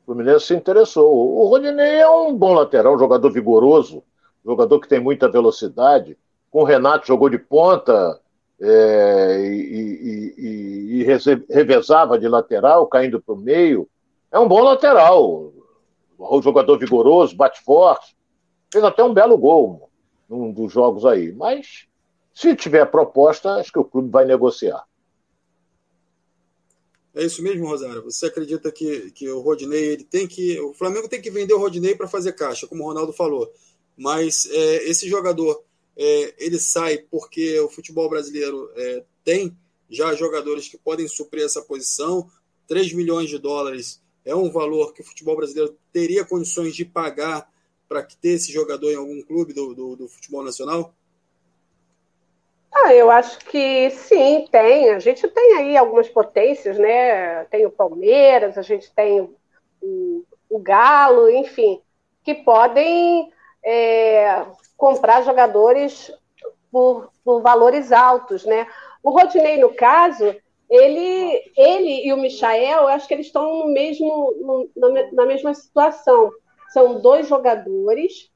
O 0.03 0.07
Fluminense 0.07 0.47
se 0.47 0.55
interessou. 0.55 1.15
O 1.15 1.47
Rodinei 1.49 1.97
é 1.97 2.09
um 2.09 2.35
bom 2.35 2.55
lateral, 2.55 2.95
um 2.95 2.99
jogador 2.99 3.31
vigoroso, 3.31 4.03
jogador 4.43 4.81
que 4.81 4.89
tem 4.89 4.99
muita 4.99 5.31
velocidade. 5.31 6.17
Com 6.51 6.63
o 6.63 6.65
Renato 6.65 7.07
jogou 7.07 7.29
de 7.29 7.39
ponta 7.39 8.19
é, 8.61 9.41
e, 9.41 9.61
e, 9.61 10.35
e, 10.39 11.01
e, 11.01 11.05
revezava 11.51 12.19
de 12.19 12.27
lateral, 12.27 12.87
caindo 12.87 13.21
para 13.21 13.35
o 13.35 13.39
meio. 13.39 13.89
É 14.31 14.39
um 14.39 14.49
bom 14.49 14.63
lateral. 14.63 15.53
Um 16.19 16.43
jogador 16.43 16.79
vigoroso, 16.79 17.37
bate 17.37 17.63
forte. 17.63 18.17
Fez 18.73 18.83
até 18.83 19.05
um 19.05 19.13
belo 19.13 19.37
gol 19.37 19.91
num 20.29 20.53
dos 20.53 20.73
jogos 20.73 21.05
aí. 21.05 21.33
Mas 21.33 21.87
se 22.35 22.57
tiver 22.57 22.87
proposta, 22.87 23.55
acho 23.55 23.73
que 23.73 23.79
o 23.79 23.85
clube 23.85 24.11
vai 24.11 24.25
negociar. 24.25 24.85
É 27.15 27.25
isso 27.25 27.43
mesmo, 27.43 27.67
Rosário? 27.67 28.05
Você 28.05 28.27
acredita 28.27 28.71
que, 28.71 29.11
que 29.13 29.29
o 29.31 29.41
Rodinei 29.41 29.93
ele 29.93 30.05
tem 30.05 30.27
que. 30.27 30.61
O 30.61 30.75
Flamengo 30.75 31.09
tem 31.09 31.21
que 31.21 31.31
vender 31.31 31.55
o 31.55 31.59
Rodinei 31.59 31.95
para 31.95 32.07
fazer 32.07 32.33
caixa, 32.33 32.67
como 32.67 32.85
o 32.85 32.87
Ronaldo 32.87 33.13
falou. 33.13 33.51
Mas 33.97 34.47
é, 34.51 34.89
esse 34.89 35.09
jogador 35.09 35.65
é, 35.97 36.35
ele 36.39 36.59
sai 36.59 36.99
porque 36.99 37.59
o 37.61 37.69
futebol 37.69 38.09
brasileiro 38.09 38.71
é, 38.77 39.05
tem 39.25 39.57
já 39.89 40.15
jogadores 40.15 40.69
que 40.69 40.77
podem 40.77 41.09
suprir 41.09 41.45
essa 41.45 41.63
posição. 41.63 42.29
3 42.69 42.93
milhões 42.93 43.31
de 43.31 43.39
dólares 43.39 44.03
é 44.25 44.35
um 44.35 44.51
valor 44.51 44.93
que 44.93 45.01
o 45.01 45.05
futebol 45.05 45.37
brasileiro 45.37 45.77
teria 45.93 46.25
condições 46.25 46.75
de 46.75 46.85
pagar 46.85 47.49
para 47.89 48.03
ter 48.03 48.31
esse 48.31 48.53
jogador 48.53 48.91
em 48.91 48.97
algum 48.97 49.23
clube 49.23 49.53
do, 49.53 49.75
do, 49.75 49.97
do 49.97 50.09
futebol 50.09 50.43
nacional? 50.43 50.93
Ah, 52.75 52.93
eu 52.93 53.11
acho 53.11 53.39
que 53.39 53.91
sim, 53.91 54.47
tem. 54.51 54.91
A 54.91 54.99
gente 54.99 55.27
tem 55.29 55.55
aí 55.55 55.77
algumas 55.77 56.09
potências, 56.09 56.77
né? 56.77 57.45
Tem 57.45 57.65
o 57.65 57.71
Palmeiras, 57.71 58.59
a 58.59 58.63
gente 58.63 58.93
tem 58.93 59.31
o, 59.81 60.25
o 60.51 60.59
Galo, 60.59 61.31
enfim, 61.31 61.81
que 62.23 62.35
podem 62.35 63.33
é, 63.65 64.45
comprar 64.77 65.23
jogadores 65.23 66.13
por, 66.71 67.11
por, 67.25 67.41
valores 67.41 67.93
altos, 67.93 68.45
né? 68.45 68.67
O 69.03 69.11
Rodinei, 69.11 69.57
no 69.59 69.73
caso, 69.75 70.35
ele, 70.69 71.53
ele 71.57 72.07
e 72.07 72.13
o 72.13 72.17
Michael, 72.17 72.83
eu 72.83 72.89
acho 72.89 73.07
que 73.07 73.15
eles 73.15 73.27
estão 73.27 73.61
no 73.61 73.67
mesmo, 73.73 74.69
no, 74.77 74.93
na 75.13 75.25
mesma 75.25 75.55
situação. 75.55 76.31
São 76.71 77.01
dois 77.01 77.29
jogadores 77.29 78.31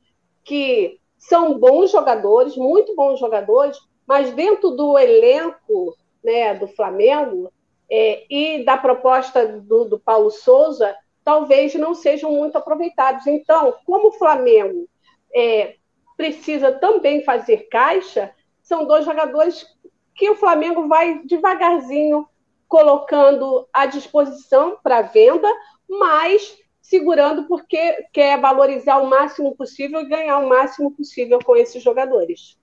que 0.44 0.98
são 1.18 1.58
bons 1.58 1.90
jogadores, 1.90 2.56
muito 2.56 2.94
bons 2.94 3.20
jogadores, 3.20 3.76
mas 4.06 4.32
dentro 4.32 4.70
do 4.70 4.98
elenco 4.98 5.94
né, 6.24 6.54
do 6.54 6.66
Flamengo 6.68 7.52
é, 7.90 8.24
e 8.30 8.64
da 8.64 8.76
proposta 8.76 9.46
do, 9.46 9.84
do 9.84 9.98
Paulo 9.98 10.30
Souza, 10.30 10.94
talvez 11.24 11.74
não 11.74 11.94
sejam 11.94 12.30
muito 12.30 12.56
aproveitados. 12.56 13.26
Então, 13.26 13.74
como 13.84 14.08
o 14.08 14.12
Flamengo 14.12 14.88
é, 15.34 15.76
precisa 16.20 16.70
também 16.70 17.24
fazer 17.24 17.66
caixa, 17.70 18.30
são 18.62 18.86
dois 18.86 19.06
jogadores 19.06 19.66
que 20.14 20.28
o 20.28 20.36
Flamengo 20.36 20.86
vai 20.86 21.22
devagarzinho 21.24 22.28
colocando 22.68 23.66
à 23.72 23.86
disposição 23.86 24.76
para 24.82 25.00
venda, 25.00 25.48
mas 25.88 26.58
segurando 26.82 27.44
porque 27.44 28.06
quer 28.12 28.38
valorizar 28.38 28.98
o 28.98 29.08
máximo 29.08 29.56
possível 29.56 30.02
e 30.02 30.08
ganhar 30.10 30.38
o 30.40 30.48
máximo 30.48 30.90
possível 30.90 31.38
com 31.42 31.56
esses 31.56 31.82
jogadores. 31.82 32.58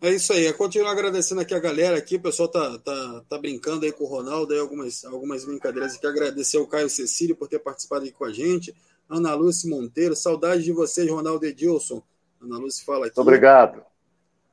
É 0.00 0.10
isso 0.10 0.32
aí. 0.32 0.44
Eu 0.44 0.54
continuo 0.54 0.88
agradecendo 0.88 1.42
aqui 1.42 1.54
a 1.54 1.60
galera 1.60 1.96
aqui. 1.96 2.16
O 2.16 2.22
pessoal 2.22 2.48
tá, 2.48 2.76
tá, 2.80 3.22
tá 3.28 3.38
brincando 3.38 3.84
aí 3.84 3.92
com 3.92 4.02
o 4.02 4.08
Ronaldo, 4.08 4.52
aí 4.52 4.58
algumas, 4.58 5.04
algumas 5.04 5.44
brincadeiras 5.44 5.94
aqui. 5.94 6.08
Agradecer 6.08 6.56
ao 6.56 6.66
Caio 6.66 6.90
Cecílio 6.90 7.36
por 7.36 7.46
ter 7.46 7.60
participado 7.60 8.04
aqui 8.04 8.12
com 8.12 8.24
a 8.24 8.32
gente. 8.32 8.74
Ana 9.08 9.32
Lúcia 9.32 9.70
Monteiro, 9.70 10.16
saudade 10.16 10.64
de 10.64 10.72
vocês, 10.72 11.08
Ronaldo 11.08 11.46
Edilson. 11.46 12.02
Ana 12.42 12.58
Lúcia 12.58 12.84
fala 12.84 13.06
aqui. 13.06 13.18
Obrigado. 13.20 13.84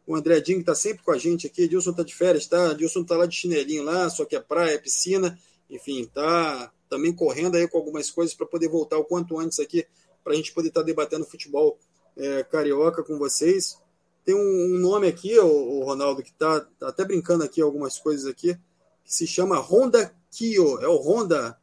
O 0.06 0.16
André 0.16 0.40
Dinho 0.40 0.60
está 0.60 0.74
sempre 0.74 1.04
com 1.04 1.12
a 1.12 1.18
gente 1.18 1.48
aqui. 1.48 1.64
Edilson 1.64 1.92
está 1.92 2.04
de 2.04 2.16
férias, 2.16 2.48
tá? 2.48 2.72
Edilson 2.72 3.02
está 3.02 3.16
lá 3.18 3.26
de 3.26 3.36
chinelinho 3.36 3.84
lá, 3.84 4.10
só 4.10 4.26
que 4.26 4.36
é 4.36 4.40
praia, 4.40 4.76
é 4.76 4.78
piscina. 4.78 5.38
Enfim, 5.70 6.06
tá 6.06 6.72
também 6.90 7.14
correndo 7.14 7.56
aí 7.56 7.68
com 7.68 7.78
algumas 7.78 8.10
coisas 8.10 8.34
para 8.34 8.48
poder 8.48 8.68
voltar 8.68 8.98
o 8.98 9.06
quanto 9.06 9.38
antes 9.40 9.60
aqui, 9.60 9.86
para 10.24 10.34
a 10.34 10.36
gente 10.36 10.52
poder 10.52 10.70
estar 10.70 10.82
tá 10.82 10.86
debatendo 10.86 11.26
futebol 11.26 11.78
é, 12.18 12.44
carioca 12.44 13.04
com 13.04 13.18
vocês. 13.18 13.78
Tem 14.26 14.36
um, 14.36 14.40
um 14.40 14.80
nome 14.80 15.08
aqui, 15.08 15.38
o, 15.40 15.46
o 15.48 15.84
Ronaldo, 15.84 16.24
que 16.24 16.32
está 16.32 16.62
tá 16.80 16.90
até 16.90 17.06
brincando 17.06 17.44
aqui 17.44 17.62
algumas 17.62 18.00
coisas 18.00 18.26
aqui, 18.26 18.56
que 19.04 19.14
se 19.14 19.28
chama 19.28 19.60
Honda 19.60 20.14
Kio. 20.32 20.80
É 20.80 20.88
o 20.88 20.98
Honda 20.98 21.60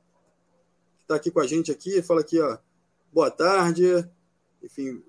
que 0.98 1.02
está 1.02 1.16
aqui 1.16 1.30
com 1.30 1.40
a 1.40 1.46
gente 1.46 1.70
aqui. 1.70 2.00
Fala 2.02 2.20
aqui, 2.20 2.40
ó. 2.40 2.58
Boa 3.12 3.30
tarde. 3.30 4.08
Enfim. 4.62 5.02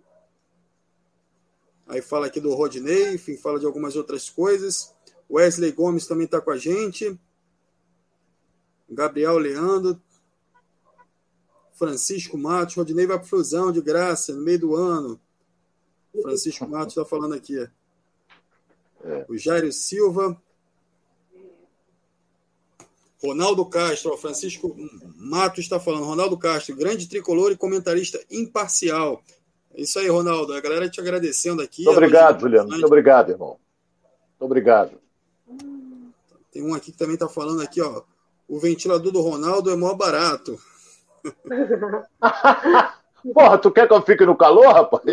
Aí 1.88 2.02
fala 2.02 2.28
aqui 2.28 2.40
do 2.40 2.54
Rodney, 2.54 3.16
enfim, 3.16 3.38
fala 3.38 3.60
de 3.60 3.66
algumas 3.66 3.96
outras 3.96 4.30
coisas. 4.30 4.94
Wesley 5.30 5.72
Gomes 5.72 6.08
também 6.08 6.26
está 6.26 6.42
com 6.42 6.52
a 6.52 6.58
gente. 6.58 7.18
Gabriel 8.90 9.38
Leandro. 9.38 10.02
Francisco 11.74 12.38
Matos. 12.38 12.76
Rodney 12.76 13.06
vai 13.06 13.18
para 13.18 13.28
Fusão 13.28 13.72
de 13.72 13.82
graça 13.82 14.34
no 14.34 14.42
meio 14.42 14.60
do 14.60 14.76
ano. 14.76 15.20
Francisco 16.22 16.68
Matos 16.68 16.94
está 16.98 17.06
falando 17.06 17.36
aqui. 17.36 17.58
É. 19.04 19.26
O 19.30 19.38
Jairo 19.38 19.72
Silva. 19.72 20.42
Ronaldo 23.22 23.66
Castro, 23.66 24.16
Francisco 24.18 24.76
Matos 25.16 25.60
está 25.60 25.80
falando. 25.80 26.06
Ronaldo 26.06 26.38
Castro, 26.38 26.76
grande 26.76 27.08
tricolor 27.08 27.52
e 27.52 27.58
comentarista 27.58 28.24
imparcial. 28.30 29.24
É 29.78 29.82
isso 29.82 30.00
aí, 30.00 30.10
Ronaldo. 30.10 30.54
A 30.54 30.60
galera 30.60 30.90
te 30.90 31.00
agradecendo 31.00 31.62
aqui. 31.62 31.86
Muito 31.86 31.98
obrigado, 31.98 32.42
Juliano. 32.42 32.68
Muito 32.68 32.86
obrigado, 32.86 33.30
irmão. 33.30 33.58
Muito 34.40 34.42
obrigado. 34.42 34.92
Tem 36.52 36.64
um 36.64 36.74
aqui 36.74 36.92
que 36.92 36.98
também 36.98 37.14
está 37.14 37.30
falando 37.30 37.62
aqui, 37.62 37.80
ó. 37.80 38.02
O 38.48 38.60
ventilador 38.60 39.12
do 39.12 39.22
Ronaldo 39.22 39.70
é 39.70 39.76
maior 39.76 39.94
barato. 39.94 40.58
Porra, 43.34 43.58
tu 43.60 43.70
quer 43.70 43.88
que 43.88 43.94
eu 43.94 44.02
fique 44.02 44.26
no 44.26 44.36
calor, 44.36 44.74
rapaz? 44.74 45.04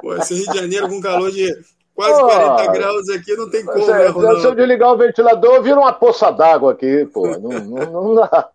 Pô, 0.00 0.14
esse 0.14 0.34
Rio 0.34 0.50
de 0.50 0.58
Janeiro 0.58 0.88
com 0.88 1.00
calor 1.00 1.30
de 1.30 1.52
quase 1.94 2.20
40 2.20 2.72
graus 2.72 3.08
aqui 3.10 3.36
não 3.36 3.50
tem 3.50 3.66
como, 3.66 3.90
é, 3.90 3.98
né, 3.98 4.06
Ronaldo? 4.06 4.40
Se 4.40 4.46
eu 4.46 4.54
desligar 4.54 4.92
o 4.92 4.96
ventilador, 4.96 5.62
vira 5.62 5.78
uma 5.78 5.92
poça 5.92 6.30
d'água 6.30 6.72
aqui, 6.72 7.04
pô. 7.06 7.26
Não, 7.26 7.50
não, 7.50 7.92
não 7.92 8.14
dá. 8.14 8.50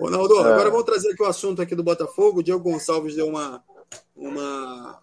Ronaldo, 0.00 0.34
é. 0.38 0.52
agora 0.52 0.70
vamos 0.70 0.86
trazer 0.86 1.10
aqui 1.10 1.22
o 1.22 1.26
assunto 1.26 1.60
aqui 1.60 1.74
do 1.74 1.82
Botafogo. 1.82 2.40
O 2.40 2.42
Diego 2.42 2.60
Gonçalves 2.60 3.14
deu 3.14 3.28
uma, 3.28 3.62
uma, 4.16 5.02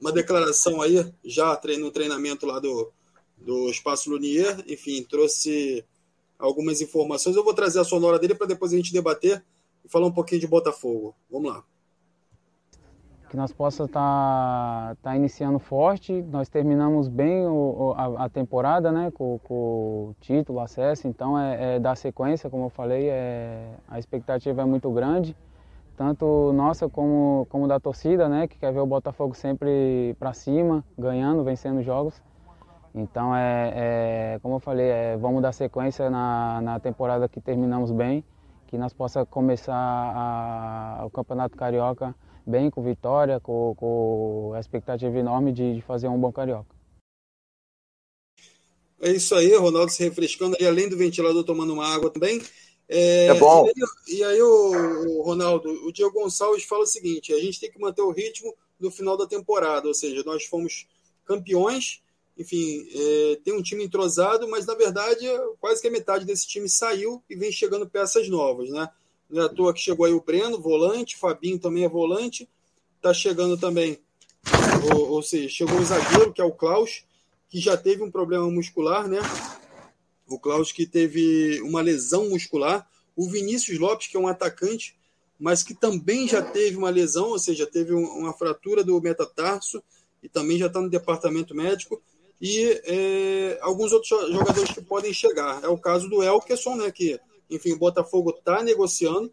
uma 0.00 0.12
declaração 0.12 0.80
aí, 0.80 1.12
já 1.24 1.60
no 1.78 1.90
treinamento 1.90 2.46
lá 2.46 2.58
do, 2.58 2.90
do 3.36 3.68
Espaço 3.68 4.10
Lunier. 4.10 4.64
Enfim, 4.66 5.02
trouxe 5.02 5.84
algumas 6.38 6.80
informações. 6.80 7.36
Eu 7.36 7.44
vou 7.44 7.54
trazer 7.54 7.80
a 7.80 7.84
sonora 7.84 8.18
dele 8.18 8.34
para 8.34 8.46
depois 8.46 8.72
a 8.72 8.76
gente 8.76 8.92
debater 8.92 9.44
e 9.84 9.88
falar 9.88 10.06
um 10.06 10.12
pouquinho 10.12 10.40
de 10.40 10.46
Botafogo. 10.46 11.14
Vamos 11.30 11.50
lá. 11.52 11.64
Que 13.30 13.36
nós 13.36 13.52
possa 13.52 13.84
estar 13.84 14.00
tá, 14.00 14.96
tá 15.02 15.16
iniciando 15.16 15.60
forte. 15.60 16.20
Nós 16.32 16.48
terminamos 16.48 17.06
bem 17.06 17.46
o, 17.46 17.94
a, 17.96 18.24
a, 18.24 18.28
temporada, 18.28 18.90
né? 18.90 19.12
Com, 19.12 19.38
com, 19.44 19.54
o 19.54 20.16
título, 20.20 20.58
acesso. 20.58 21.06
Então 21.06 21.38
é, 21.38 21.76
é 21.76 21.78
dar 21.78 21.96
sequência, 21.96 22.50
como 22.50 22.64
eu 22.64 22.70
falei. 22.70 23.08
É, 23.08 23.70
a 23.88 24.00
expectativa 24.00 24.62
é 24.62 24.64
muito 24.64 24.90
grande, 24.90 25.36
tanto 25.96 26.52
nossa 26.52 26.88
como, 26.88 27.46
como 27.48 27.68
da 27.68 27.78
torcida, 27.78 28.28
né? 28.28 28.48
Que 28.48 28.58
quer 28.58 28.72
ver 28.72 28.80
o 28.80 28.86
Botafogo 28.86 29.32
sempre 29.32 30.16
para 30.18 30.32
cima, 30.32 30.84
ganhando, 30.98 31.44
vencendo 31.44 31.80
jogos. 31.82 32.20
Então 32.92 33.34
é, 33.36 33.72
é, 33.76 34.38
como 34.42 34.56
eu 34.56 34.60
falei, 34.60 34.88
é, 34.88 35.16
vamos 35.16 35.40
dar 35.40 35.52
sequência 35.52 36.10
na, 36.10 36.60
na 36.60 36.80
temporada 36.80 37.28
que 37.28 37.40
terminamos 37.40 37.92
bem 37.92 38.24
que 38.66 38.78
nós 38.78 38.92
possa 38.92 39.26
começar 39.26 39.74
a, 39.74 41.04
o 41.04 41.10
Campeonato 41.10 41.56
Carioca 41.56 42.14
bem, 42.46 42.70
com 42.70 42.82
vitória, 42.82 43.40
com, 43.40 43.74
com 43.76 44.52
a 44.54 44.60
expectativa 44.60 45.18
enorme 45.18 45.52
de, 45.52 45.76
de, 45.76 45.82
fazer 45.82 46.08
um 46.08 46.18
bom 46.18 46.32
Carioca. 46.32 46.74
É 49.00 49.10
isso 49.10 49.34
aí, 49.34 49.54
Ronaldo 49.56 49.90
se 49.90 50.02
refrescando 50.02 50.56
aí, 50.60 50.66
além 50.66 50.88
do 50.88 50.96
ventilador 50.96 51.42
tomando 51.44 51.72
uma 51.72 51.86
água 51.86 52.10
também. 52.10 52.42
É, 52.88 53.26
é 53.26 53.34
bom. 53.34 53.66
E 53.66 53.68
aí, 53.68 54.18
e 54.18 54.24
aí 54.24 54.42
o, 54.42 55.18
o, 55.18 55.22
Ronaldo, 55.22 55.70
o 55.86 55.92
Diego 55.92 56.12
Gonçalves 56.12 56.64
fala 56.64 56.82
o 56.82 56.86
seguinte: 56.86 57.32
a 57.32 57.38
gente 57.38 57.60
tem 57.60 57.70
que 57.70 57.80
manter 57.80 58.02
o 58.02 58.10
ritmo 58.10 58.54
do 58.78 58.90
final 58.90 59.16
da 59.16 59.26
temporada, 59.26 59.86
ou 59.86 59.94
seja, 59.94 60.22
nós 60.24 60.44
fomos 60.44 60.86
campeões 61.24 62.02
enfim, 62.40 62.88
é, 62.94 63.38
tem 63.44 63.52
um 63.52 63.62
time 63.62 63.84
entrosado, 63.84 64.48
mas 64.48 64.64
na 64.64 64.74
verdade 64.74 65.26
quase 65.60 65.82
que 65.82 65.88
a 65.88 65.90
metade 65.90 66.24
desse 66.24 66.48
time 66.48 66.70
saiu 66.70 67.22
e 67.28 67.36
vem 67.36 67.52
chegando 67.52 67.88
peças 67.88 68.30
novas, 68.30 68.70
né? 68.70 68.88
Não 69.30 69.42
é 69.42 69.46
à 69.46 69.48
toa 69.48 69.72
que 69.72 69.80
chegou 69.80 70.04
aí 70.04 70.12
o 70.12 70.20
Breno, 70.20 70.60
volante, 70.60 71.16
Fabinho 71.16 71.58
também 71.58 71.84
é 71.84 71.88
volante. 71.88 72.48
Está 72.96 73.14
chegando 73.14 73.56
também, 73.56 73.98
ou, 74.92 75.10
ou, 75.12 75.22
seja, 75.22 75.48
chegou 75.48 75.78
o 75.78 75.84
zagueiro, 75.84 76.32
que 76.32 76.40
é 76.40 76.44
o 76.44 76.52
Klaus, 76.52 77.04
que 77.48 77.58
já 77.58 77.76
teve 77.76 78.02
um 78.02 78.10
problema 78.10 78.50
muscular, 78.50 79.08
né? 79.08 79.20
O 80.28 80.38
Klaus 80.38 80.70
que 80.70 80.86
teve 80.86 81.60
uma 81.62 81.80
lesão 81.80 82.28
muscular. 82.28 82.86
O 83.16 83.28
Vinícius 83.28 83.78
Lopes, 83.78 84.06
que 84.06 84.16
é 84.16 84.20
um 84.20 84.28
atacante, 84.28 84.96
mas 85.38 85.62
que 85.62 85.74
também 85.74 86.28
já 86.28 86.42
teve 86.42 86.76
uma 86.76 86.90
lesão, 86.90 87.28
ou 87.28 87.38
seja, 87.38 87.66
teve 87.66 87.94
uma 87.94 88.32
fratura 88.32 88.84
do 88.84 89.00
metatarso 89.00 89.82
e 90.22 90.28
também 90.28 90.58
já 90.58 90.66
está 90.66 90.80
no 90.80 90.90
departamento 90.90 91.54
médico. 91.54 92.00
E 92.40 92.80
é, 92.84 93.58
alguns 93.60 93.92
outros 93.92 94.10
jogadores 94.30 94.72
que 94.72 94.80
podem 94.80 95.12
chegar. 95.12 95.62
É 95.64 95.68
o 95.68 95.78
caso 95.78 96.08
do 96.08 96.22
Elkerson, 96.22 96.76
né? 96.76 96.90
Que, 96.90 97.18
enfim, 97.50 97.72
o 97.72 97.78
Botafogo 97.78 98.30
está 98.30 98.62
negociando. 98.62 99.32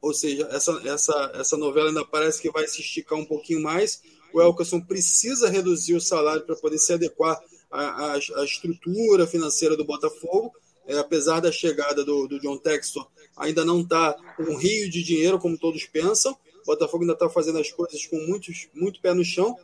Ou 0.00 0.14
seja, 0.14 0.48
essa, 0.50 0.80
essa, 0.88 1.32
essa 1.34 1.56
novela 1.56 1.88
ainda 1.88 2.04
parece 2.04 2.40
que 2.40 2.50
vai 2.50 2.66
se 2.66 2.80
esticar 2.80 3.18
um 3.18 3.24
pouquinho 3.24 3.62
mais. 3.62 4.02
O 4.32 4.40
Elkerson 4.40 4.80
precisa 4.80 5.48
reduzir 5.48 5.94
o 5.94 6.00
salário 6.00 6.42
para 6.42 6.56
poder 6.56 6.78
se 6.78 6.92
adequar 6.92 7.38
à, 7.70 8.14
à, 8.14 8.18
estrutura 8.44 9.26
financeira 9.26 9.76
do 9.76 9.84
Botafogo. 9.84 10.52
É, 10.86 10.98
apesar 10.98 11.40
da 11.40 11.52
chegada 11.52 12.04
do, 12.04 12.26
do 12.26 12.40
John 12.40 12.56
Textor, 12.56 13.06
ainda 13.36 13.64
não 13.64 13.82
está 13.82 14.16
um 14.40 14.56
rio 14.56 14.90
de 14.90 15.02
dinheiro, 15.02 15.38
como 15.38 15.58
todos 15.58 15.84
pensam. 15.84 16.32
O 16.62 16.66
Botafogo 16.66 17.04
ainda 17.04 17.12
está 17.12 17.28
fazendo 17.28 17.58
as 17.58 17.70
coisas 17.70 18.06
com 18.06 18.16
muitos, 18.26 18.68
muito 18.74 19.00
pé 19.00 19.12
no 19.12 19.24
chão. 19.24 19.56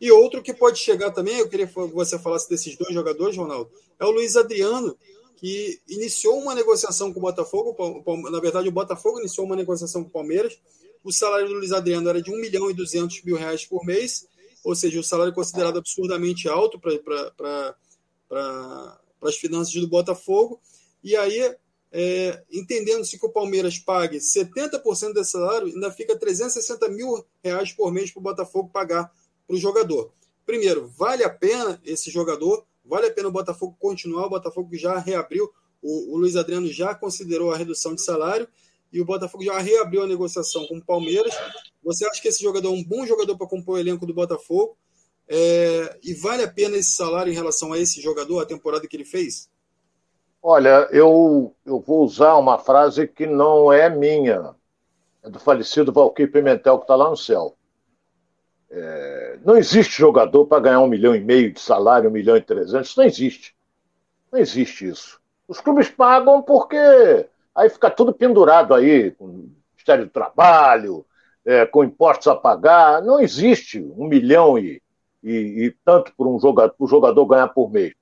E 0.00 0.10
outro 0.10 0.42
que 0.42 0.54
pode 0.54 0.78
chegar 0.78 1.10
também, 1.10 1.38
eu 1.38 1.48
queria 1.48 1.66
que 1.66 1.74
você 1.74 2.18
falasse 2.18 2.48
desses 2.48 2.76
dois 2.76 2.94
jogadores, 2.94 3.36
Ronaldo, 3.36 3.70
é 3.98 4.04
o 4.04 4.10
Luiz 4.10 4.34
Adriano, 4.36 4.96
que 5.40 5.80
iniciou 5.88 6.38
uma 6.38 6.54
negociação 6.54 7.10
com 7.14 7.18
o 7.18 7.22
Botafogo. 7.22 7.74
Na 8.30 8.38
verdade, 8.40 8.68
o 8.68 8.72
Botafogo 8.72 9.20
iniciou 9.20 9.46
uma 9.46 9.56
negociação 9.56 10.02
com 10.02 10.10
o 10.10 10.12
Palmeiras. 10.12 10.60
O 11.02 11.10
salário 11.10 11.48
do 11.48 11.54
Luiz 11.54 11.72
Adriano 11.72 12.10
era 12.10 12.20
de 12.20 12.30
1 12.30 12.38
milhão 12.38 12.70
e 12.70 12.74
200 12.74 13.22
mil 13.22 13.36
reais 13.36 13.64
por 13.64 13.82
mês, 13.86 14.28
ou 14.62 14.74
seja, 14.76 15.00
o 15.00 15.02
salário 15.02 15.32
considerado 15.32 15.78
absurdamente 15.78 16.46
alto 16.46 16.78
para 16.78 17.74
as 19.22 19.36
finanças 19.36 19.72
do 19.72 19.88
Botafogo. 19.88 20.60
E 21.02 21.16
aí, 21.16 21.56
é, 21.90 22.42
entendendo-se 22.52 23.18
que 23.18 23.24
o 23.24 23.32
Palmeiras 23.32 23.78
pague 23.78 24.18
70% 24.18 25.14
desse 25.14 25.30
salário, 25.30 25.68
ainda 25.68 25.90
fica 25.90 26.18
360 26.18 26.86
mil 26.90 27.24
reais 27.42 27.72
por 27.72 27.90
mês 27.90 28.10
para 28.10 28.20
o 28.20 28.22
Botafogo 28.22 28.68
pagar 28.70 29.10
para 29.46 29.56
o 29.56 29.58
jogador. 29.58 30.12
Primeiro, 30.44 30.86
vale 30.86 31.24
a 31.24 31.30
pena 31.30 31.80
esse 31.82 32.10
jogador? 32.10 32.66
Vale 32.90 33.06
a 33.06 33.12
pena 33.12 33.28
o 33.28 33.32
Botafogo 33.32 33.76
continuar? 33.78 34.26
O 34.26 34.30
Botafogo 34.30 34.68
já 34.72 34.98
reabriu, 34.98 35.48
o, 35.80 36.14
o 36.14 36.18
Luiz 36.18 36.34
Adriano 36.34 36.66
já 36.66 36.92
considerou 36.92 37.52
a 37.52 37.56
redução 37.56 37.94
de 37.94 38.02
salário 38.02 38.48
e 38.92 39.00
o 39.00 39.04
Botafogo 39.04 39.44
já 39.44 39.56
reabriu 39.60 40.02
a 40.02 40.08
negociação 40.08 40.66
com 40.66 40.78
o 40.78 40.84
Palmeiras. 40.84 41.32
Você 41.84 42.04
acha 42.04 42.20
que 42.20 42.26
esse 42.26 42.42
jogador 42.42 42.66
é 42.66 42.72
um 42.72 42.82
bom 42.82 43.06
jogador 43.06 43.38
para 43.38 43.46
compor 43.46 43.76
o 43.76 43.78
elenco 43.78 44.04
do 44.04 44.12
Botafogo? 44.12 44.76
É, 45.28 46.00
e 46.02 46.12
vale 46.14 46.42
a 46.42 46.50
pena 46.50 46.76
esse 46.76 46.90
salário 46.90 47.32
em 47.32 47.36
relação 47.36 47.72
a 47.72 47.78
esse 47.78 48.02
jogador, 48.02 48.40
a 48.40 48.46
temporada 48.46 48.88
que 48.88 48.96
ele 48.96 49.04
fez? 49.04 49.48
Olha, 50.42 50.88
eu, 50.90 51.54
eu 51.64 51.78
vou 51.78 52.02
usar 52.02 52.34
uma 52.38 52.58
frase 52.58 53.06
que 53.06 53.24
não 53.24 53.72
é 53.72 53.88
minha, 53.88 54.56
é 55.22 55.30
do 55.30 55.38
falecido 55.38 55.92
Valquir 55.92 56.32
Pimentel, 56.32 56.78
que 56.78 56.84
está 56.84 56.96
lá 56.96 57.08
no 57.08 57.16
céu. 57.16 57.56
É, 58.70 59.38
não 59.44 59.56
existe 59.56 59.98
jogador 59.98 60.46
para 60.46 60.62
ganhar 60.62 60.80
um 60.80 60.86
milhão 60.86 61.14
e 61.14 61.20
meio 61.20 61.52
de 61.52 61.60
salário, 61.60 62.08
um 62.08 62.12
milhão 62.12 62.36
e 62.36 62.40
trezentos, 62.40 62.94
não 62.96 63.04
existe. 63.04 63.54
Não 64.30 64.38
existe 64.38 64.88
isso. 64.88 65.20
Os 65.48 65.60
clubes 65.60 65.90
pagam 65.90 66.40
porque 66.40 66.76
aí 67.54 67.68
fica 67.68 67.90
tudo 67.90 68.12
pendurado 68.12 68.72
aí, 68.72 69.10
com 69.12 69.50
Ministério 69.72 70.04
do 70.04 70.10
Trabalho, 70.10 71.04
é, 71.44 71.66
com 71.66 71.82
impostos 71.82 72.28
a 72.28 72.36
pagar. 72.36 73.02
Não 73.02 73.20
existe 73.20 73.80
um 73.96 74.06
milhão 74.06 74.56
e, 74.56 74.80
e, 75.22 75.66
e 75.66 75.76
tanto 75.84 76.14
para 76.16 76.28
um 76.28 76.38
jogador, 76.38 76.74
o 76.78 76.86
jogador 76.86 77.26
ganhar 77.26 77.48
por 77.48 77.70
mês. 77.70 77.94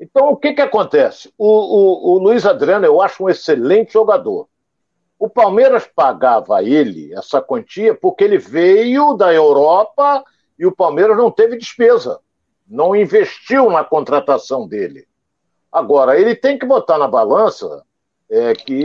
Então, 0.00 0.30
o 0.30 0.36
que, 0.36 0.52
que 0.52 0.60
acontece? 0.60 1.32
O, 1.36 1.46
o, 1.46 2.14
o 2.14 2.18
Luiz 2.18 2.44
Adriano 2.46 2.86
eu 2.86 3.00
acho 3.00 3.22
um 3.22 3.28
excelente 3.28 3.92
jogador. 3.92 4.48
O 5.18 5.28
Palmeiras 5.28 5.88
pagava 5.94 6.58
a 6.58 6.62
ele 6.62 7.12
essa 7.12 7.42
quantia 7.42 7.94
porque 7.94 8.22
ele 8.22 8.38
veio 8.38 9.14
da 9.14 9.32
Europa 9.32 10.24
e 10.58 10.64
o 10.64 10.74
Palmeiras 10.74 11.16
não 11.16 11.30
teve 11.30 11.56
despesa, 11.56 12.20
não 12.68 12.94
investiu 12.94 13.70
na 13.70 13.82
contratação 13.82 14.66
dele. 14.68 15.06
Agora, 15.72 16.18
ele 16.18 16.34
tem 16.34 16.58
que 16.58 16.64
botar 16.64 16.98
na 16.98 17.08
balança 17.08 17.82
é, 18.30 18.54
que 18.54 18.84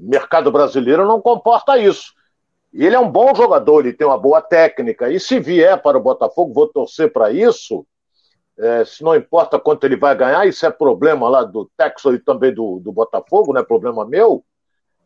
mercado 0.00 0.50
brasileiro 0.50 1.06
não 1.06 1.20
comporta 1.20 1.78
isso. 1.78 2.14
E 2.72 2.84
ele 2.84 2.94
é 2.94 3.00
um 3.00 3.10
bom 3.10 3.34
jogador, 3.34 3.80
ele 3.80 3.92
tem 3.92 4.06
uma 4.06 4.18
boa 4.18 4.40
técnica. 4.40 5.10
E 5.10 5.18
se 5.18 5.40
vier 5.40 5.80
para 5.80 5.96
o 5.96 6.02
Botafogo, 6.02 6.52
vou 6.52 6.68
torcer 6.68 7.12
para 7.12 7.30
isso. 7.30 7.86
É, 8.58 8.84
se 8.84 9.02
não 9.02 9.14
importa 9.14 9.58
quanto 9.58 9.84
ele 9.84 9.96
vai 9.96 10.16
ganhar, 10.16 10.46
isso 10.46 10.64
é 10.64 10.70
problema 10.70 11.28
lá 11.28 11.42
do 11.42 11.70
Texas 11.76 12.14
e 12.14 12.18
também 12.18 12.52
do, 12.52 12.80
do 12.80 12.92
Botafogo, 12.92 13.52
não 13.52 13.60
é 13.60 13.64
problema 13.64 14.04
meu. 14.04 14.44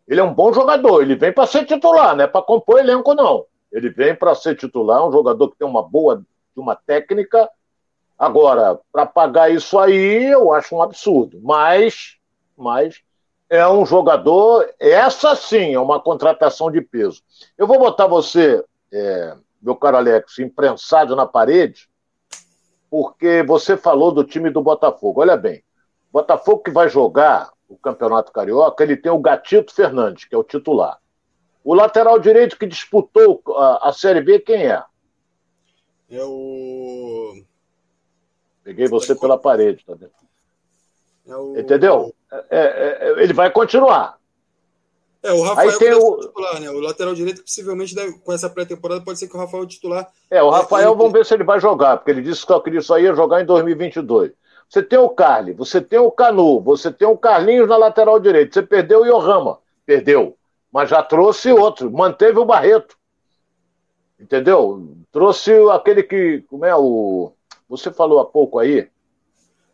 Ele 0.08 0.20
é 0.20 0.24
um 0.24 0.34
bom 0.34 0.52
jogador, 0.52 1.02
ele 1.02 1.14
vem 1.14 1.32
para 1.32 1.46
ser 1.46 1.64
titular, 1.64 2.16
não 2.16 2.24
é 2.24 2.26
para 2.26 2.42
compor 2.42 2.80
elenco, 2.80 3.14
não. 3.14 3.46
Ele 3.70 3.88
vem 3.90 4.14
para 4.14 4.34
ser 4.34 4.56
titular, 4.56 5.06
um 5.06 5.12
jogador 5.12 5.48
que 5.50 5.56
tem 5.56 5.66
uma 5.66 5.82
boa 5.82 6.24
uma 6.60 6.76
técnica. 6.76 7.50
Agora, 8.18 8.78
para 8.92 9.06
pagar 9.06 9.50
isso 9.50 9.78
aí, 9.78 10.26
eu 10.26 10.52
acho 10.52 10.76
um 10.76 10.82
absurdo. 10.82 11.40
Mas, 11.42 12.16
mas 12.56 13.00
é 13.48 13.66
um 13.66 13.84
jogador, 13.84 14.68
essa 14.78 15.34
sim 15.34 15.74
é 15.74 15.80
uma 15.80 15.98
contratação 15.98 16.70
de 16.70 16.80
peso. 16.80 17.22
Eu 17.56 17.66
vou 17.66 17.78
botar 17.78 18.06
você, 18.06 18.62
é, 18.92 19.34
meu 19.60 19.74
caro 19.74 19.96
Alex, 19.96 20.38
imprensado 20.38 21.16
na 21.16 21.26
parede, 21.26 21.88
porque 22.90 23.42
você 23.42 23.76
falou 23.76 24.12
do 24.12 24.24
time 24.24 24.50
do 24.50 24.62
Botafogo. 24.62 25.22
Olha 25.22 25.36
bem, 25.36 25.62
Botafogo 26.12 26.62
que 26.62 26.70
vai 26.70 26.88
jogar 26.88 27.50
o 27.70 27.76
Campeonato 27.76 28.32
Carioca, 28.32 28.82
ele 28.82 28.96
tem 28.96 29.12
o 29.12 29.18
Gatito 29.18 29.72
Fernandes, 29.72 30.24
que 30.24 30.34
é 30.34 30.38
o 30.38 30.42
titular. 30.42 30.98
O 31.62 31.72
lateral 31.72 32.18
direito 32.18 32.58
que 32.58 32.66
disputou 32.66 33.40
a, 33.56 33.90
a 33.90 33.92
Série 33.92 34.20
B, 34.20 34.40
quem 34.40 34.66
é? 34.66 34.82
É 36.10 36.24
o. 36.24 37.40
Peguei 38.64 38.88
você 38.88 39.14
pela 39.14 39.38
parede, 39.38 39.84
tá 39.86 39.94
vendo? 39.94 40.10
É 41.28 41.36
o... 41.36 41.58
Entendeu? 41.58 42.12
É, 42.32 42.46
é, 42.50 43.08
é, 43.08 43.22
ele 43.22 43.32
vai 43.32 43.50
continuar. 43.50 44.18
É, 45.22 45.32
o 45.32 45.42
Rafael 45.42 45.70
Aí 45.70 45.78
tem 45.78 45.92
o... 45.94 46.16
titular, 46.18 46.60
né? 46.60 46.70
O 46.70 46.80
lateral 46.80 47.14
direito, 47.14 47.42
possivelmente, 47.42 47.94
deve, 47.94 48.18
com 48.18 48.32
essa 48.32 48.50
pré-temporada, 48.50 49.04
pode 49.04 49.18
ser 49.18 49.28
que 49.28 49.36
o 49.36 49.38
Rafael 49.38 49.66
titular. 49.66 50.10
É, 50.28 50.42
o 50.42 50.50
Rafael, 50.50 50.92
é, 50.92 50.96
vamos 50.96 51.12
ver 51.12 51.24
se 51.24 51.34
ele 51.34 51.44
vai 51.44 51.60
jogar, 51.60 51.98
porque 51.98 52.10
ele 52.10 52.22
disse 52.22 52.44
que 52.44 52.52
ele 52.66 52.80
só 52.80 52.98
ia 52.98 53.14
jogar 53.14 53.40
em 53.40 53.46
2022. 53.46 54.32
Você 54.70 54.84
tem 54.84 55.00
o 55.00 55.08
Carly, 55.08 55.52
você 55.52 55.80
tem 55.80 55.98
o 55.98 56.12
Canu, 56.12 56.60
você 56.60 56.92
tem 56.92 57.08
o 57.08 57.18
Carlinhos 57.18 57.68
na 57.68 57.76
lateral 57.76 58.20
direita. 58.20 58.54
Você 58.54 58.62
perdeu 58.62 59.00
o 59.00 59.04
Yohama, 59.04 59.58
perdeu. 59.84 60.36
Mas 60.72 60.88
já 60.88 61.02
trouxe 61.02 61.50
outro, 61.50 61.90
manteve 61.90 62.38
o 62.38 62.44
Barreto. 62.44 62.96
Entendeu? 64.18 64.94
Trouxe 65.10 65.52
aquele 65.72 66.04
que. 66.04 66.44
Como 66.48 66.64
é 66.64 66.76
o. 66.76 67.32
Você 67.68 67.90
falou 67.90 68.20
há 68.20 68.24
pouco 68.24 68.60
aí. 68.60 68.88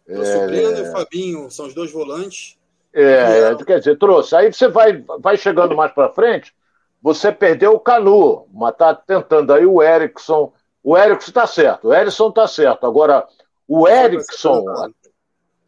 O 0.09 0.23
é... 0.23 0.47
Breno 0.47 0.79
e 0.79 0.83
o 0.89 0.93
Fabinho, 0.93 1.51
são 1.51 1.67
os 1.67 1.75
dois 1.75 1.93
volantes. 1.93 2.57
É, 2.95 3.53
e... 3.53 3.65
quer 3.67 3.81
dizer, 3.81 3.99
trouxe. 3.99 4.35
Aí 4.35 4.51
você 4.51 4.67
vai, 4.67 5.05
vai 5.19 5.37
chegando 5.37 5.77
mais 5.77 5.93
para 5.93 6.15
frente, 6.15 6.55
você 7.03 7.31
perdeu 7.31 7.75
o 7.75 7.81
Canu, 7.81 8.47
mas 8.51 8.75
tá 8.75 8.95
tentando 8.95 9.53
aí 9.53 9.67
o 9.67 9.83
Erickson. 9.83 10.55
O 10.83 10.97
Erickson 10.97 11.31
está 11.31 11.47
certo, 11.47 11.89
o 11.89 11.95
Erickson 11.95 12.31
está 12.31 12.49
certo. 12.49 12.87
Agora, 12.87 13.27
o 13.69 13.89
Erickson 13.89 14.65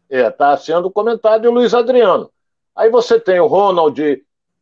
é, 0.09 0.29
tá 0.29 0.55
sendo 0.57 0.89
comentado 0.89 1.45
e 1.45 1.47
o 1.47 1.51
Luiz 1.51 1.73
Adriano. 1.73 2.31
Aí 2.75 2.89
você 2.89 3.19
tem 3.19 3.39
o 3.39 3.47
Ronald. 3.47 3.99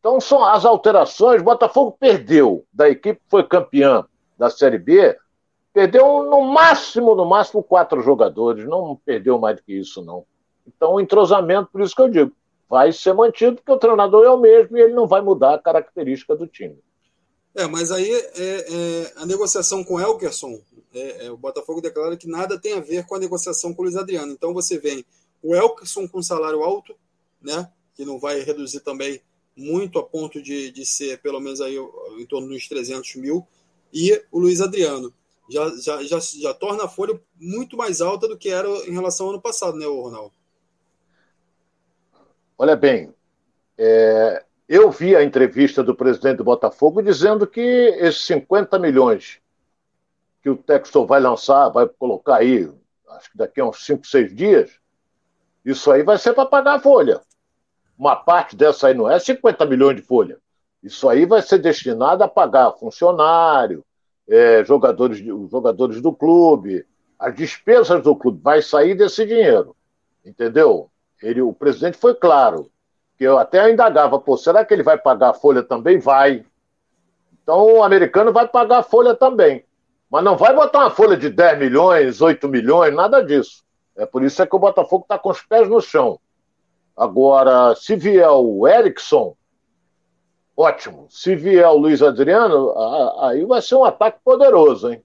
Então 0.00 0.20
são 0.20 0.44
as 0.44 0.64
alterações. 0.64 1.42
Botafogo 1.42 1.96
perdeu 1.98 2.64
da 2.72 2.88
equipe 2.88 3.20
que 3.20 3.30
foi 3.30 3.44
campeã 3.44 4.04
da 4.36 4.50
Série 4.50 4.78
B. 4.78 5.16
Perdeu 5.72 6.24
no 6.24 6.42
máximo, 6.42 7.14
no 7.14 7.24
máximo, 7.24 7.62
quatro 7.62 8.02
jogadores. 8.02 8.64
Não 8.64 9.00
perdeu 9.04 9.38
mais 9.38 9.56
do 9.56 9.62
que 9.62 9.72
isso, 9.72 10.02
não. 10.02 10.24
Então 10.66 10.94
o 10.94 11.00
entrosamento, 11.00 11.70
por 11.72 11.80
isso 11.80 11.94
que 11.94 12.02
eu 12.02 12.08
digo, 12.08 12.32
vai 12.68 12.92
ser 12.92 13.14
mantido, 13.14 13.56
porque 13.56 13.72
o 13.72 13.78
treinador 13.78 14.24
é 14.24 14.30
o 14.30 14.36
mesmo 14.36 14.76
e 14.76 14.80
ele 14.80 14.92
não 14.92 15.06
vai 15.06 15.20
mudar 15.20 15.54
a 15.54 15.58
característica 15.58 16.36
do 16.36 16.46
time. 16.46 16.78
É, 17.54 17.66
mas 17.66 17.90
aí 17.90 18.10
é, 18.12 18.34
é, 18.36 19.12
a 19.16 19.26
negociação 19.26 19.82
com 19.82 19.94
o 19.94 20.00
Elkerson 20.00 20.60
é, 20.98 21.26
é, 21.26 21.30
o 21.30 21.36
Botafogo 21.36 21.80
declara 21.80 22.16
que 22.16 22.28
nada 22.28 22.58
tem 22.58 22.74
a 22.74 22.80
ver 22.80 23.06
com 23.06 23.14
a 23.14 23.18
negociação 23.18 23.72
com 23.72 23.82
o 23.82 23.84
Luiz 23.84 23.96
Adriano. 23.96 24.32
Então 24.32 24.52
você 24.52 24.78
vem 24.78 25.04
o 25.42 25.54
Elkerson 25.54 26.08
com 26.08 26.22
salário 26.22 26.62
alto, 26.62 26.94
né, 27.40 27.70
que 27.94 28.04
não 28.04 28.18
vai 28.18 28.40
reduzir 28.40 28.80
também 28.80 29.20
muito 29.56 29.98
a 29.98 30.04
ponto 30.04 30.40
de, 30.40 30.70
de 30.70 30.86
ser 30.86 31.20
pelo 31.20 31.40
menos 31.40 31.60
aí 31.60 31.76
em 32.18 32.26
torno 32.26 32.48
dos 32.48 32.68
300 32.68 33.16
mil, 33.16 33.46
e 33.92 34.22
o 34.30 34.38
Luiz 34.38 34.60
Adriano. 34.60 35.12
Já, 35.50 35.68
já, 35.76 36.02
já, 36.02 36.18
já 36.20 36.54
torna 36.54 36.84
a 36.84 36.88
folha 36.88 37.18
muito 37.40 37.76
mais 37.76 38.00
alta 38.00 38.28
do 38.28 38.36
que 38.36 38.50
era 38.50 38.68
em 38.86 38.92
relação 38.92 39.26
ao 39.26 39.32
ano 39.32 39.40
passado, 39.40 39.78
né, 39.78 39.86
Ronaldo? 39.86 40.32
Olha 42.58 42.76
bem, 42.76 43.14
é, 43.78 44.44
Eu 44.68 44.90
vi 44.90 45.16
a 45.16 45.24
entrevista 45.24 45.82
do 45.82 45.94
presidente 45.94 46.38
do 46.38 46.44
Botafogo 46.44 47.00
dizendo 47.00 47.46
que 47.46 47.60
esses 47.60 48.26
50 48.26 48.78
milhões 48.78 49.40
que 50.48 50.50
o 50.50 50.56
Textor 50.56 51.06
vai 51.06 51.20
lançar, 51.20 51.68
vai 51.68 51.86
colocar 51.86 52.36
aí, 52.36 52.70
acho 53.10 53.30
que 53.30 53.36
daqui 53.36 53.60
a 53.60 53.66
uns 53.66 53.84
5, 53.84 54.06
6 54.06 54.34
dias, 54.34 54.70
isso 55.64 55.90
aí 55.90 56.02
vai 56.02 56.16
ser 56.16 56.32
para 56.32 56.46
pagar 56.46 56.76
a 56.76 56.80
folha. 56.80 57.20
Uma 57.98 58.16
parte 58.16 58.56
dessa 58.56 58.88
aí 58.88 58.94
não 58.94 59.10
é 59.10 59.18
50 59.18 59.66
milhões 59.66 59.96
de 59.96 60.02
folha. 60.02 60.38
Isso 60.82 61.08
aí 61.08 61.26
vai 61.26 61.42
ser 61.42 61.58
destinado 61.58 62.22
a 62.24 62.28
pagar 62.28 62.72
funcionário, 62.72 63.84
é, 64.26 64.64
jogadores, 64.64 65.18
jogadores 65.50 66.00
do 66.00 66.12
clube, 66.12 66.86
as 67.18 67.34
despesas 67.34 68.02
do 68.02 68.14
clube. 68.16 68.40
Vai 68.42 68.62
sair 68.62 68.94
desse 68.94 69.26
dinheiro. 69.26 69.76
Entendeu? 70.24 70.90
Ele, 71.22 71.42
o 71.42 71.52
presidente 71.52 71.98
foi 71.98 72.14
claro. 72.14 72.70
Que 73.18 73.24
eu 73.24 73.36
até 73.36 73.70
indagava, 73.70 74.18
pô, 74.20 74.36
será 74.36 74.64
que 74.64 74.72
ele 74.72 74.84
vai 74.84 74.96
pagar 74.96 75.30
a 75.30 75.34
folha 75.34 75.62
também? 75.62 75.98
Vai. 75.98 76.46
Então 77.42 77.78
o 77.78 77.82
americano 77.82 78.32
vai 78.32 78.46
pagar 78.46 78.78
a 78.78 78.82
folha 78.82 79.14
também. 79.14 79.64
Mas 80.10 80.24
não 80.24 80.36
vai 80.36 80.54
botar 80.54 80.80
uma 80.80 80.90
folha 80.90 81.16
de 81.16 81.28
10 81.28 81.58
milhões, 81.58 82.20
8 82.20 82.48
milhões, 82.48 82.94
nada 82.94 83.20
disso. 83.20 83.62
É 83.96 84.06
por 84.06 84.22
isso 84.22 84.40
é 84.40 84.46
que 84.46 84.56
o 84.56 84.58
Botafogo 84.58 85.02
está 85.02 85.18
com 85.18 85.30
os 85.30 85.42
pés 85.42 85.68
no 85.68 85.80
chão. 85.80 86.18
Agora, 86.96 87.74
se 87.76 87.94
vier 87.94 88.30
o 88.30 88.66
Erickson, 88.66 89.36
ótimo. 90.56 91.06
Se 91.10 91.36
vier 91.36 91.68
o 91.68 91.76
Luiz 91.76 92.02
Adriano, 92.02 92.74
aí 93.20 93.44
vai 93.44 93.60
ser 93.60 93.74
um 93.74 93.84
ataque 93.84 94.18
poderoso, 94.24 94.90
hein? 94.90 95.02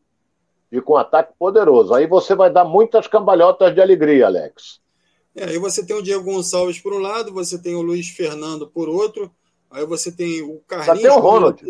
E 0.71 0.81
com 0.81 0.93
um 0.93 0.97
ataque 0.97 1.33
poderoso. 1.37 1.93
Aí 1.93 2.07
você 2.07 2.33
vai 2.33 2.49
dar 2.49 2.65
muitas 2.65 3.07
cambalhotas 3.07 3.73
de 3.73 3.81
alegria, 3.81 4.25
Alex. 4.25 4.81
É, 5.35 5.45
aí 5.45 5.57
você 5.57 5.85
tem 5.85 5.95
o 5.95 6.01
Diego 6.01 6.23
Gonçalves 6.23 6.79
por 6.79 6.93
um 6.93 6.99
lado, 6.99 7.33
você 7.33 7.59
tem 7.59 7.75
o 7.75 7.81
Luiz 7.81 8.09
Fernando 8.09 8.67
por 8.67 8.87
outro, 8.87 9.31
aí 9.69 9.85
você 9.85 10.11
tem 10.11 10.41
o 10.43 10.59
Carlinhos. 10.67 10.97
Ainda 10.97 11.09
tem 11.09 11.11
o 11.11 11.19
Ronald. 11.19 11.63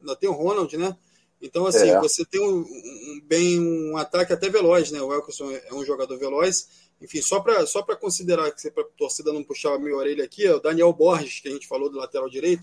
Ainda 0.00 0.16
tem 0.16 0.28
o 0.28 0.32
Ronald, 0.32 0.76
né? 0.76 0.96
Então, 1.42 1.66
assim, 1.66 1.90
é. 1.90 1.98
você 2.00 2.24
tem 2.24 2.40
um, 2.40 2.60
um, 2.60 3.20
bem 3.24 3.60
um 3.60 3.96
ataque 3.96 4.32
até 4.32 4.48
veloz, 4.48 4.92
né? 4.92 5.02
O 5.02 5.12
Elkerson 5.12 5.50
é 5.50 5.74
um 5.74 5.84
jogador 5.84 6.16
veloz. 6.16 6.68
Enfim, 7.00 7.20
só 7.20 7.40
para 7.40 7.66
só 7.66 7.82
considerar, 7.82 8.48
que 8.52 8.70
para 8.70 8.84
a 8.84 8.86
torcida 8.96 9.32
não 9.32 9.42
puxar 9.42 9.74
a 9.74 9.78
minha 9.78 9.96
orelha 9.96 10.24
aqui, 10.24 10.46
é 10.46 10.54
o 10.54 10.60
Daniel 10.60 10.92
Borges, 10.92 11.40
que 11.40 11.48
a 11.48 11.50
gente 11.50 11.66
falou 11.66 11.90
do 11.90 11.98
lateral 11.98 12.30
direito, 12.30 12.62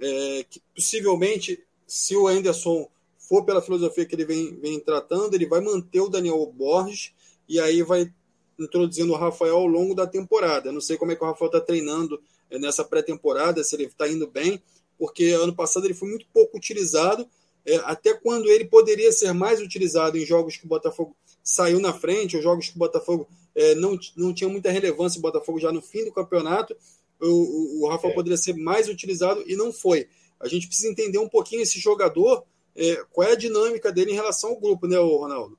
é, 0.00 0.46
que 0.48 0.62
possivelmente, 0.74 1.62
se 1.86 2.16
o 2.16 2.26
Anderson 2.26 2.88
for 3.18 3.44
pela 3.44 3.60
filosofia 3.60 4.06
que 4.06 4.14
ele 4.14 4.24
vem, 4.24 4.58
vem 4.58 4.80
tratando, 4.80 5.34
ele 5.34 5.46
vai 5.46 5.60
manter 5.60 6.00
o 6.00 6.08
Daniel 6.08 6.46
Borges 6.46 7.12
e 7.46 7.60
aí 7.60 7.82
vai 7.82 8.10
introduzindo 8.58 9.12
o 9.12 9.16
Rafael 9.16 9.56
ao 9.56 9.66
longo 9.66 9.94
da 9.94 10.06
temporada. 10.06 10.70
Eu 10.70 10.72
não 10.72 10.80
sei 10.80 10.96
como 10.96 11.12
é 11.12 11.16
que 11.16 11.22
o 11.22 11.26
Rafael 11.26 11.50
está 11.50 11.60
treinando 11.60 12.18
é, 12.48 12.58
nessa 12.58 12.82
pré-temporada, 12.82 13.62
se 13.62 13.76
ele 13.76 13.84
está 13.84 14.08
indo 14.08 14.26
bem, 14.26 14.62
porque 14.98 15.32
ano 15.32 15.54
passado 15.54 15.84
ele 15.84 15.92
foi 15.92 16.08
muito 16.08 16.24
pouco 16.32 16.56
utilizado 16.56 17.28
é, 17.66 17.76
até 17.84 18.14
quando 18.14 18.46
ele 18.46 18.64
poderia 18.64 19.10
ser 19.10 19.32
mais 19.32 19.60
utilizado 19.60 20.16
em 20.16 20.24
jogos 20.24 20.56
que 20.56 20.64
o 20.64 20.68
Botafogo 20.68 21.16
saiu 21.42 21.80
na 21.80 21.92
frente, 21.92 22.36
ou 22.36 22.42
jogos 22.42 22.68
que 22.68 22.76
o 22.76 22.78
Botafogo 22.78 23.28
é, 23.54 23.74
não, 23.74 23.98
não 24.16 24.32
tinha 24.32 24.48
muita 24.48 24.70
relevância, 24.70 25.18
o 25.18 25.22
Botafogo 25.22 25.58
já 25.58 25.72
no 25.72 25.82
fim 25.82 26.04
do 26.04 26.12
campeonato, 26.12 26.76
o, 27.20 27.26
o, 27.26 27.82
o 27.82 27.88
Rafael 27.88 28.12
é. 28.12 28.14
poderia 28.14 28.36
ser 28.36 28.54
mais 28.54 28.88
utilizado 28.88 29.42
e 29.46 29.56
não 29.56 29.72
foi. 29.72 30.08
A 30.38 30.46
gente 30.46 30.66
precisa 30.66 30.88
entender 30.88 31.18
um 31.18 31.28
pouquinho 31.28 31.62
esse 31.62 31.80
jogador, 31.80 32.44
é, 32.76 33.04
qual 33.10 33.26
é 33.26 33.32
a 33.32 33.36
dinâmica 33.36 33.90
dele 33.90 34.12
em 34.12 34.16
relação 34.16 34.50
ao 34.50 34.60
grupo, 34.60 34.86
né, 34.86 34.98
Ronaldo? 34.98 35.58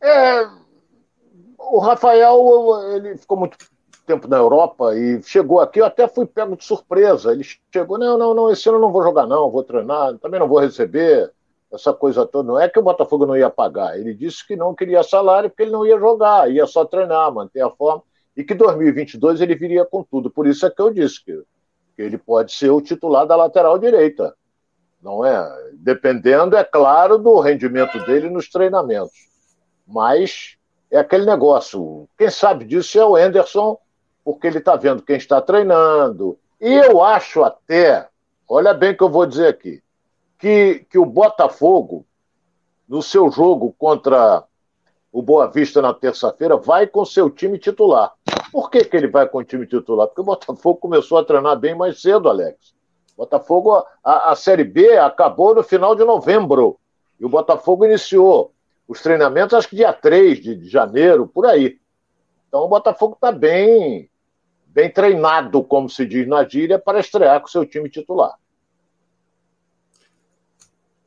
É, 0.00 0.50
o 1.58 1.78
Rafael 1.78 2.94
ele 2.94 3.16
ficou 3.16 3.38
muito 3.38 3.56
tempo 4.04 4.28
na 4.28 4.36
Europa 4.36 4.94
e 4.94 5.22
chegou 5.22 5.60
aqui, 5.60 5.80
eu 5.80 5.86
até 5.86 6.06
fui 6.06 6.26
pego 6.26 6.56
de 6.56 6.64
surpresa. 6.64 7.32
Ele 7.32 7.44
chegou, 7.72 7.98
não, 7.98 8.16
não, 8.18 8.34
não, 8.34 8.50
esse 8.50 8.68
ano 8.68 8.78
eu 8.78 8.82
não 8.82 8.92
vou 8.92 9.02
jogar, 9.02 9.26
não, 9.26 9.50
vou 9.50 9.62
treinar, 9.62 10.16
também 10.18 10.38
não 10.38 10.48
vou 10.48 10.60
receber 10.60 11.32
essa 11.72 11.92
coisa 11.92 12.26
toda. 12.26 12.46
Não 12.46 12.60
é 12.60 12.68
que 12.68 12.78
o 12.78 12.82
Botafogo 12.82 13.26
não 13.26 13.36
ia 13.36 13.50
pagar, 13.50 13.98
ele 13.98 14.14
disse 14.14 14.46
que 14.46 14.56
não 14.56 14.74
queria 14.74 15.02
salário 15.02 15.50
porque 15.50 15.62
ele 15.62 15.72
não 15.72 15.86
ia 15.86 15.98
jogar, 15.98 16.50
ia 16.50 16.66
só 16.66 16.84
treinar, 16.84 17.32
manter 17.32 17.62
a 17.62 17.70
forma, 17.70 18.02
e 18.36 18.44
que 18.44 18.54
2022 18.54 19.40
ele 19.40 19.54
viria 19.54 19.84
com 19.84 20.02
tudo. 20.02 20.30
Por 20.30 20.46
isso 20.46 20.66
é 20.66 20.70
que 20.70 20.80
eu 20.80 20.90
disse 20.90 21.24
que, 21.24 21.42
que 21.96 22.02
ele 22.02 22.18
pode 22.18 22.52
ser 22.52 22.70
o 22.70 22.80
titular 22.80 23.26
da 23.26 23.36
lateral 23.36 23.78
direita. 23.78 24.34
Não 25.02 25.24
é? 25.24 25.46
Dependendo, 25.74 26.56
é 26.56 26.64
claro, 26.64 27.18
do 27.18 27.38
rendimento 27.38 27.98
dele 28.06 28.30
nos 28.30 28.48
treinamentos. 28.48 29.12
Mas 29.86 30.56
é 30.90 30.98
aquele 30.98 31.26
negócio. 31.26 32.08
Quem 32.16 32.30
sabe 32.30 32.64
disso 32.64 32.98
é 32.98 33.04
o 33.04 33.16
Anderson 33.16 33.78
porque 34.24 34.46
ele 34.46 34.58
está 34.58 34.74
vendo 34.74 35.02
quem 35.02 35.16
está 35.16 35.40
treinando. 35.40 36.38
E 36.60 36.72
eu 36.72 37.02
acho 37.02 37.44
até, 37.44 38.08
olha 38.48 38.72
bem 38.72 38.92
o 38.92 38.96
que 38.96 39.04
eu 39.04 39.10
vou 39.10 39.26
dizer 39.26 39.48
aqui, 39.48 39.82
que, 40.38 40.86
que 40.88 40.98
o 40.98 41.04
Botafogo, 41.04 42.06
no 42.88 43.02
seu 43.02 43.30
jogo 43.30 43.74
contra 43.78 44.44
o 45.12 45.22
Boa 45.22 45.46
Vista 45.46 45.82
na 45.82 45.92
terça-feira, 45.92 46.56
vai 46.56 46.86
com 46.86 47.04
seu 47.04 47.28
time 47.28 47.58
titular. 47.58 48.12
Por 48.50 48.70
que, 48.70 48.84
que 48.84 48.96
ele 48.96 49.08
vai 49.08 49.28
com 49.28 49.38
o 49.38 49.44
time 49.44 49.66
titular? 49.66 50.06
Porque 50.06 50.20
o 50.20 50.24
Botafogo 50.24 50.78
começou 50.80 51.18
a 51.18 51.24
treinar 51.24 51.58
bem 51.58 51.74
mais 51.74 52.00
cedo, 52.00 52.28
Alex. 52.28 52.74
Botafogo, 53.16 53.84
a, 54.02 54.32
a 54.32 54.36
Série 54.36 54.64
B 54.64 54.96
acabou 54.98 55.54
no 55.54 55.62
final 55.62 55.94
de 55.94 56.04
novembro. 56.04 56.78
E 57.18 57.24
o 57.24 57.28
Botafogo 57.28 57.84
iniciou 57.84 58.52
os 58.88 59.00
treinamentos, 59.00 59.54
acho 59.54 59.68
que 59.68 59.76
dia 59.76 59.92
3 59.92 60.40
de, 60.40 60.56
de 60.56 60.68
janeiro, 60.68 61.26
por 61.26 61.46
aí. 61.46 61.78
Então 62.48 62.62
o 62.62 62.68
Botafogo 62.68 63.14
está 63.14 63.32
bem, 63.32 64.10
bem 64.74 64.90
treinado, 64.90 65.62
como 65.62 65.88
se 65.88 66.04
diz 66.04 66.26
na 66.26 66.46
gíria, 66.46 66.80
para 66.80 66.98
estrear 66.98 67.40
com 67.40 67.46
seu 67.46 67.64
time 67.64 67.88
titular. 67.88 68.36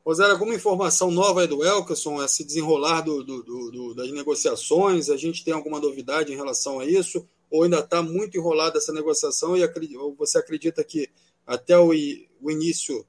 Rosário, 0.05 0.31
alguma 0.31 0.55
informação 0.55 1.11
nova 1.11 1.41
aí 1.41 1.47
do 1.47 1.65
Elkerson, 1.65 2.23
esse 2.23 2.45
desenrolar 2.45 3.01
do, 3.01 3.21
do, 3.21 3.43
do, 3.43 3.93
das 3.93 4.09
negociações? 4.09 5.09
A 5.09 5.17
gente 5.17 5.43
tem 5.43 5.53
alguma 5.53 5.81
novidade 5.81 6.31
em 6.31 6.35
relação 6.37 6.79
a 6.79 6.85
isso? 6.85 7.27
Ou 7.51 7.63
ainda 7.63 7.79
está 7.79 8.01
muito 8.01 8.37
enrolada 8.37 8.77
essa 8.77 8.93
negociação 8.93 9.57
e 9.57 9.67
você 10.17 10.37
acredita 10.37 10.81
que 10.81 11.09
até 11.45 11.77
o, 11.77 11.89
o 11.89 12.49
início 12.49 13.05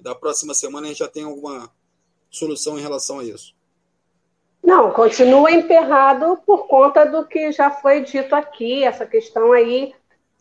da 0.00 0.14
próxima 0.14 0.54
semana 0.54 0.86
a 0.86 0.88
gente 0.88 1.00
já 1.00 1.08
tem 1.08 1.24
alguma 1.24 1.70
solução 2.30 2.78
em 2.78 2.82
relação 2.82 3.18
a 3.18 3.24
isso? 3.24 3.54
Não, 4.62 4.90
continua 4.90 5.50
emperrado 5.50 6.38
por 6.46 6.66
conta 6.66 7.04
do 7.04 7.26
que 7.26 7.52
já 7.52 7.70
foi 7.70 8.02
dito 8.02 8.34
aqui, 8.34 8.84
essa 8.84 9.06
questão 9.06 9.52
aí 9.52 9.94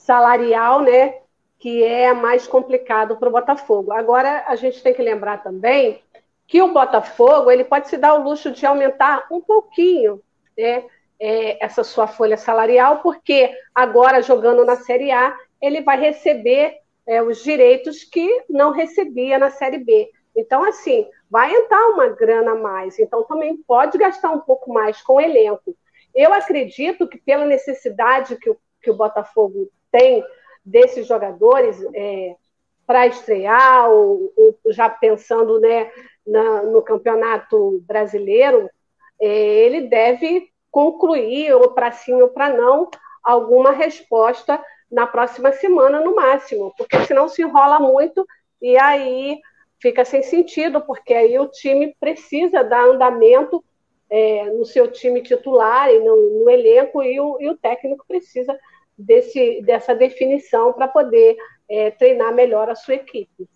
salarial, 0.07 0.81
né, 0.81 1.15
que 1.59 1.83
é 1.83 2.13
mais 2.13 2.47
complicado 2.47 3.17
para 3.17 3.27
o 3.27 3.31
Botafogo. 3.31 3.91
Agora, 3.91 4.45
a 4.47 4.55
gente 4.55 4.81
tem 4.81 4.93
que 4.93 5.01
lembrar 5.01 5.43
também 5.43 6.01
que 6.47 6.61
o 6.61 6.71
Botafogo 6.71 7.51
ele 7.51 7.65
pode 7.65 7.89
se 7.89 7.97
dar 7.97 8.13
o 8.13 8.23
luxo 8.23 8.49
de 8.51 8.65
aumentar 8.65 9.27
um 9.29 9.41
pouquinho 9.41 10.21
né, 10.57 10.85
é, 11.19 11.63
essa 11.63 11.83
sua 11.83 12.07
folha 12.07 12.37
salarial, 12.37 12.99
porque 12.99 13.51
agora, 13.75 14.21
jogando 14.21 14.63
na 14.63 14.77
Série 14.77 15.11
A, 15.11 15.35
ele 15.61 15.81
vai 15.81 15.99
receber 15.99 16.77
é, 17.05 17.21
os 17.21 17.43
direitos 17.43 18.05
que 18.05 18.45
não 18.49 18.71
recebia 18.71 19.37
na 19.37 19.49
Série 19.49 19.79
B. 19.79 20.09
Então, 20.33 20.63
assim, 20.63 21.05
vai 21.29 21.53
entrar 21.53 21.85
uma 21.89 22.07
grana 22.07 22.51
a 22.51 22.55
mais. 22.55 22.97
Então, 22.97 23.23
também 23.25 23.57
pode 23.57 23.97
gastar 23.97 24.31
um 24.31 24.39
pouco 24.39 24.71
mais 24.71 25.01
com 25.01 25.15
o 25.15 25.21
elenco. 25.21 25.75
Eu 26.15 26.33
acredito 26.33 27.07
que, 27.09 27.17
pela 27.17 27.45
necessidade 27.45 28.37
que 28.37 28.49
o, 28.49 28.57
que 28.81 28.89
o 28.89 28.95
Botafogo 28.95 29.69
tem 29.97 30.23
desses 30.63 31.07
jogadores 31.07 31.83
é, 31.95 32.35
para 32.85 33.07
estrear, 33.07 33.89
ou, 33.89 34.31
ou, 34.37 34.55
já 34.71 34.87
pensando 34.89 35.59
né, 35.59 35.91
na, 36.25 36.63
no 36.63 36.81
campeonato 36.81 37.83
brasileiro, 37.87 38.69
é, 39.19 39.27
ele 39.27 39.81
deve 39.81 40.49
concluir, 40.69 41.53
ou 41.53 41.71
para 41.71 41.91
sim 41.91 42.13
ou 42.21 42.29
para 42.29 42.49
não, 42.49 42.89
alguma 43.23 43.71
resposta 43.71 44.63
na 44.91 45.07
próxima 45.07 45.51
semana, 45.51 45.99
no 45.99 46.15
máximo, 46.15 46.73
porque 46.77 47.03
senão 47.05 47.27
se 47.27 47.41
enrola 47.41 47.79
muito 47.79 48.25
e 48.61 48.77
aí 48.77 49.39
fica 49.81 50.05
sem 50.05 50.21
sentido, 50.21 50.81
porque 50.81 51.13
aí 51.13 51.37
o 51.39 51.47
time 51.47 51.95
precisa 51.99 52.63
dar 52.63 52.85
andamento 52.85 53.63
é, 54.09 54.45
no 54.51 54.65
seu 54.65 54.89
time 54.89 55.21
titular 55.21 55.89
e 55.89 55.99
no, 55.99 56.43
no 56.43 56.49
elenco, 56.49 57.03
e 57.03 57.19
o, 57.19 57.37
e 57.41 57.49
o 57.49 57.57
técnico 57.57 58.05
precisa 58.07 58.57
desse, 58.97 59.61
dessa 59.61 59.93
definição 59.93 60.73
para 60.73 60.87
poder 60.87 61.37
é, 61.69 61.91
treinar 61.91 62.33
melhor 62.33 62.69
a 62.69 62.75
sua 62.75 62.95
equipe. 62.95 63.47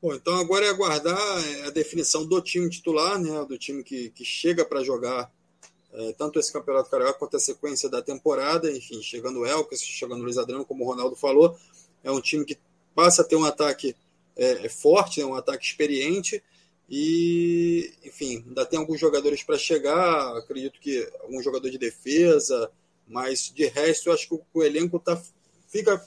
Bom, 0.00 0.14
então 0.14 0.34
agora 0.36 0.64
é 0.64 0.68
aguardar 0.68 1.16
é, 1.16 1.66
a 1.66 1.70
definição 1.70 2.26
do 2.26 2.40
time 2.40 2.68
titular, 2.68 3.18
né, 3.20 3.44
do 3.44 3.56
time 3.58 3.84
que, 3.84 4.10
que 4.10 4.24
chega 4.24 4.64
para 4.64 4.82
jogar 4.82 5.30
é, 5.92 6.12
tanto 6.14 6.40
esse 6.40 6.52
Campeonato 6.52 6.90
Carioca 6.90 7.18
quanto 7.18 7.36
a 7.36 7.40
sequência 7.40 7.88
da 7.88 8.02
temporada, 8.02 8.70
enfim, 8.70 9.00
chegando 9.02 9.40
o 9.40 9.46
Elkas, 9.46 9.80
chegando 9.80 10.20
o 10.20 10.24
Luiz 10.24 10.38
Adriano, 10.38 10.64
como 10.64 10.84
o 10.84 10.88
Ronaldo 10.88 11.14
falou, 11.14 11.56
é 12.02 12.10
um 12.10 12.20
time 12.20 12.44
que 12.44 12.58
passa 12.94 13.22
a 13.22 13.24
ter 13.24 13.36
um 13.36 13.44
ataque 13.44 13.94
é, 14.34 14.66
é 14.66 14.68
forte, 14.68 15.20
né, 15.20 15.26
um 15.26 15.34
ataque 15.34 15.64
experiente, 15.64 16.42
e, 16.90 17.92
enfim, 18.04 18.44
ainda 18.48 18.66
tem 18.66 18.78
alguns 18.78 18.98
jogadores 18.98 19.42
para 19.42 19.56
chegar, 19.56 20.36
acredito 20.36 20.80
que 20.80 21.08
algum 21.20 21.40
jogador 21.42 21.70
de 21.70 21.78
defesa, 21.78 22.70
mas 23.06 23.52
de 23.54 23.66
resto, 23.66 24.08
eu 24.08 24.12
acho 24.12 24.28
que 24.28 24.40
o, 24.54 24.62
elenco 24.62 24.98
tá, 24.98 25.20
fica 25.68 26.02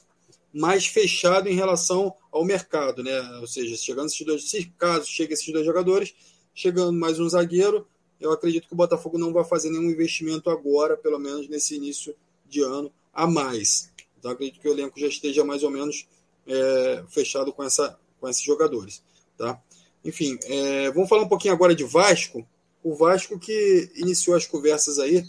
mais 0.54 0.88
fechado 0.88 1.50
em 1.50 1.56
relação 1.56 2.14
ao 2.32 2.46
mercado, 2.46 3.04
né? 3.04 3.20
Ou 3.40 3.48
seja, 3.48 3.76
chegando 3.76 4.08
esses 4.08 4.26
dois, 4.26 4.50
se 4.50 4.66
caso 4.78 5.06
chegue 5.06 5.34
esses 5.34 5.52
dois 5.52 5.66
jogadores, 5.66 6.14
chegando 6.54 6.94
mais 6.94 7.20
um 7.20 7.28
zagueiro, 7.28 7.88
eu 8.20 8.32
acredito 8.32 8.68
que 8.68 8.74
o 8.74 8.78
Botafogo 8.78 9.18
não 9.18 9.34
vai 9.34 9.44
fazer 9.44 9.70
nenhum 9.70 9.90
investimento 9.90 10.50
agora, 10.50 10.96
pelo 10.96 11.20
menos 11.20 11.50
nesse 11.50 11.76
início 11.76 12.16
de 12.48 12.62
ano, 12.62 12.92
a 13.14 13.28
mais. 13.28 13.92
Então 14.18 14.32
acredito 14.32 14.60
que 14.60 14.68
o 14.68 14.72
elenco 14.72 15.00
já 15.00 15.08
esteja 15.08 15.44
mais 15.44 15.64
ou 15.64 15.70
menos 15.70 16.08
é, 16.48 17.04
fechado 17.10 17.52
com, 17.52 17.64
essa, 17.64 18.00
com 18.20 18.28
esses 18.28 18.44
jogadores. 18.44 19.04
Tá? 19.38 19.62
Enfim, 20.04 20.38
é, 20.44 20.92
vamos 20.92 21.10
falar 21.10 21.24
um 21.24 21.28
pouquinho 21.28 21.54
agora 21.54 21.76
de 21.76 21.84
Vasco. 21.84 22.48
O 22.84 22.96
Vasco 22.96 23.38
que 23.38 23.92
iniciou 23.96 24.36
as 24.36 24.46
conversas 24.46 25.00
aí 25.00 25.26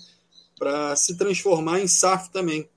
para 0.58 0.96
se 0.96 1.16
transformar 1.16 1.80
em 1.80 1.86
SAF 1.86 2.30
também. 2.30 2.68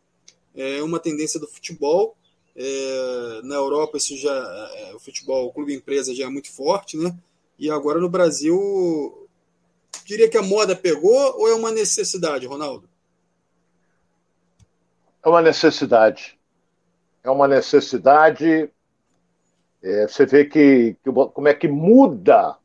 É 0.55 0.81
uma 0.83 0.99
tendência 0.99 1.39
do 1.39 1.47
futebol. 1.47 2.15
É, 2.55 3.41
na 3.43 3.55
Europa 3.55 3.97
isso 3.97 4.17
já 4.17 4.33
é, 4.33 4.93
o 4.93 4.99
futebol, 4.99 5.47
o 5.47 5.53
clube 5.53 5.73
empresa 5.73 6.13
já 6.13 6.25
é 6.25 6.29
muito 6.29 6.51
forte, 6.51 6.97
né? 6.97 7.15
E 7.57 7.69
agora 7.69 7.99
no 7.99 8.09
Brasil, 8.09 9.27
diria 10.05 10.29
que 10.29 10.37
a 10.37 10.41
moda 10.41 10.75
pegou 10.75 11.39
ou 11.39 11.47
é 11.47 11.53
uma 11.53 11.71
necessidade, 11.71 12.45
Ronaldo? 12.45 12.89
É 15.23 15.29
uma 15.29 15.41
necessidade. 15.41 16.39
É 17.23 17.29
uma 17.29 17.47
necessidade. 17.47 18.69
É, 19.81 20.07
você 20.07 20.25
vê 20.25 20.45
que, 20.45 20.95
que, 21.03 21.11
como 21.11 21.47
é 21.47 21.53
que 21.53 21.67
muda 21.67 22.57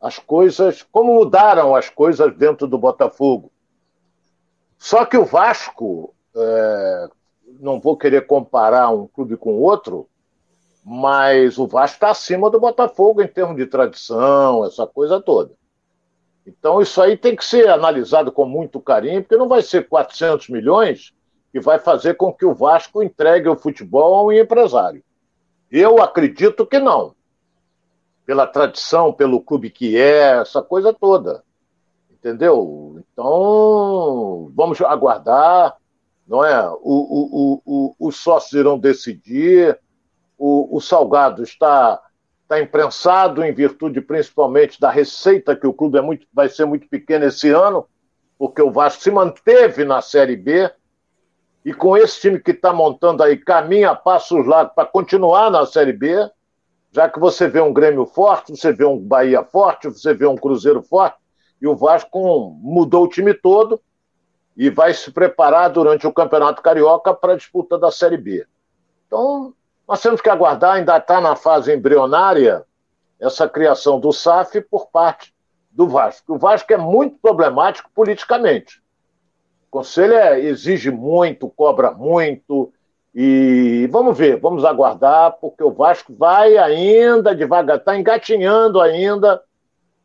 as 0.00 0.18
coisas, 0.18 0.82
como 0.82 1.14
mudaram 1.14 1.74
as 1.74 1.90
coisas 1.90 2.36
dentro 2.36 2.66
do 2.66 2.78
Botafogo. 2.78 3.50
Só 4.78 5.04
que 5.04 5.18
o 5.18 5.24
Vasco, 5.24 6.14
é, 6.34 7.08
não 7.60 7.80
vou 7.80 7.96
querer 7.96 8.26
comparar 8.26 8.90
um 8.90 9.06
clube 9.08 9.36
com 9.36 9.54
outro, 9.54 10.08
mas 10.84 11.58
o 11.58 11.66
Vasco 11.66 11.96
está 11.96 12.10
acima 12.10 12.48
do 12.48 12.60
Botafogo 12.60 13.20
em 13.20 13.26
termos 13.26 13.56
de 13.56 13.66
tradição, 13.66 14.64
essa 14.64 14.86
coisa 14.86 15.20
toda. 15.20 15.52
Então 16.46 16.80
isso 16.80 17.02
aí 17.02 17.16
tem 17.16 17.36
que 17.36 17.44
ser 17.44 17.68
analisado 17.68 18.32
com 18.32 18.46
muito 18.46 18.80
carinho, 18.80 19.20
porque 19.22 19.36
não 19.36 19.48
vai 19.48 19.60
ser 19.60 19.86
400 19.86 20.48
milhões 20.48 21.12
que 21.52 21.60
vai 21.60 21.78
fazer 21.78 22.14
com 22.14 22.32
que 22.32 22.46
o 22.46 22.54
Vasco 22.54 23.02
entregue 23.02 23.48
o 23.48 23.56
futebol 23.56 24.14
a 24.14 24.24
um 24.24 24.32
empresário. 24.32 25.02
Eu 25.70 26.00
acredito 26.00 26.64
que 26.64 26.78
não. 26.78 27.14
Pela 28.24 28.46
tradição, 28.46 29.12
pelo 29.12 29.42
clube 29.42 29.70
que 29.70 29.96
é, 29.96 30.40
essa 30.40 30.62
coisa 30.62 30.92
toda. 30.92 31.44
Entendeu? 32.18 33.00
Então, 33.12 34.50
vamos 34.54 34.80
aguardar, 34.80 35.76
não 36.26 36.44
é? 36.44 36.68
O, 36.68 36.76
o, 36.82 37.62
o, 37.64 37.96
os 37.98 38.16
sócios 38.16 38.52
irão 38.52 38.78
decidir. 38.78 39.78
O, 40.36 40.76
o 40.76 40.80
Salgado 40.80 41.42
está, 41.42 42.00
está 42.42 42.60
imprensado 42.60 43.42
em 43.42 43.52
virtude 43.52 44.00
principalmente 44.00 44.80
da 44.80 44.90
receita 44.90 45.56
que 45.56 45.66
o 45.66 45.72
clube 45.72 45.98
é 45.98 46.02
muito, 46.02 46.26
vai 46.32 46.48
ser 46.48 46.64
muito 46.64 46.88
pequeno 46.88 47.24
esse 47.24 47.50
ano, 47.50 47.86
porque 48.38 48.62
o 48.62 48.70
Vasco 48.70 49.02
se 49.02 49.10
manteve 49.10 49.84
na 49.84 50.00
Série 50.00 50.36
B 50.36 50.70
e 51.64 51.74
com 51.74 51.96
esse 51.96 52.20
time 52.20 52.40
que 52.40 52.52
está 52.52 52.72
montando 52.72 53.22
aí, 53.22 53.36
caminha 53.36 53.94
passos 53.94 54.46
largos 54.46 54.74
para 54.74 54.88
continuar 54.88 55.50
na 55.50 55.66
Série 55.66 55.92
B, 55.92 56.14
já 56.90 57.08
que 57.08 57.18
você 57.18 57.46
vê 57.48 57.60
um 57.60 57.72
Grêmio 57.72 58.06
forte, 58.06 58.56
você 58.56 58.72
vê 58.72 58.84
um 58.84 58.98
Bahia 58.98 59.44
forte, 59.44 59.88
você 59.88 60.14
vê 60.14 60.26
um 60.26 60.36
Cruzeiro 60.36 60.82
forte, 60.82 61.18
e 61.60 61.66
o 61.66 61.76
Vasco 61.76 62.56
mudou 62.60 63.04
o 63.04 63.08
time 63.08 63.34
todo 63.34 63.80
e 64.56 64.70
vai 64.70 64.92
se 64.92 65.10
preparar 65.10 65.70
durante 65.70 66.06
o 66.06 66.12
Campeonato 66.12 66.62
Carioca 66.62 67.14
para 67.14 67.34
a 67.34 67.36
disputa 67.36 67.78
da 67.78 67.90
Série 67.90 68.16
B. 68.16 68.46
Então, 69.06 69.54
nós 69.86 70.02
temos 70.02 70.20
que 70.20 70.28
aguardar, 70.28 70.76
ainda 70.76 70.96
está 70.96 71.20
na 71.20 71.34
fase 71.36 71.72
embrionária, 71.72 72.64
essa 73.20 73.48
criação 73.48 73.98
do 73.98 74.12
SAF 74.12 74.60
por 74.60 74.88
parte 74.88 75.34
do 75.70 75.88
Vasco. 75.88 76.34
O 76.34 76.38
Vasco 76.38 76.72
é 76.72 76.76
muito 76.76 77.18
problemático 77.18 77.90
politicamente. 77.94 78.82
O 79.68 79.70
Conselho 79.70 80.14
é, 80.14 80.40
exige 80.40 80.90
muito, 80.90 81.48
cobra 81.48 81.90
muito. 81.90 82.72
E 83.14 83.88
vamos 83.90 84.16
ver, 84.16 84.38
vamos 84.40 84.64
aguardar, 84.64 85.36
porque 85.40 85.62
o 85.62 85.72
Vasco 85.72 86.14
vai 86.14 86.56
ainda 86.56 87.34
devagar, 87.34 87.78
está 87.78 87.96
engatinhando 87.96 88.80
ainda 88.80 89.42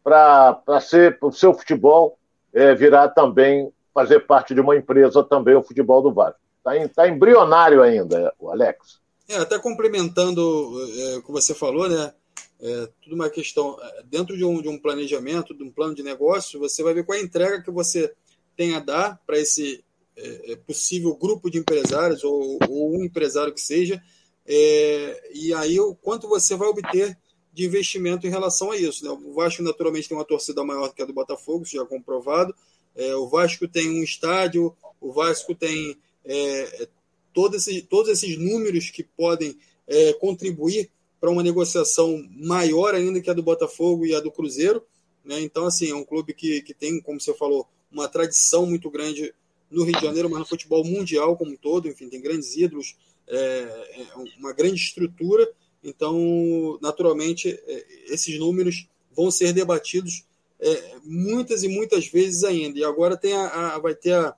para 0.04 0.82
ser 0.82 1.18
o 1.22 1.32
seu 1.32 1.54
futebol 1.54 2.18
é, 2.54 2.76
virar 2.76 3.10
também, 3.10 3.72
fazer 3.94 4.22
parte 4.22 4.54
de 4.54 4.62
uma 4.62 4.76
empresa 4.76 5.24
também, 5.24 5.56
o 5.56 5.64
futebol 5.64 6.02
do 6.02 6.14
Vasco. 6.14 6.40
Está 6.58 6.90
tá 6.90 7.10
embrionário 7.10 7.82
ainda, 7.82 8.34
o 8.40 8.50
Alex. 8.50 9.02
É, 9.28 9.38
até 9.38 9.58
complementando 9.58 10.42
é, 10.42 11.18
o 11.18 11.24
que 11.24 11.32
você 11.32 11.54
falou, 11.54 11.90
né? 11.90 12.14
É, 12.62 12.90
tudo 13.02 13.16
uma 13.16 13.30
questão. 13.30 13.78
É, 13.82 14.04
dentro 14.04 14.38
de 14.38 14.46
um, 14.46 14.62
de 14.62 14.70
um 14.70 14.78
planejamento, 14.78 15.54
de 15.54 15.64
um 15.64 15.72
plano 15.72 15.96
de 15.96 16.04
negócio, 16.04 16.60
você 16.60 16.84
vai 16.84 16.94
ver 16.94 17.06
qual 17.06 17.18
é 17.18 17.22
a 17.22 17.24
entrega 17.24 17.62
que 17.62 17.72
você 17.72 18.14
tem 18.56 18.76
a 18.76 18.80
dar 18.80 19.20
para 19.26 19.38
esse 19.38 19.84
é, 20.16 20.54
é, 20.54 20.56
possível 20.56 21.16
grupo 21.16 21.50
de 21.50 21.58
empresários 21.58 22.24
ou, 22.24 22.60
ou 22.70 22.98
um 22.98 23.04
empresário 23.04 23.54
que 23.54 23.62
seja, 23.62 24.02
e 24.46 25.54
aí 25.56 25.80
o 25.80 25.96
quanto 25.96 26.28
você 26.28 26.56
vai 26.56 26.68
obter 26.68 27.18
de 27.54 27.66
investimento 27.66 28.26
em 28.26 28.30
relação 28.30 28.72
a 28.72 28.78
isso. 28.78 29.06
Né? 29.06 29.12
O 29.12 29.34
Vasco 29.34 29.62
naturalmente 29.62 30.10
tem 30.10 30.18
uma 30.18 30.26
torcida 30.26 30.64
maior 30.64 30.94
que 30.94 31.02
a 31.02 31.06
do 31.06 31.14
Botafogo, 31.14 31.64
isso 31.64 31.76
já 31.76 31.84
é 31.84 31.86
comprovado. 31.86 32.54
É, 32.96 33.16
o 33.16 33.28
Vasco 33.28 33.68
tem 33.68 33.90
um 33.90 34.04
estádio, 34.04 34.76
o 35.00 35.12
Vasco 35.12 35.54
tem 35.54 35.98
é, 36.26 36.88
todo 37.34 37.56
esse, 37.56 37.82
todos 37.84 38.12
esses 38.12 38.38
números 38.38 38.90
que 38.90 39.04
podem 39.04 39.58
é, 39.88 40.14
contribuir 40.14 40.90
para 41.20 41.30
uma 41.30 41.44
negociação 41.44 42.28
maior 42.32 42.96
ainda 42.96 43.22
que 43.22 43.30
a 43.30 43.34
do 43.34 43.44
Botafogo 43.44 44.06
e 44.06 44.16
a 44.16 44.20
do 44.20 44.32
Cruzeiro. 44.32 44.84
Né? 45.24 45.40
Então, 45.42 45.66
assim, 45.66 45.90
é 45.90 45.96
um 45.96 46.04
clube 46.04 46.34
que, 46.34 46.62
que 46.62 46.74
tem, 46.74 47.00
como 47.00 47.22
você 47.22 47.34
falou, 47.34 47.68
uma 47.92 48.08
tradição 48.08 48.66
muito 48.66 48.90
grande 48.90 49.34
no 49.70 49.84
Rio 49.84 49.96
de 49.96 50.06
Janeiro, 50.06 50.30
mas 50.30 50.40
no 50.40 50.46
futebol 50.46 50.84
mundial 50.84 51.38
como 51.38 51.52
um 51.52 51.56
todo, 51.56 51.88
enfim, 51.88 52.10
tem 52.10 52.22
grandes 52.22 52.56
ídolos, 52.56 52.96
é, 53.28 53.38
é 53.38 54.38
uma 54.38 54.54
grande 54.54 54.76
estrutura, 54.76 55.50
então, 55.84 56.80
naturalmente, 56.82 57.50
é, 57.50 57.86
esses 58.08 58.40
números 58.40 58.88
vão 59.16 59.30
ser 59.30 59.54
debatidos 59.54 60.26
é, 60.60 60.96
muitas 61.04 61.64
e 61.64 61.68
muitas 61.68 62.08
vezes 62.08 62.44
ainda, 62.44 62.80
e 62.80 62.84
agora 62.84 63.18
tem 63.18 63.34
a, 63.34 63.76
a 63.76 63.80
vai 63.80 63.94
ter 63.94 64.14
a, 64.14 64.36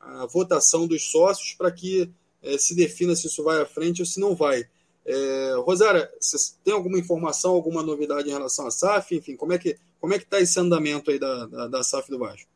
a, 0.00 0.26
votação 0.26 0.86
dos 0.86 1.10
sócios 1.10 1.52
para 1.52 1.70
que 1.70 2.10
é, 2.42 2.56
se 2.56 2.74
defina 2.74 3.14
se 3.14 3.26
isso 3.26 3.44
vai 3.44 3.60
à 3.60 3.66
frente 3.66 4.00
ou 4.00 4.06
se 4.06 4.18
não 4.18 4.34
vai. 4.34 4.64
É, 5.04 5.54
Rosária, 5.58 6.10
você 6.18 6.36
tem 6.64 6.72
alguma 6.72 6.98
informação, 6.98 7.52
alguma 7.52 7.82
novidade 7.82 8.28
em 8.28 8.32
relação 8.32 8.66
à 8.66 8.70
SAF? 8.70 9.14
Enfim, 9.14 9.36
como 9.36 9.52
é 9.52 9.58
que 9.58 9.76
como 10.00 10.14
é 10.14 10.18
que 10.18 10.24
está 10.24 10.40
esse 10.40 10.58
andamento 10.58 11.10
aí 11.10 11.18
da, 11.18 11.46
da, 11.46 11.68
da 11.68 11.82
SAF 11.82 12.10
do 12.10 12.18
Vasco? 12.18 12.48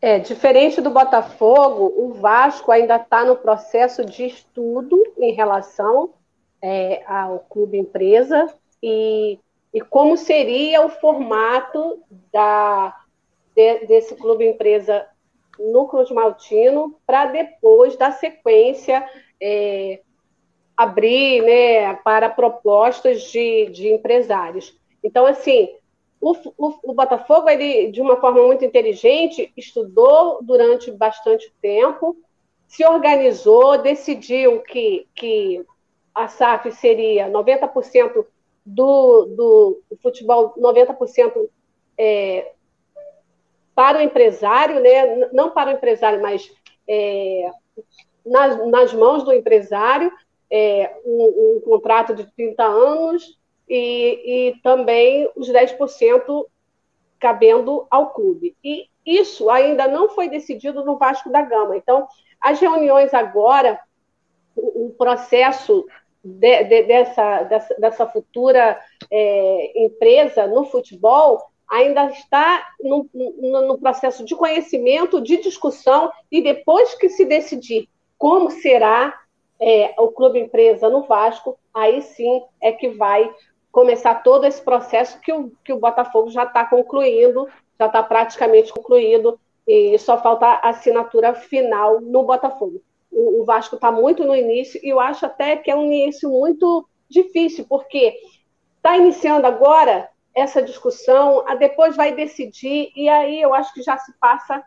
É, 0.00 0.18
diferente 0.18 0.80
do 0.80 0.90
Botafogo, 0.90 1.92
o 1.96 2.12
Vasco 2.12 2.72
ainda 2.72 2.96
está 2.96 3.24
no 3.24 3.36
processo 3.36 4.04
de 4.04 4.26
estudo 4.26 5.00
em 5.16 5.32
relação 5.32 6.12
é, 6.62 7.02
ao 7.06 7.40
clube 7.40 7.76
empresa 7.76 8.46
e, 8.82 9.38
e 9.74 9.80
como 9.80 10.16
seria 10.16 10.84
o 10.84 10.88
formato 10.88 12.02
da, 12.32 12.96
de, 13.54 13.86
desse 13.86 14.14
clube 14.14 14.46
empresa 14.46 15.06
no 15.58 15.86
Cruz 15.88 16.10
Maltino 16.10 16.96
para 17.06 17.26
depois 17.26 17.96
da 17.96 18.12
sequência 18.12 19.06
é, 19.40 20.00
abrir 20.76 21.42
né, 21.42 21.94
para 21.96 22.30
propostas 22.30 23.22
de, 23.30 23.66
de 23.66 23.88
empresários. 23.88 24.74
Então, 25.02 25.26
assim, 25.26 25.68
o, 26.20 26.32
o, 26.56 26.90
o, 26.90 26.94
Botafogo, 26.94 27.48
ele, 27.48 27.90
de 27.90 28.00
uma 28.00 28.20
forma 28.20 28.42
muito 28.46 28.64
inteligente, 28.64 29.52
estudou 29.56 30.38
durante 30.42 30.90
bastante 30.90 31.52
tempo, 31.60 32.16
se 32.66 32.84
organizou, 32.84 33.78
decidiu 33.78 34.60
que, 34.60 35.06
que 35.14 35.64
a 36.14 36.28
SAF 36.28 36.72
seria 36.72 37.28
90% 37.28 38.24
do, 38.64 39.24
do, 39.26 39.82
futebol, 40.02 40.54
90% 40.58 41.48
é, 41.98 42.52
para 43.74 43.98
o 43.98 44.02
empresário, 44.02 44.80
né? 44.80 45.28
não 45.32 45.50
para 45.50 45.70
o 45.70 45.74
empresário, 45.74 46.20
mas 46.20 46.52
é, 46.88 47.50
nas, 48.24 48.66
nas 48.68 48.92
mãos 48.92 49.22
do 49.24 49.32
empresário, 49.32 50.12
é, 50.50 50.94
um, 51.04 51.56
um 51.56 51.60
contrato 51.64 52.14
de 52.14 52.30
30 52.32 52.62
anos, 52.62 53.38
e, 53.68 54.50
e 54.50 54.60
também 54.60 55.30
os 55.34 55.48
10% 55.48 56.46
cabendo 57.18 57.86
ao 57.90 58.10
clube. 58.10 58.54
E 58.62 58.86
isso 59.06 59.48
ainda 59.48 59.88
não 59.88 60.10
foi 60.10 60.28
decidido 60.28 60.84
no 60.84 60.98
Vasco 60.98 61.30
da 61.30 61.40
Gama. 61.40 61.76
Então, 61.76 62.06
as 62.40 62.60
reuniões 62.60 63.14
agora, 63.14 63.80
o, 64.54 64.86
o 64.86 64.90
processo 64.90 65.86
de, 66.24 66.64
de, 66.64 66.82
dessa, 66.84 67.42
dessa, 67.44 67.74
dessa, 67.74 68.06
futura 68.06 68.78
é, 69.10 69.84
empresa 69.84 70.46
no 70.46 70.64
futebol 70.64 71.42
ainda 71.68 72.06
está 72.10 72.66
no, 72.80 73.08
no, 73.14 73.68
no, 73.68 73.78
processo 73.78 74.24
de 74.24 74.36
conhecimento, 74.36 75.22
de 75.22 75.38
discussão, 75.38 76.12
e 76.30 76.42
depois 76.42 76.94
que 76.94 77.08
se 77.08 77.24
decidir 77.24 77.88
como 78.18 78.50
será 78.50 79.18
é, 79.58 79.94
o 79.98 80.08
clube 80.08 80.38
empresa 80.38 80.90
no 80.90 81.04
Vasco, 81.04 81.58
aí 81.72 82.02
sim 82.02 82.42
é 82.60 82.72
que 82.72 82.90
vai 82.90 83.32
começar 83.70 84.16
todo 84.16 84.44
esse 84.44 84.60
processo 84.60 85.18
que 85.20 85.32
o, 85.32 85.50
que 85.64 85.72
o 85.72 85.78
Botafogo 85.78 86.30
já 86.30 86.44
está 86.44 86.66
concluindo, 86.66 87.48
já 87.78 87.86
está 87.86 88.02
praticamente 88.02 88.70
concluído, 88.70 89.40
e 89.66 89.96
só 89.98 90.20
falta 90.20 90.46
a 90.46 90.68
assinatura 90.68 91.34
final 91.34 92.00
no 92.00 92.22
Botafogo. 92.24 92.82
O, 93.12 93.42
o 93.42 93.44
Vasco 93.44 93.76
está 93.76 93.92
muito 93.92 94.24
no 94.24 94.34
início, 94.34 94.80
e 94.82 94.88
eu 94.88 94.98
acho 94.98 95.26
até 95.26 95.56
que 95.56 95.70
é 95.70 95.76
um 95.76 95.84
início 95.84 96.28
muito 96.30 96.88
difícil, 97.08 97.66
porque 97.68 98.14
está 98.76 98.96
iniciando 98.96 99.46
agora 99.46 100.08
essa 100.34 100.62
discussão, 100.62 101.44
depois 101.58 101.94
vai 101.94 102.14
decidir, 102.14 102.90
e 102.96 103.08
aí 103.08 103.40
eu 103.40 103.52
acho 103.52 103.72
que 103.74 103.82
já 103.82 103.98
se 103.98 104.12
passa 104.18 104.64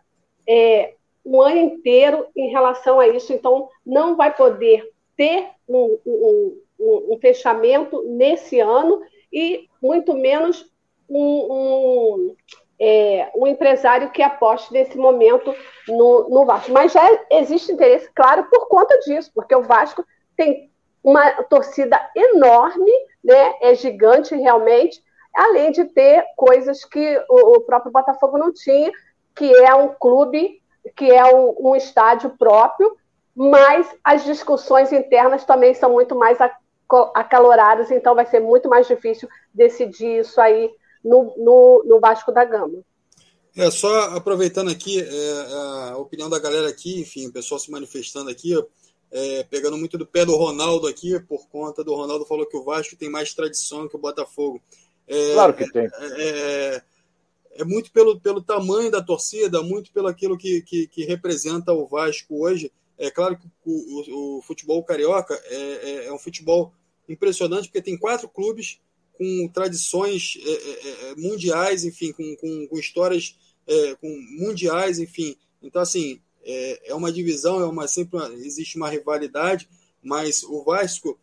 é, 0.47 0.93
um 1.25 1.41
ano 1.41 1.57
inteiro 1.57 2.27
em 2.35 2.49
relação 2.51 2.99
a 2.99 3.07
isso, 3.07 3.33
então 3.33 3.67
não 3.85 4.15
vai 4.15 4.33
poder 4.33 4.87
ter 5.17 5.49
um, 5.67 5.97
um, 6.05 6.61
um, 6.79 7.13
um 7.13 7.19
fechamento 7.19 8.03
nesse 8.03 8.59
ano 8.59 9.01
e 9.33 9.67
muito 9.81 10.13
menos 10.13 10.71
um, 11.09 12.35
é, 12.79 13.29
um, 13.35 13.47
empresário 13.47 14.09
que 14.09 14.21
aposte 14.21 14.73
nesse 14.73 14.97
momento 14.97 15.53
no, 15.87 16.29
no 16.29 16.45
Vasco. 16.45 16.71
Mas 16.71 16.91
já 16.91 17.07
existe 17.31 17.71
interesse, 17.71 18.09
claro, 18.13 18.45
por 18.45 18.67
conta 18.67 18.97
disso, 18.99 19.31
porque 19.33 19.55
o 19.55 19.63
Vasco 19.63 20.05
tem 20.35 20.69
uma 21.03 21.43
torcida 21.43 21.99
enorme, 22.15 22.91
né, 23.23 23.55
é 23.61 23.75
gigante 23.75 24.35
realmente, 24.35 25.03
além 25.35 25.71
de 25.71 25.85
ter 25.85 26.25
coisas 26.35 26.83
que 26.83 27.23
o, 27.29 27.57
o 27.57 27.61
próprio 27.61 27.91
Botafogo 27.91 28.37
não 28.37 28.51
tinha, 28.51 28.91
que 29.35 29.53
é 29.55 29.73
um 29.75 29.89
clube 29.89 30.61
que 30.95 31.11
é 31.11 31.25
um, 31.25 31.55
um 31.59 31.75
estádio 31.75 32.31
próprio, 32.37 32.95
mas 33.35 33.87
as 34.03 34.23
discussões 34.23 34.91
internas 34.93 35.43
também 35.43 35.73
são 35.73 35.91
muito 35.91 36.15
mais 36.15 36.37
acaloradas, 37.13 37.91
então 37.91 38.15
vai 38.15 38.25
ser 38.25 38.39
muito 38.39 38.69
mais 38.69 38.87
difícil 38.87 39.27
decidir 39.53 40.19
isso 40.19 40.39
aí 40.39 40.71
no, 41.05 41.33
no, 41.37 41.83
no 41.85 41.99
Vasco 41.99 42.31
da 42.31 42.43
Gama. 42.43 42.83
É, 43.55 43.71
só 43.71 44.15
aproveitando 44.15 44.69
aqui 44.69 44.99
é, 44.99 45.91
a 45.91 45.97
opinião 45.97 46.29
da 46.29 46.39
galera 46.39 46.67
aqui, 46.67 46.99
enfim, 46.99 47.27
o 47.27 47.31
pessoal 47.31 47.57
se 47.59 47.71
manifestando 47.71 48.29
aqui, 48.29 48.53
é, 49.11 49.43
pegando 49.43 49.77
muito 49.77 49.97
do 49.97 50.05
pé 50.05 50.25
do 50.25 50.35
Ronaldo 50.35 50.87
aqui, 50.87 51.17
por 51.21 51.47
conta 51.47 51.81
do 51.81 51.95
Ronaldo 51.95 52.25
falou 52.25 52.45
que 52.45 52.57
o 52.57 52.63
Vasco 52.63 52.97
tem 52.97 53.09
mais 53.09 53.33
tradição 53.33 53.87
que 53.87 53.95
o 53.95 53.99
Botafogo. 53.99 54.61
É, 55.07 55.33
claro 55.33 55.53
que 55.53 55.71
tem. 55.71 55.85
É, 55.85 56.21
é 56.77 56.81
é 57.55 57.63
muito 57.63 57.91
pelo, 57.91 58.19
pelo 58.19 58.41
tamanho 58.41 58.91
da 58.91 59.01
torcida, 59.01 59.61
muito 59.61 59.91
pelo 59.91 60.07
aquilo 60.07 60.37
que, 60.37 60.61
que, 60.61 60.87
que 60.87 61.05
representa 61.05 61.73
o 61.73 61.87
Vasco 61.87 62.43
hoje. 62.43 62.71
É 62.97 63.09
claro 63.09 63.37
que 63.37 63.47
o, 63.65 64.35
o, 64.35 64.37
o 64.37 64.41
futebol 64.41 64.83
carioca 64.83 65.33
é, 65.45 65.55
é, 65.55 66.05
é, 66.07 66.13
um 66.13 66.19
futebol 66.19 66.73
impressionante, 67.07 67.67
porque 67.67 67.81
tem 67.81 67.97
quatro 67.97 68.27
clubes 68.27 68.79
com 69.17 69.47
tradições 69.53 70.37
é, 70.37 70.51
é, 70.51 71.11
é 71.11 71.15
mundiais, 71.15 71.83
enfim, 71.83 72.11
com, 72.11 72.35
com, 72.35 72.67
com 72.67 72.79
histórias 72.79 73.35
com 73.99 74.07
mundiais, 74.37 74.99
enfim. 74.99 75.35
Então, 75.59 75.81
assim, 75.81 76.21
é, 76.43 76.93
uma 76.93 77.11
divisão, 77.11 77.59
é 77.59 77.65
uma 77.65 77.87
sempre 77.87 78.19
uma, 78.19 78.31
existe 78.35 78.77
uma 78.77 78.87
rivalidade, 78.87 79.67
mas 80.03 80.43
o 80.43 80.63
Vasco, 80.63 81.19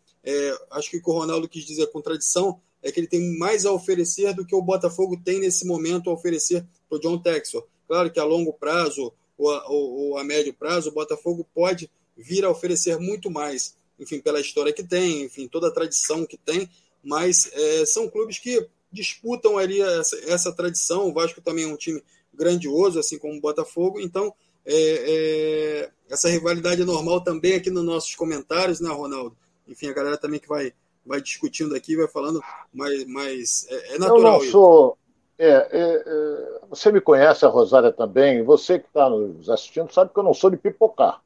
acho 0.73 0.91
que 0.91 0.97
o 0.97 1.03
que 1.03 1.09
Ronaldo 1.09 1.49
quis 1.49 1.65
dizer 1.65 1.87
com 1.93 2.03
tradição, 2.03 2.61
é 2.83 2.91
que 2.91 2.99
ele 2.99 3.07
tem 3.07 3.39
mais 3.39 3.65
a 3.65 3.73
oferecer 3.73 4.35
do 4.35 4.45
que 4.45 4.55
o 4.55 4.61
Botafogo 4.61 5.17
tem 5.25 5.39
nesse 5.39 5.65
momento 5.65 6.11
a 6.11 6.13
oferecer 6.13 6.67
para 6.89 6.99
o 6.99 7.01
John 7.01 7.19
Texor. 7.19 7.65
Claro 7.87 8.11
que 8.11 8.19
a 8.19 8.25
longo 8.25 8.53
prazo 8.53 9.13
ou 9.39 9.51
a, 9.51 9.69
ou 9.69 10.19
a, 10.19 10.25
médio 10.25 10.53
prazo 10.53 10.91
o 10.91 10.93
Botafogo 10.93 11.47
pode 11.55 11.91
vir 12.17 12.45
a 12.45 12.51
oferecer 12.51 12.99
muito 12.99 13.31
mais, 13.31 13.77
enfim, 13.99 14.21
pela 14.21 14.41
história 14.41 14.73
que 14.73 14.83
tem, 14.83 15.23
enfim, 15.23 15.47
toda 15.47 15.69
a 15.69 15.71
tradição 15.71 16.27
que 16.27 16.37
tem, 16.37 16.69
mas 17.03 17.51
é, 17.53 17.87
são 17.87 18.09
clubes 18.09 18.39
que 18.39 18.67
disputam 18.91 19.59
ali 19.59 19.81
essa, 19.81 20.17
essa, 20.31 20.53
tradição. 20.53 21.09
O 21.09 21.13
Vasco 21.13 21.41
também 21.41 21.65
é 21.65 21.67
um 21.67 21.77
time 21.77 22.03
grandioso, 22.33 22.99
assim 22.99 23.19
como 23.19 23.35
o 23.35 23.41
Botafogo, 23.41 24.01
então 24.01 24.33
é, 24.65 24.75
é, 24.75 25.91
essa 26.11 26.29
rivalidade 26.29 26.83
é 26.83 26.85
normal 26.85 27.23
também 27.23 27.55
aqui 27.55 27.71
nos 27.71 27.85
nossos 27.85 28.15
comentários, 28.15 28.81
né, 28.81 28.91
Ronaldo? 28.91 29.37
Enfim, 29.67 29.89
a 29.89 29.93
galera 29.93 30.17
também 30.17 30.39
que 30.39 30.49
vai 30.49 30.73
vai 31.05 31.21
discutindo 31.21 31.75
aqui, 31.75 31.97
vai 31.97 32.09
falando, 32.09 32.41
mas, 32.73 33.05
mas 33.07 33.67
é, 33.69 33.95
é 33.95 33.99
natural. 33.99 34.39
Eu 34.39 34.45
não 34.45 34.51
sou. 34.51 34.99
É, 35.39 35.69
é, 35.73 36.61
você 36.69 36.93
me 36.93 37.01
conhece, 37.01 37.45
a 37.45 37.49
Rosária 37.49 37.93
também. 37.93 38.43
Você 38.45 38.79
que 38.79 38.87
está 38.87 39.11
nos 39.11 39.51
assistindo 39.51 39.93
sabe 39.93 40.13
que 40.13 40.19
eu 40.19 40.23
não 40.23 40.35
sou 40.35 40.51
de 40.51 40.57
pipocar. 40.57 41.21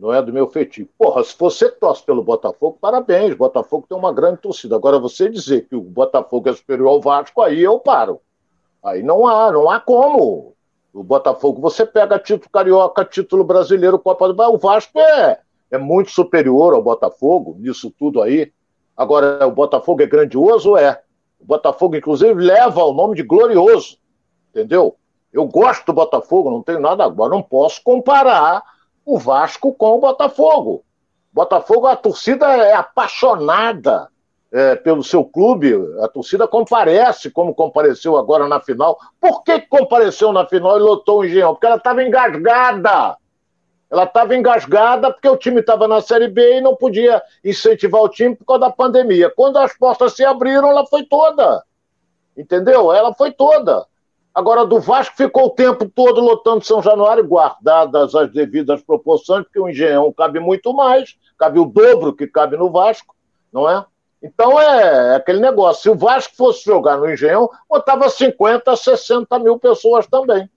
Não 0.00 0.14
é 0.14 0.22
do 0.22 0.32
meu 0.32 0.48
feitio. 0.48 0.88
Porra, 0.96 1.22
se 1.22 1.36
você 1.38 1.70
torce 1.70 2.02
pelo 2.02 2.24
Botafogo, 2.24 2.78
parabéns. 2.80 3.34
Botafogo 3.34 3.84
tem 3.86 3.98
uma 3.98 4.14
grande 4.14 4.38
torcida. 4.38 4.74
Agora, 4.74 4.98
você 4.98 5.28
dizer 5.28 5.68
que 5.68 5.76
o 5.76 5.82
Botafogo 5.82 6.48
é 6.48 6.54
superior 6.54 6.88
ao 6.88 7.02
Vasco, 7.02 7.42
aí 7.42 7.60
eu 7.60 7.78
paro. 7.78 8.18
Aí 8.82 9.02
não 9.02 9.26
há, 9.26 9.52
não 9.52 9.68
há 9.68 9.78
como. 9.78 10.54
O 10.90 11.04
Botafogo, 11.04 11.60
você 11.60 11.84
pega 11.84 12.18
título 12.18 12.48
carioca, 12.50 13.04
título 13.04 13.44
brasileiro, 13.44 13.98
Copa 13.98 14.26
do 14.26 14.32
Brasil. 14.32 14.54
O 14.54 14.58
Vasco 14.58 14.98
é, 14.98 15.38
é 15.70 15.76
muito 15.76 16.10
superior 16.10 16.72
ao 16.72 16.82
Botafogo, 16.82 17.56
nisso 17.58 17.90
tudo 17.90 18.22
aí. 18.22 18.50
Agora, 18.96 19.46
o 19.46 19.50
Botafogo 19.50 20.00
é 20.00 20.06
grandioso? 20.06 20.78
É. 20.78 21.02
O 21.38 21.44
Botafogo, 21.44 21.94
inclusive, 21.94 22.42
leva 22.42 22.82
o 22.84 22.94
nome 22.94 23.16
de 23.16 23.22
glorioso. 23.22 23.98
Entendeu? 24.48 24.96
Eu 25.30 25.46
gosto 25.46 25.84
do 25.84 25.92
Botafogo, 25.92 26.50
não 26.50 26.62
tenho 26.62 26.80
nada 26.80 27.04
agora. 27.04 27.28
Não 27.28 27.42
posso 27.42 27.82
comparar 27.84 28.62
o 29.14 29.18
Vasco 29.18 29.74
com 29.74 29.96
o 29.96 30.00
Botafogo. 30.00 30.84
Botafogo, 31.32 31.86
a 31.86 31.96
torcida 31.96 32.46
é 32.56 32.72
apaixonada 32.72 34.08
é, 34.52 34.76
pelo 34.76 35.02
seu 35.02 35.24
clube. 35.24 35.74
A 36.00 36.08
torcida 36.08 36.46
comparece, 36.46 37.30
como 37.30 37.54
compareceu 37.54 38.16
agora 38.16 38.46
na 38.46 38.60
final. 38.60 38.98
Por 39.20 39.42
que 39.42 39.60
compareceu 39.62 40.32
na 40.32 40.46
final 40.46 40.76
e 40.78 40.82
lotou 40.82 41.20
o 41.20 41.24
Engenhão? 41.24 41.54
Porque 41.54 41.66
ela 41.66 41.76
estava 41.76 42.02
engasgada. 42.04 43.16
Ela 43.90 44.04
estava 44.04 44.36
engasgada 44.36 45.12
porque 45.12 45.28
o 45.28 45.36
time 45.36 45.60
estava 45.60 45.88
na 45.88 46.00
Série 46.00 46.28
B 46.28 46.58
e 46.58 46.60
não 46.60 46.76
podia 46.76 47.20
incentivar 47.44 48.02
o 48.02 48.08
time 48.08 48.36
por 48.36 48.44
causa 48.44 48.60
da 48.60 48.70
pandemia. 48.70 49.32
Quando 49.34 49.58
as 49.58 49.76
portas 49.76 50.12
se 50.12 50.24
abriram, 50.24 50.68
ela 50.68 50.86
foi 50.86 51.04
toda. 51.04 51.64
Entendeu? 52.36 52.92
Ela 52.92 53.12
foi 53.12 53.32
toda. 53.32 53.84
Agora, 54.34 54.64
do 54.64 54.78
Vasco 54.78 55.16
ficou 55.16 55.46
o 55.46 55.50
tempo 55.50 55.88
todo 55.88 56.20
lotando 56.20 56.64
São 56.64 56.80
Januário, 56.80 57.26
guardadas 57.26 58.14
as 58.14 58.32
devidas 58.32 58.80
proporções, 58.82 59.44
porque 59.44 59.58
o 59.58 59.68
Engenhão 59.68 60.12
cabe 60.12 60.38
muito 60.38 60.72
mais, 60.72 61.16
cabe 61.36 61.58
o 61.58 61.64
dobro 61.64 62.14
que 62.14 62.26
cabe 62.26 62.56
no 62.56 62.70
Vasco, 62.70 63.14
não 63.52 63.68
é? 63.68 63.84
Então 64.22 64.60
é, 64.60 65.12
é 65.12 65.16
aquele 65.16 65.40
negócio. 65.40 65.82
Se 65.82 65.90
o 65.90 65.96
Vasco 65.96 66.36
fosse 66.36 66.64
jogar 66.64 66.98
no 66.98 67.10
Engenhão, 67.10 67.50
botava 67.68 68.08
50, 68.08 68.76
60 68.76 69.38
mil 69.38 69.58
pessoas 69.58 70.06
também. 70.06 70.48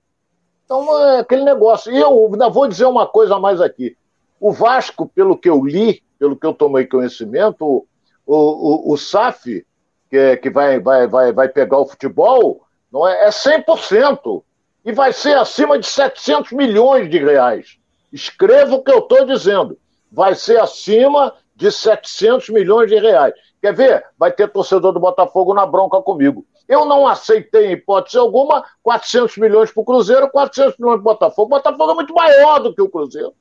Então 0.66 1.00
é 1.00 1.20
aquele 1.20 1.44
negócio. 1.44 1.92
E 1.92 1.98
eu 1.98 2.30
ainda 2.32 2.50
vou 2.50 2.68
dizer 2.68 2.86
uma 2.86 3.08
coisa 3.08 3.40
mais 3.40 3.60
aqui. 3.60 3.98
O 4.40 4.52
Vasco, 4.52 5.08
pelo 5.08 5.38
que 5.38 5.50
eu 5.50 5.64
li, 5.64 6.04
pelo 6.20 6.36
que 6.36 6.46
eu 6.46 6.54
tomei 6.54 6.86
conhecimento, 6.86 7.66
o, 7.66 7.86
o, 8.26 8.94
o 8.94 8.98
SAF, 8.98 9.66
que, 10.10 10.18
é, 10.18 10.38
que 10.38 10.50
vai, 10.50 10.80
vai, 10.80 11.08
vai, 11.08 11.32
vai 11.32 11.50
pegar 11.50 11.80
o 11.80 11.86
futebol, 11.86 12.62
não 12.94 13.08
é, 13.08 13.26
é 13.26 13.30
100%. 13.30 14.44
E 14.86 14.92
vai 14.92 15.12
ser 15.12 15.36
acima 15.36 15.80
de 15.80 15.88
700 15.88 16.52
milhões 16.52 17.10
de 17.10 17.18
reais. 17.18 17.80
Escreva 18.12 18.76
o 18.76 18.84
que 18.84 18.92
eu 18.92 19.00
estou 19.00 19.26
dizendo. 19.26 19.78
Vai 20.12 20.36
ser 20.36 20.60
acima 20.60 21.34
de 21.56 21.72
700 21.72 22.50
milhões 22.50 22.90
de 22.90 23.00
reais. 23.00 23.34
Quer 23.60 23.74
ver? 23.74 24.06
Vai 24.18 24.32
ter 24.32 24.48
torcedor 24.50 24.92
do 24.92 25.00
Botafogo 25.00 25.54
na 25.54 25.66
bronca 25.66 26.02
comigo. 26.02 26.46
Eu 26.68 26.86
não 26.86 27.08
aceitei, 27.08 27.68
em 27.68 27.72
hipótese 27.72 28.18
alguma, 28.18 28.64
400 28.84 29.38
milhões 29.38 29.72
para 29.72 29.82
o 29.82 29.86
Cruzeiro, 29.86 30.30
400 30.30 30.78
milhões 30.78 31.02
para 31.02 31.12
o 31.12 31.14
Botafogo. 31.14 31.48
O 31.48 31.58
Botafogo 31.58 31.92
é 31.92 31.96
muito 31.96 32.14
maior 32.14 32.60
do 32.60 32.76
que 32.76 32.82
o 32.82 32.90
Cruzeiro. 32.90 33.34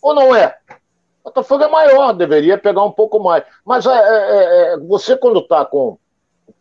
Ou 0.00 0.14
não 0.14 0.36
é? 0.36 0.56
O 1.22 1.30
Botafogo 1.30 1.64
é 1.64 1.68
maior, 1.68 2.12
deveria 2.12 2.58
pegar 2.58 2.84
um 2.84 2.92
pouco 2.92 3.18
mais. 3.18 3.42
Mas 3.64 3.86
é, 3.86 3.90
é, 3.90 4.74
é, 4.74 4.78
você, 4.78 5.16
quando 5.16 5.40
está 5.40 5.66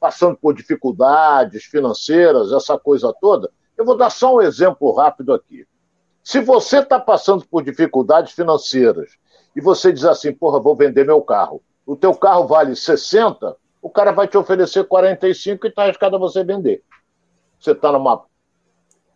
passando 0.03 0.35
por 0.35 0.53
dificuldades 0.53 1.63
financeiras, 1.63 2.51
essa 2.51 2.77
coisa 2.77 3.15
toda, 3.21 3.49
eu 3.77 3.85
vou 3.85 3.95
dar 3.95 4.09
só 4.09 4.35
um 4.35 4.41
exemplo 4.41 4.91
rápido 4.91 5.33
aqui. 5.33 5.65
Se 6.21 6.41
você 6.41 6.79
está 6.79 6.99
passando 6.99 7.45
por 7.47 7.63
dificuldades 7.63 8.33
financeiras 8.33 9.11
e 9.55 9.61
você 9.61 9.93
diz 9.93 10.03
assim, 10.03 10.33
porra, 10.33 10.59
vou 10.59 10.75
vender 10.75 11.05
meu 11.05 11.21
carro, 11.21 11.63
o 11.85 11.95
teu 11.95 12.13
carro 12.13 12.45
vale 12.45 12.75
60, 12.75 13.55
o 13.81 13.89
cara 13.89 14.11
vai 14.11 14.27
te 14.27 14.37
oferecer 14.37 14.83
45 14.83 15.65
e 15.65 15.69
está 15.69 15.83
arriscado 15.83 16.17
a 16.17 16.19
você 16.19 16.43
vender. 16.43 16.83
Você 17.57 17.71
está 17.71 17.89
numa 17.89 18.25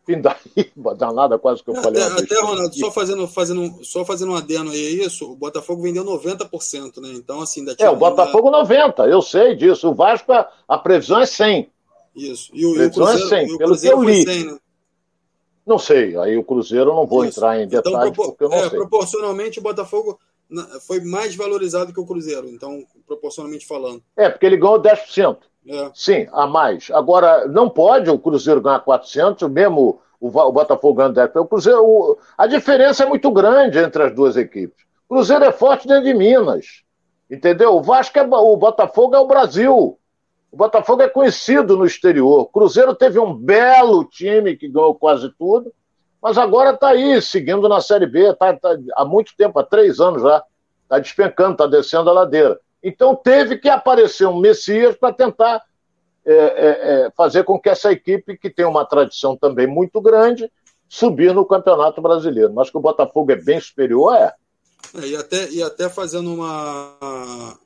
pindaíba 0.07 0.95
danada, 0.97 1.37
quase 1.37 1.61
que 1.61 1.69
eu 1.69 1.75
falei. 1.75 2.01
Até, 2.01 2.23
até 2.23 2.41
Ronaldo, 2.41 2.73
só 2.73 2.89
fazendo, 2.89 3.27
fazendo, 3.27 3.83
só 3.83 4.05
fazendo 4.05 4.31
um 4.31 4.35
adeno 4.35 4.71
aí, 4.71 5.01
é 5.01 5.05
isso, 5.05 5.29
o 5.29 5.35
Botafogo 5.35 5.83
vendeu 5.83 6.05
90%, 6.05 7.01
né? 7.01 7.09
Então, 7.13 7.41
assim, 7.41 7.65
tinha 7.75 7.87
É, 7.87 7.89
o 7.89 7.95
Botafogo 7.97 8.47
uma... 8.47 8.63
90%, 8.63 9.07
eu 9.09 9.21
sei 9.21 9.55
disso. 9.55 9.89
O 9.89 9.93
Vasco, 9.93 10.31
a, 10.31 10.49
a 10.67 10.77
previsão 10.77 11.19
é 11.19 11.25
100%. 11.25 11.67
Isso. 12.15 12.49
E 12.53 12.65
o, 12.65 12.71
a 12.71 12.75
previsão 12.75 13.03
o 13.03 13.07
Cruzeiro, 13.07 13.35
é 13.35 13.45
100%, 13.45 13.57
pelo 13.57 13.79
que 13.79 13.87
eu 13.87 14.03
li. 14.03 14.23
100, 14.23 14.45
né? 14.45 14.57
Não 15.65 15.77
sei, 15.77 16.15
aí 16.17 16.37
o 16.37 16.45
Cruzeiro 16.45 16.91
eu 16.91 16.95
não 16.95 17.05
vou 17.05 17.25
Isso. 17.25 17.37
entrar 17.37 17.59
em 17.59 17.65
então, 17.65 17.81
detalhes, 17.81 18.11
então, 18.13 18.25
porque 18.25 18.43
eu 18.45 18.49
não 18.49 18.57
é, 18.57 18.69
sei. 18.69 18.79
Proporcionalmente, 18.79 19.59
o 19.59 19.61
Botafogo 19.61 20.17
foi 20.85 21.01
mais 21.01 21.35
valorizado 21.35 21.91
que 21.91 21.99
o 21.99 22.05
Cruzeiro, 22.05 22.47
então, 22.47 22.85
proporcionalmente 23.05 23.67
falando. 23.67 24.01
É, 24.15 24.29
porque 24.29 24.45
ele 24.45 24.55
ganhou 24.55 24.81
10%. 24.81 25.39
É. 25.67 25.91
Sim, 25.93 26.27
a 26.31 26.47
mais. 26.47 26.89
Agora, 26.91 27.47
não 27.47 27.69
pode 27.69 28.09
o 28.09 28.17
Cruzeiro 28.17 28.61
ganhar 28.61 28.79
400, 28.79 29.49
mesmo 29.49 29.99
o, 30.19 30.27
o 30.27 30.51
Botafogo 30.51 30.95
ganhando 30.95 31.19
10%. 31.19 31.41
O 31.41 31.45
Cruzeiro, 31.45 31.83
o, 31.83 32.17
a 32.37 32.47
diferença 32.47 33.03
é 33.03 33.05
muito 33.05 33.29
grande 33.31 33.77
entre 33.77 34.03
as 34.03 34.15
duas 34.15 34.37
equipes. 34.37 34.85
O 35.09 35.15
Cruzeiro 35.15 35.43
é 35.43 35.51
forte 35.51 35.87
dentro 35.87 36.05
de 36.05 36.13
Minas. 36.13 36.83
Entendeu? 37.29 37.75
O 37.75 37.81
Vasco 37.81 38.17
é 38.17 38.23
o 38.23 38.57
Botafogo 38.57 39.15
é 39.15 39.19
o 39.19 39.27
Brasil. 39.27 39.99
O 40.49 40.55
Botafogo 40.55 41.01
é 41.01 41.09
conhecido 41.09 41.75
no 41.75 41.85
exterior. 41.85 42.41
O 42.41 42.45
Cruzeiro 42.45 42.95
teve 42.95 43.19
um 43.19 43.33
belo 43.33 44.05
time 44.05 44.55
que 44.55 44.69
ganhou 44.69 44.95
quase 44.95 45.29
tudo, 45.37 45.73
mas 46.21 46.37
agora 46.37 46.71
está 46.71 46.89
aí, 46.89 47.21
seguindo 47.21 47.67
na 47.67 47.81
Série 47.81 48.07
B, 48.07 48.33
tá, 48.35 48.53
tá, 48.53 48.77
há 48.95 49.03
muito 49.03 49.35
tempo, 49.37 49.59
há 49.59 49.63
três 49.63 49.99
anos 49.99 50.21
já. 50.21 50.41
Está 50.83 50.99
despencando, 50.99 51.51
está 51.51 51.67
descendo 51.67 52.09
a 52.09 52.13
ladeira. 52.13 52.57
Então 52.83 53.15
teve 53.15 53.57
que 53.57 53.69
aparecer 53.69 54.27
um 54.27 54.39
Messias 54.39 54.95
para 54.95 55.13
tentar 55.13 55.63
é, 56.25 56.33
é, 56.33 57.05
é, 57.05 57.11
fazer 57.15 57.45
com 57.45 57.57
que 57.57 57.69
essa 57.69 57.89
equipe, 57.89 58.37
que 58.37 58.49
tem 58.49 58.65
uma 58.65 58.85
tradição 58.85 59.37
também 59.37 59.65
muito 59.65 60.01
grande, 60.01 60.51
subir 60.89 61.33
no 61.33 61.45
Campeonato 61.45 62.01
Brasileiro. 62.01 62.53
Mas 62.53 62.69
que 62.69 62.77
o 62.77 62.81
Botafogo 62.81 63.31
é 63.31 63.37
bem 63.37 63.61
superior, 63.61 64.13
é. 64.13 64.33
é 65.01 65.07
e, 65.07 65.15
até, 65.15 65.49
e 65.49 65.63
até 65.63 65.89
fazendo 65.89 66.33
uma. 66.33 67.57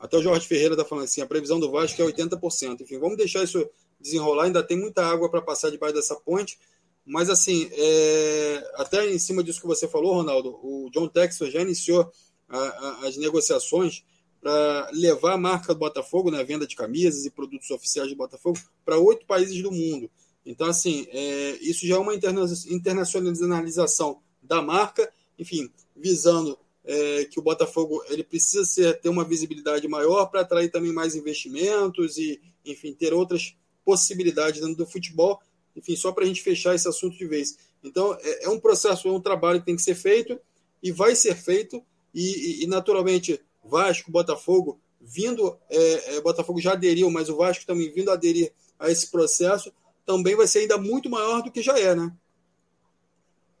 Até 0.00 0.16
o 0.16 0.22
Jorge 0.22 0.48
Ferreira 0.48 0.74
está 0.74 0.84
falando 0.84 1.04
assim: 1.04 1.20
a 1.20 1.26
previsão 1.26 1.60
do 1.60 1.70
Vasco 1.70 2.02
é 2.02 2.04
80%. 2.04 2.80
Enfim, 2.80 2.98
vamos 2.98 3.16
deixar 3.16 3.44
isso 3.44 3.64
desenrolar, 4.00 4.44
ainda 4.44 4.64
tem 4.64 4.76
muita 4.76 5.06
água 5.06 5.30
para 5.30 5.40
passar 5.40 5.70
debaixo 5.70 5.94
dessa 5.94 6.16
ponte. 6.16 6.58
Mas, 7.06 7.30
assim, 7.30 7.70
é... 7.72 8.70
até 8.74 9.08
em 9.08 9.18
cima 9.18 9.44
disso 9.44 9.60
que 9.60 9.66
você 9.66 9.86
falou, 9.86 10.14
Ronaldo, 10.14 10.58
o 10.62 10.90
John 10.92 11.06
Texas 11.06 11.52
já 11.52 11.60
iniciou 11.60 12.10
a, 12.48 12.58
a, 12.58 13.06
as 13.06 13.16
negociações 13.16 14.04
para 14.40 14.90
levar 14.92 15.34
a 15.34 15.38
marca 15.38 15.74
do 15.74 15.80
Botafogo 15.80 16.30
na 16.30 16.38
né, 16.38 16.44
venda 16.44 16.66
de 16.66 16.76
camisas 16.76 17.24
e 17.24 17.30
produtos 17.30 17.70
oficiais 17.70 18.08
do 18.08 18.16
Botafogo 18.16 18.58
para 18.84 18.98
oito 18.98 19.26
países 19.26 19.62
do 19.62 19.72
mundo. 19.72 20.10
Então, 20.46 20.66
assim, 20.68 21.06
é, 21.10 21.58
isso 21.60 21.86
já 21.86 21.96
é 21.96 21.98
uma 21.98 22.14
interna 22.14 22.44
internacionalização 22.68 24.20
da 24.42 24.62
marca, 24.62 25.12
enfim, 25.38 25.70
visando 25.94 26.58
é, 26.84 27.24
que 27.24 27.38
o 27.38 27.42
Botafogo 27.42 28.02
ele 28.08 28.24
precisa 28.24 28.64
ser, 28.64 29.00
ter 29.00 29.08
uma 29.08 29.24
visibilidade 29.24 29.86
maior 29.88 30.26
para 30.26 30.40
atrair 30.40 30.70
também 30.70 30.92
mais 30.92 31.14
investimentos 31.14 32.16
e, 32.16 32.40
enfim, 32.64 32.94
ter 32.94 33.12
outras 33.12 33.54
possibilidades 33.84 34.60
dentro 34.60 34.76
do 34.76 34.86
futebol 34.86 35.40
enfim, 35.78 35.94
só 35.94 36.10
para 36.10 36.24
a 36.24 36.26
gente 36.26 36.42
fechar 36.42 36.74
esse 36.74 36.88
assunto 36.88 37.16
de 37.16 37.26
vez. 37.26 37.56
Então, 37.82 38.16
é, 38.20 38.46
é, 38.46 38.48
um 38.48 38.58
processo, 38.58 39.08
é 39.08 39.12
um 39.12 39.20
trabalho 39.20 39.60
que 39.60 39.66
tem 39.66 39.76
que 39.76 39.82
ser 39.82 39.94
feito 39.94 40.38
e 40.82 40.90
vai 40.90 41.14
ser 41.14 41.36
feito, 41.36 41.82
e, 42.12 42.22
e, 42.60 42.64
e 42.64 42.66
naturalmente, 42.66 43.40
Vasco, 43.68 44.10
Botafogo, 44.10 44.78
vindo, 45.00 45.56
é, 45.70 46.16
é, 46.16 46.20
Botafogo 46.20 46.60
já 46.60 46.72
aderiu, 46.72 47.10
mas 47.10 47.28
o 47.28 47.36
Vasco 47.36 47.66
também 47.66 47.90
vindo 47.92 48.10
a 48.10 48.14
aderir 48.14 48.52
a 48.78 48.90
esse 48.90 49.10
processo, 49.10 49.72
também 50.04 50.34
vai 50.34 50.46
ser 50.46 50.60
ainda 50.60 50.78
muito 50.78 51.10
maior 51.10 51.42
do 51.42 51.50
que 51.50 51.62
já 51.62 51.78
é, 51.78 51.94
né? 51.94 52.12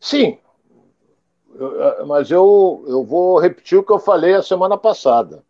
Sim, 0.00 0.38
eu, 1.54 2.06
mas 2.06 2.30
eu, 2.30 2.84
eu 2.88 3.04
vou 3.04 3.38
repetir 3.38 3.78
o 3.78 3.82
que 3.82 3.92
eu 3.92 3.98
falei 3.98 4.34
a 4.34 4.42
semana 4.42 4.76
passada. 4.76 5.44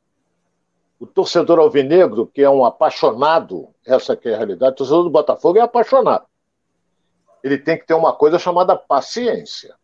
O 0.98 1.06
torcedor 1.06 1.58
alvinegro, 1.58 2.26
que 2.26 2.42
é 2.42 2.50
um 2.50 2.64
apaixonado, 2.64 3.68
essa 3.86 4.16
que 4.16 4.28
é 4.28 4.34
a 4.34 4.36
realidade, 4.36 4.72
o 4.72 4.76
torcedor 4.76 5.04
do 5.04 5.10
Botafogo 5.10 5.58
é 5.58 5.60
apaixonado 5.60 6.26
ele 7.42 7.58
tem 7.58 7.78
que 7.78 7.86
ter 7.86 7.94
uma 7.94 8.12
coisa 8.12 8.38
chamada 8.38 8.76
paciência. 8.76 9.74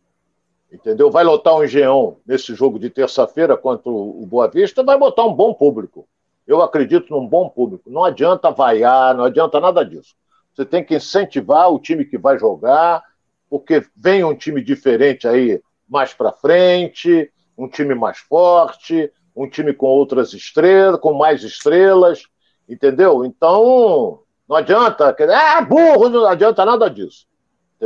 Entendeu? 0.71 1.09
Vai 1.09 1.23
lotar 1.23 1.55
um 1.55 1.63
engenhão 1.63 2.17
nesse 2.25 2.53
jogo 2.53 2.77
de 2.79 2.89
terça-feira 2.89 3.55
contra 3.55 3.89
o 3.89 4.25
Boa 4.25 4.47
Vista, 4.47 4.83
vai 4.83 4.97
botar 4.97 5.23
um 5.23 5.33
bom 5.33 5.53
público. 5.53 6.07
Eu 6.45 6.61
acredito 6.61 7.11
num 7.11 7.25
bom 7.25 7.49
público. 7.49 7.89
Não 7.89 8.03
adianta 8.03 8.51
vaiar, 8.51 9.15
não 9.15 9.23
adianta 9.23 9.59
nada 9.59 9.83
disso. 9.83 10.15
Você 10.53 10.65
tem 10.65 10.83
que 10.83 10.95
incentivar 10.95 11.71
o 11.71 11.79
time 11.79 12.05
que 12.05 12.17
vai 12.17 12.37
jogar, 12.37 13.03
porque 13.49 13.85
vem 13.95 14.23
um 14.23 14.35
time 14.35 14.63
diferente 14.63 15.27
aí 15.27 15.61
mais 15.87 16.13
para 16.13 16.31
frente, 16.31 17.31
um 17.57 17.67
time 17.67 17.93
mais 17.95 18.17
forte, 18.17 19.11
um 19.35 19.49
time 19.49 19.73
com 19.73 19.87
outras 19.87 20.33
estrelas, 20.33 20.99
com 20.99 21.13
mais 21.13 21.43
estrelas, 21.43 22.23
entendeu? 22.67 23.23
Então, 23.23 24.19
não 24.47 24.55
adianta, 24.55 25.15
ah, 25.31 25.61
burro, 25.61 26.09
não 26.09 26.25
adianta 26.25 26.65
nada 26.65 26.89
disso 26.89 27.27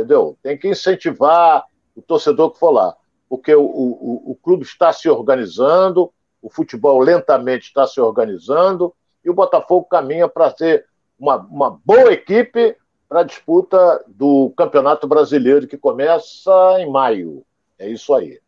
entendeu? 0.00 0.36
Tem 0.42 0.56
que 0.56 0.68
incentivar 0.68 1.64
o 2.00 2.02
torcedor 2.02 2.50
que 2.50 2.58
for 2.58 2.70
lá, 2.70 2.96
porque 3.28 3.54
o, 3.54 3.62
o, 3.62 4.32
o 4.32 4.34
clube 4.42 4.64
está 4.64 4.92
se 4.92 5.08
organizando, 5.08 6.10
o 6.42 6.50
futebol 6.50 6.98
lentamente 6.98 7.68
está 7.68 7.86
se 7.86 8.00
organizando, 8.00 8.94
e 9.24 9.30
o 9.30 9.34
Botafogo 9.34 9.86
caminha 9.86 10.28
para 10.28 10.54
ser 10.56 10.86
uma, 11.18 11.36
uma 11.36 11.70
boa 11.84 12.12
equipe 12.12 12.74
para 13.08 13.20
a 13.20 13.24
disputa 13.24 14.02
do 14.08 14.52
Campeonato 14.56 15.06
Brasileiro, 15.06 15.66
que 15.68 15.76
começa 15.76 16.50
em 16.78 16.90
maio. 16.90 17.44
É 17.78 17.88
isso 17.88 18.14
aí. 18.14 18.40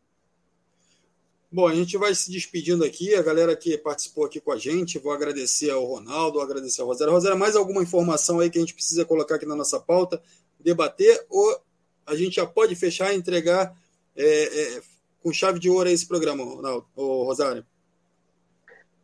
Bom, 1.50 1.68
a 1.68 1.74
gente 1.74 1.98
vai 1.98 2.14
se 2.14 2.30
despedindo 2.30 2.82
aqui, 2.82 3.14
a 3.14 3.20
galera 3.20 3.54
que 3.54 3.76
participou 3.76 4.24
aqui 4.24 4.40
com 4.40 4.52
a 4.52 4.56
gente, 4.56 4.98
vou 4.98 5.12
agradecer 5.12 5.70
ao 5.70 5.84
Ronaldo, 5.84 6.40
agradecer 6.40 6.80
ao 6.80 6.86
Rosário. 6.86 7.12
Rosário, 7.12 7.38
mais 7.38 7.54
alguma 7.54 7.82
informação 7.82 8.40
aí 8.40 8.48
que 8.48 8.56
a 8.56 8.62
gente 8.62 8.72
precisa 8.72 9.04
colocar 9.04 9.34
aqui 9.34 9.44
na 9.44 9.54
nossa 9.54 9.78
pauta? 9.78 10.22
debater 10.62 11.26
ou 11.28 11.60
a 12.06 12.14
gente 12.14 12.36
já 12.36 12.46
pode 12.46 12.74
fechar 12.74 13.12
e 13.12 13.16
entregar 13.16 13.72
é, 14.16 14.24
é, 14.24 14.80
com 15.22 15.32
chave 15.32 15.58
de 15.58 15.70
ouro 15.70 15.88
esse 15.88 16.06
programa, 16.06 16.44
Ronaldo, 16.44 16.86
Rosário? 16.96 17.64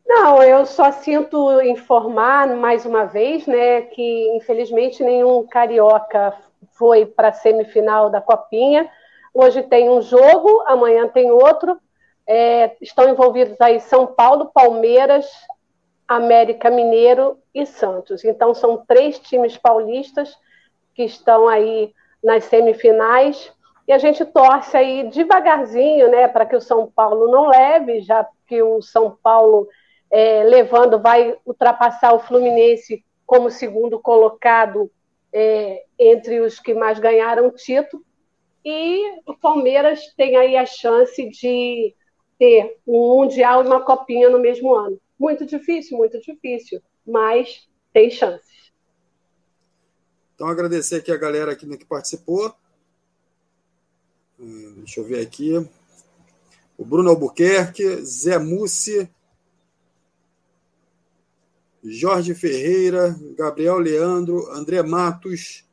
Não, 0.07 0.43
eu 0.43 0.65
só 0.65 0.91
sinto 0.91 1.61
informar 1.61 2.57
mais 2.57 2.87
uma 2.87 3.05
vez, 3.05 3.47
né, 3.47 3.83
que 3.83 4.37
infelizmente 4.37 5.03
nenhum 5.03 5.47
carioca 5.47 6.35
foi 6.73 7.05
para 7.05 7.29
a 7.29 7.33
semifinal 7.33 8.09
da 8.09 8.21
Copinha. 8.21 8.91
Hoje 9.35 9.63
tem 9.63 9.91
um 9.91 10.01
jogo, 10.01 10.63
amanhã 10.67 11.07
tem 11.09 11.31
outro. 11.31 11.79
É, 12.27 12.77
estão 12.81 13.09
envolvidos 13.09 13.61
aí 13.61 13.81
São 13.81 14.07
Paulo, 14.07 14.51
Palmeiras, 14.53 15.27
América 16.07 16.71
Mineiro 16.71 17.39
e 17.55 17.67
Santos. 17.67 18.25
Então 18.25 18.55
são 18.55 18.83
três 18.87 19.19
times 19.19 19.59
paulistas 19.59 20.35
que 20.95 21.05
estão 21.05 21.47
aí 21.47 21.93
nas 22.23 22.45
semifinais. 22.45 23.53
E 23.87 23.93
a 23.93 23.99
gente 23.99 24.25
torce 24.25 24.77
aí 24.77 25.09
devagarzinho, 25.09 26.11
né, 26.11 26.29
para 26.29 26.45
que 26.45 26.57
o 26.57 26.61
São 26.61 26.91
Paulo 26.91 27.31
não 27.31 27.49
leve, 27.49 28.01
já 28.01 28.27
que 28.47 28.63
o 28.63 28.83
São 28.83 29.17
Paulo 29.23 29.67
é, 30.11 30.43
levando 30.45 31.01
vai 31.01 31.37
ultrapassar 31.45 32.13
o 32.13 32.21
Fluminense 32.21 33.05
como 33.27 33.51
segundo 33.51 33.99
colocado 33.99 34.91
é, 35.33 35.85
entre 35.99 36.41
os 36.41 36.59
que 36.59 36.75
mais 36.75 36.99
ganharam 36.99 37.51
título. 37.51 38.03
E 38.65 39.21
o 39.27 39.35
Palmeiras 39.35 40.13
tem 40.17 40.37
aí 40.37 40.57
a 40.57 40.67
chance 40.67 41.29
de 41.29 41.95
ter 42.39 42.79
um 42.87 43.17
Mundial 43.17 43.65
e 43.65 43.67
uma 43.67 43.81
Copinha 43.81 44.29
no 44.29 44.39
mesmo 44.39 44.75
ano. 44.75 45.01
Muito 45.19 45.45
difícil, 45.45 45.97
muito 45.97 46.21
difícil, 46.21 46.81
mas 47.07 47.69
tem 47.93 48.11
chance. 48.11 48.58
Então, 50.39 50.47
agradecer 50.47 50.95
aqui 50.95 51.11
a 51.11 51.17
galera 51.17 51.51
aqui 51.51 51.67
que 51.77 51.85
participou. 51.85 52.55
Hum, 54.39 54.75
deixa 54.77 55.01
eu 55.01 55.05
ver 55.05 55.21
aqui. 55.21 55.69
O 56.77 56.85
Bruno 56.85 57.11
Albuquerque, 57.11 58.05
Zé 58.05 58.39
Mussi, 58.39 59.11
Jorge 61.83 62.37
Ferreira, 62.37 63.19
Gabriel 63.37 63.79
Leandro, 63.79 64.49
André 64.53 64.81
Matos, 64.81 65.65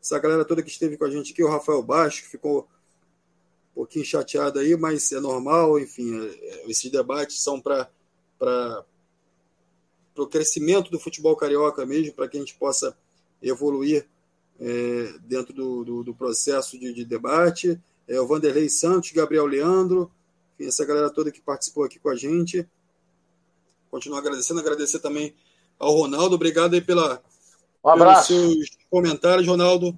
essa 0.00 0.18
galera 0.18 0.46
toda 0.46 0.62
que 0.62 0.70
esteve 0.70 0.96
com 0.96 1.04
a 1.04 1.10
gente 1.10 1.34
aqui, 1.34 1.44
o 1.44 1.50
Rafael 1.50 1.82
Baixo, 1.82 2.22
que 2.22 2.30
ficou 2.30 2.66
um 3.72 3.74
pouquinho 3.74 4.04
chateado 4.06 4.60
aí, 4.60 4.74
mas 4.78 5.12
é 5.12 5.20
normal, 5.20 5.78
enfim, 5.78 6.18
é, 6.18 6.28
é, 6.30 6.70
esses 6.70 6.90
debates 6.90 7.42
são 7.42 7.60
para 7.60 7.86
o 10.16 10.26
crescimento 10.26 10.90
do 10.90 10.98
futebol 10.98 11.36
carioca 11.36 11.84
mesmo, 11.84 12.14
para 12.14 12.26
que 12.26 12.38
a 12.38 12.40
gente 12.40 12.54
possa 12.54 12.96
evoluir 13.48 14.06
é, 14.60 15.14
dentro 15.20 15.52
do, 15.52 15.84
do, 15.84 16.04
do, 16.04 16.14
processo 16.14 16.78
de, 16.78 16.92
de 16.92 17.04
debate. 17.04 17.80
É, 18.08 18.20
o 18.20 18.26
Vanderlei 18.26 18.68
Santos, 18.68 19.12
Gabriel 19.12 19.46
Leandro, 19.46 20.10
enfim, 20.54 20.68
essa 20.68 20.84
galera 20.84 21.10
toda 21.10 21.30
que 21.30 21.40
participou 21.40 21.84
aqui 21.84 21.98
com 21.98 22.08
a 22.08 22.16
gente. 22.16 22.66
Continuar 23.90 24.18
agradecendo, 24.18 24.60
agradecer 24.60 24.98
também 25.00 25.34
ao 25.78 25.94
Ronaldo. 25.94 26.34
Obrigado 26.34 26.74
aí 26.74 26.80
pela, 26.80 27.22
um 27.84 27.88
abraço. 27.88 28.34
pelos 28.34 28.56
seus 28.56 28.70
comentários, 28.90 29.46
Ronaldo. 29.46 29.96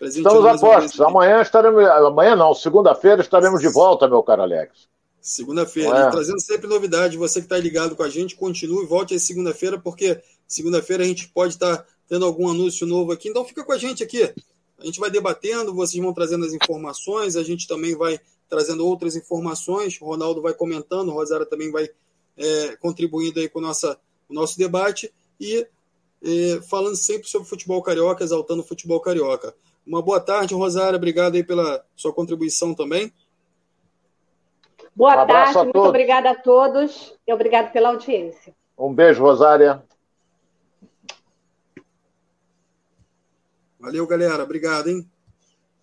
Estamos 0.00 0.44
a 0.44 0.58
postos. 0.58 1.00
Amanhã 1.00 1.40
estaremos. 1.40 1.84
Amanhã 1.84 2.36
não, 2.36 2.54
segunda-feira 2.54 3.20
estaremos 3.20 3.60
de 3.60 3.68
volta, 3.68 4.08
meu 4.08 4.22
caro 4.22 4.42
Alex. 4.42 4.88
Segunda-feira. 5.20 5.98
É. 5.98 6.10
Trazendo 6.10 6.40
sempre 6.40 6.66
novidade. 6.66 7.16
Você 7.16 7.40
que 7.40 7.46
está 7.46 7.56
ligado 7.56 7.96
com 7.96 8.02
a 8.02 8.08
gente, 8.08 8.36
continue, 8.36 8.86
volte 8.86 9.14
aí 9.14 9.20
segunda-feira, 9.20 9.78
porque 9.78 10.20
segunda-feira 10.46 11.02
a 11.02 11.06
gente 11.06 11.28
pode 11.28 11.54
estar 11.54 11.78
tá 11.78 11.86
tendo 12.08 12.24
algum 12.24 12.48
anúncio 12.48 12.86
novo 12.86 13.12
aqui. 13.12 13.28
Então 13.28 13.44
fica 13.44 13.64
com 13.64 13.72
a 13.72 13.78
gente 13.78 14.02
aqui. 14.02 14.32
A 14.78 14.84
gente 14.84 15.00
vai 15.00 15.10
debatendo, 15.10 15.74
vocês 15.74 16.02
vão 16.02 16.12
trazendo 16.12 16.44
as 16.44 16.52
informações, 16.52 17.36
a 17.36 17.42
gente 17.42 17.66
também 17.66 17.96
vai 17.96 18.20
trazendo 18.48 18.86
outras 18.86 19.16
informações. 19.16 20.00
O 20.00 20.06
Ronaldo 20.06 20.42
vai 20.42 20.52
comentando, 20.52 21.08
o 21.08 21.14
Rosário 21.14 21.46
também 21.46 21.70
vai 21.70 21.88
é, 22.36 22.76
contribuindo 22.76 23.40
aí 23.40 23.48
com 23.48 23.60
nossa, 23.60 23.98
o 24.28 24.34
nosso 24.34 24.58
debate 24.58 25.12
e 25.40 25.66
é, 26.22 26.60
falando 26.68 26.96
sempre 26.96 27.28
sobre 27.28 27.48
futebol 27.48 27.82
carioca, 27.82 28.24
exaltando 28.24 28.62
o 28.62 28.66
futebol 28.66 29.00
carioca. 29.00 29.54
Uma 29.86 30.00
boa 30.00 30.20
tarde, 30.20 30.54
Rosário. 30.54 30.96
Obrigado 30.96 31.34
aí 31.34 31.44
pela 31.44 31.84
sua 31.94 32.12
contribuição 32.12 32.74
também. 32.74 33.12
Boa 34.96 35.24
um 35.24 35.26
tarde, 35.26 35.58
muito 35.58 35.78
obrigada 35.78 36.30
a 36.30 36.34
todos 36.34 37.14
e 37.26 37.32
obrigado 37.32 37.72
pela 37.72 37.88
audiência. 37.88 38.54
Um 38.78 38.92
beijo, 38.94 39.22
Rosária. 39.22 39.82
Valeu, 43.84 44.06
galera. 44.06 44.42
Obrigado, 44.42 44.88
hein? 44.88 45.06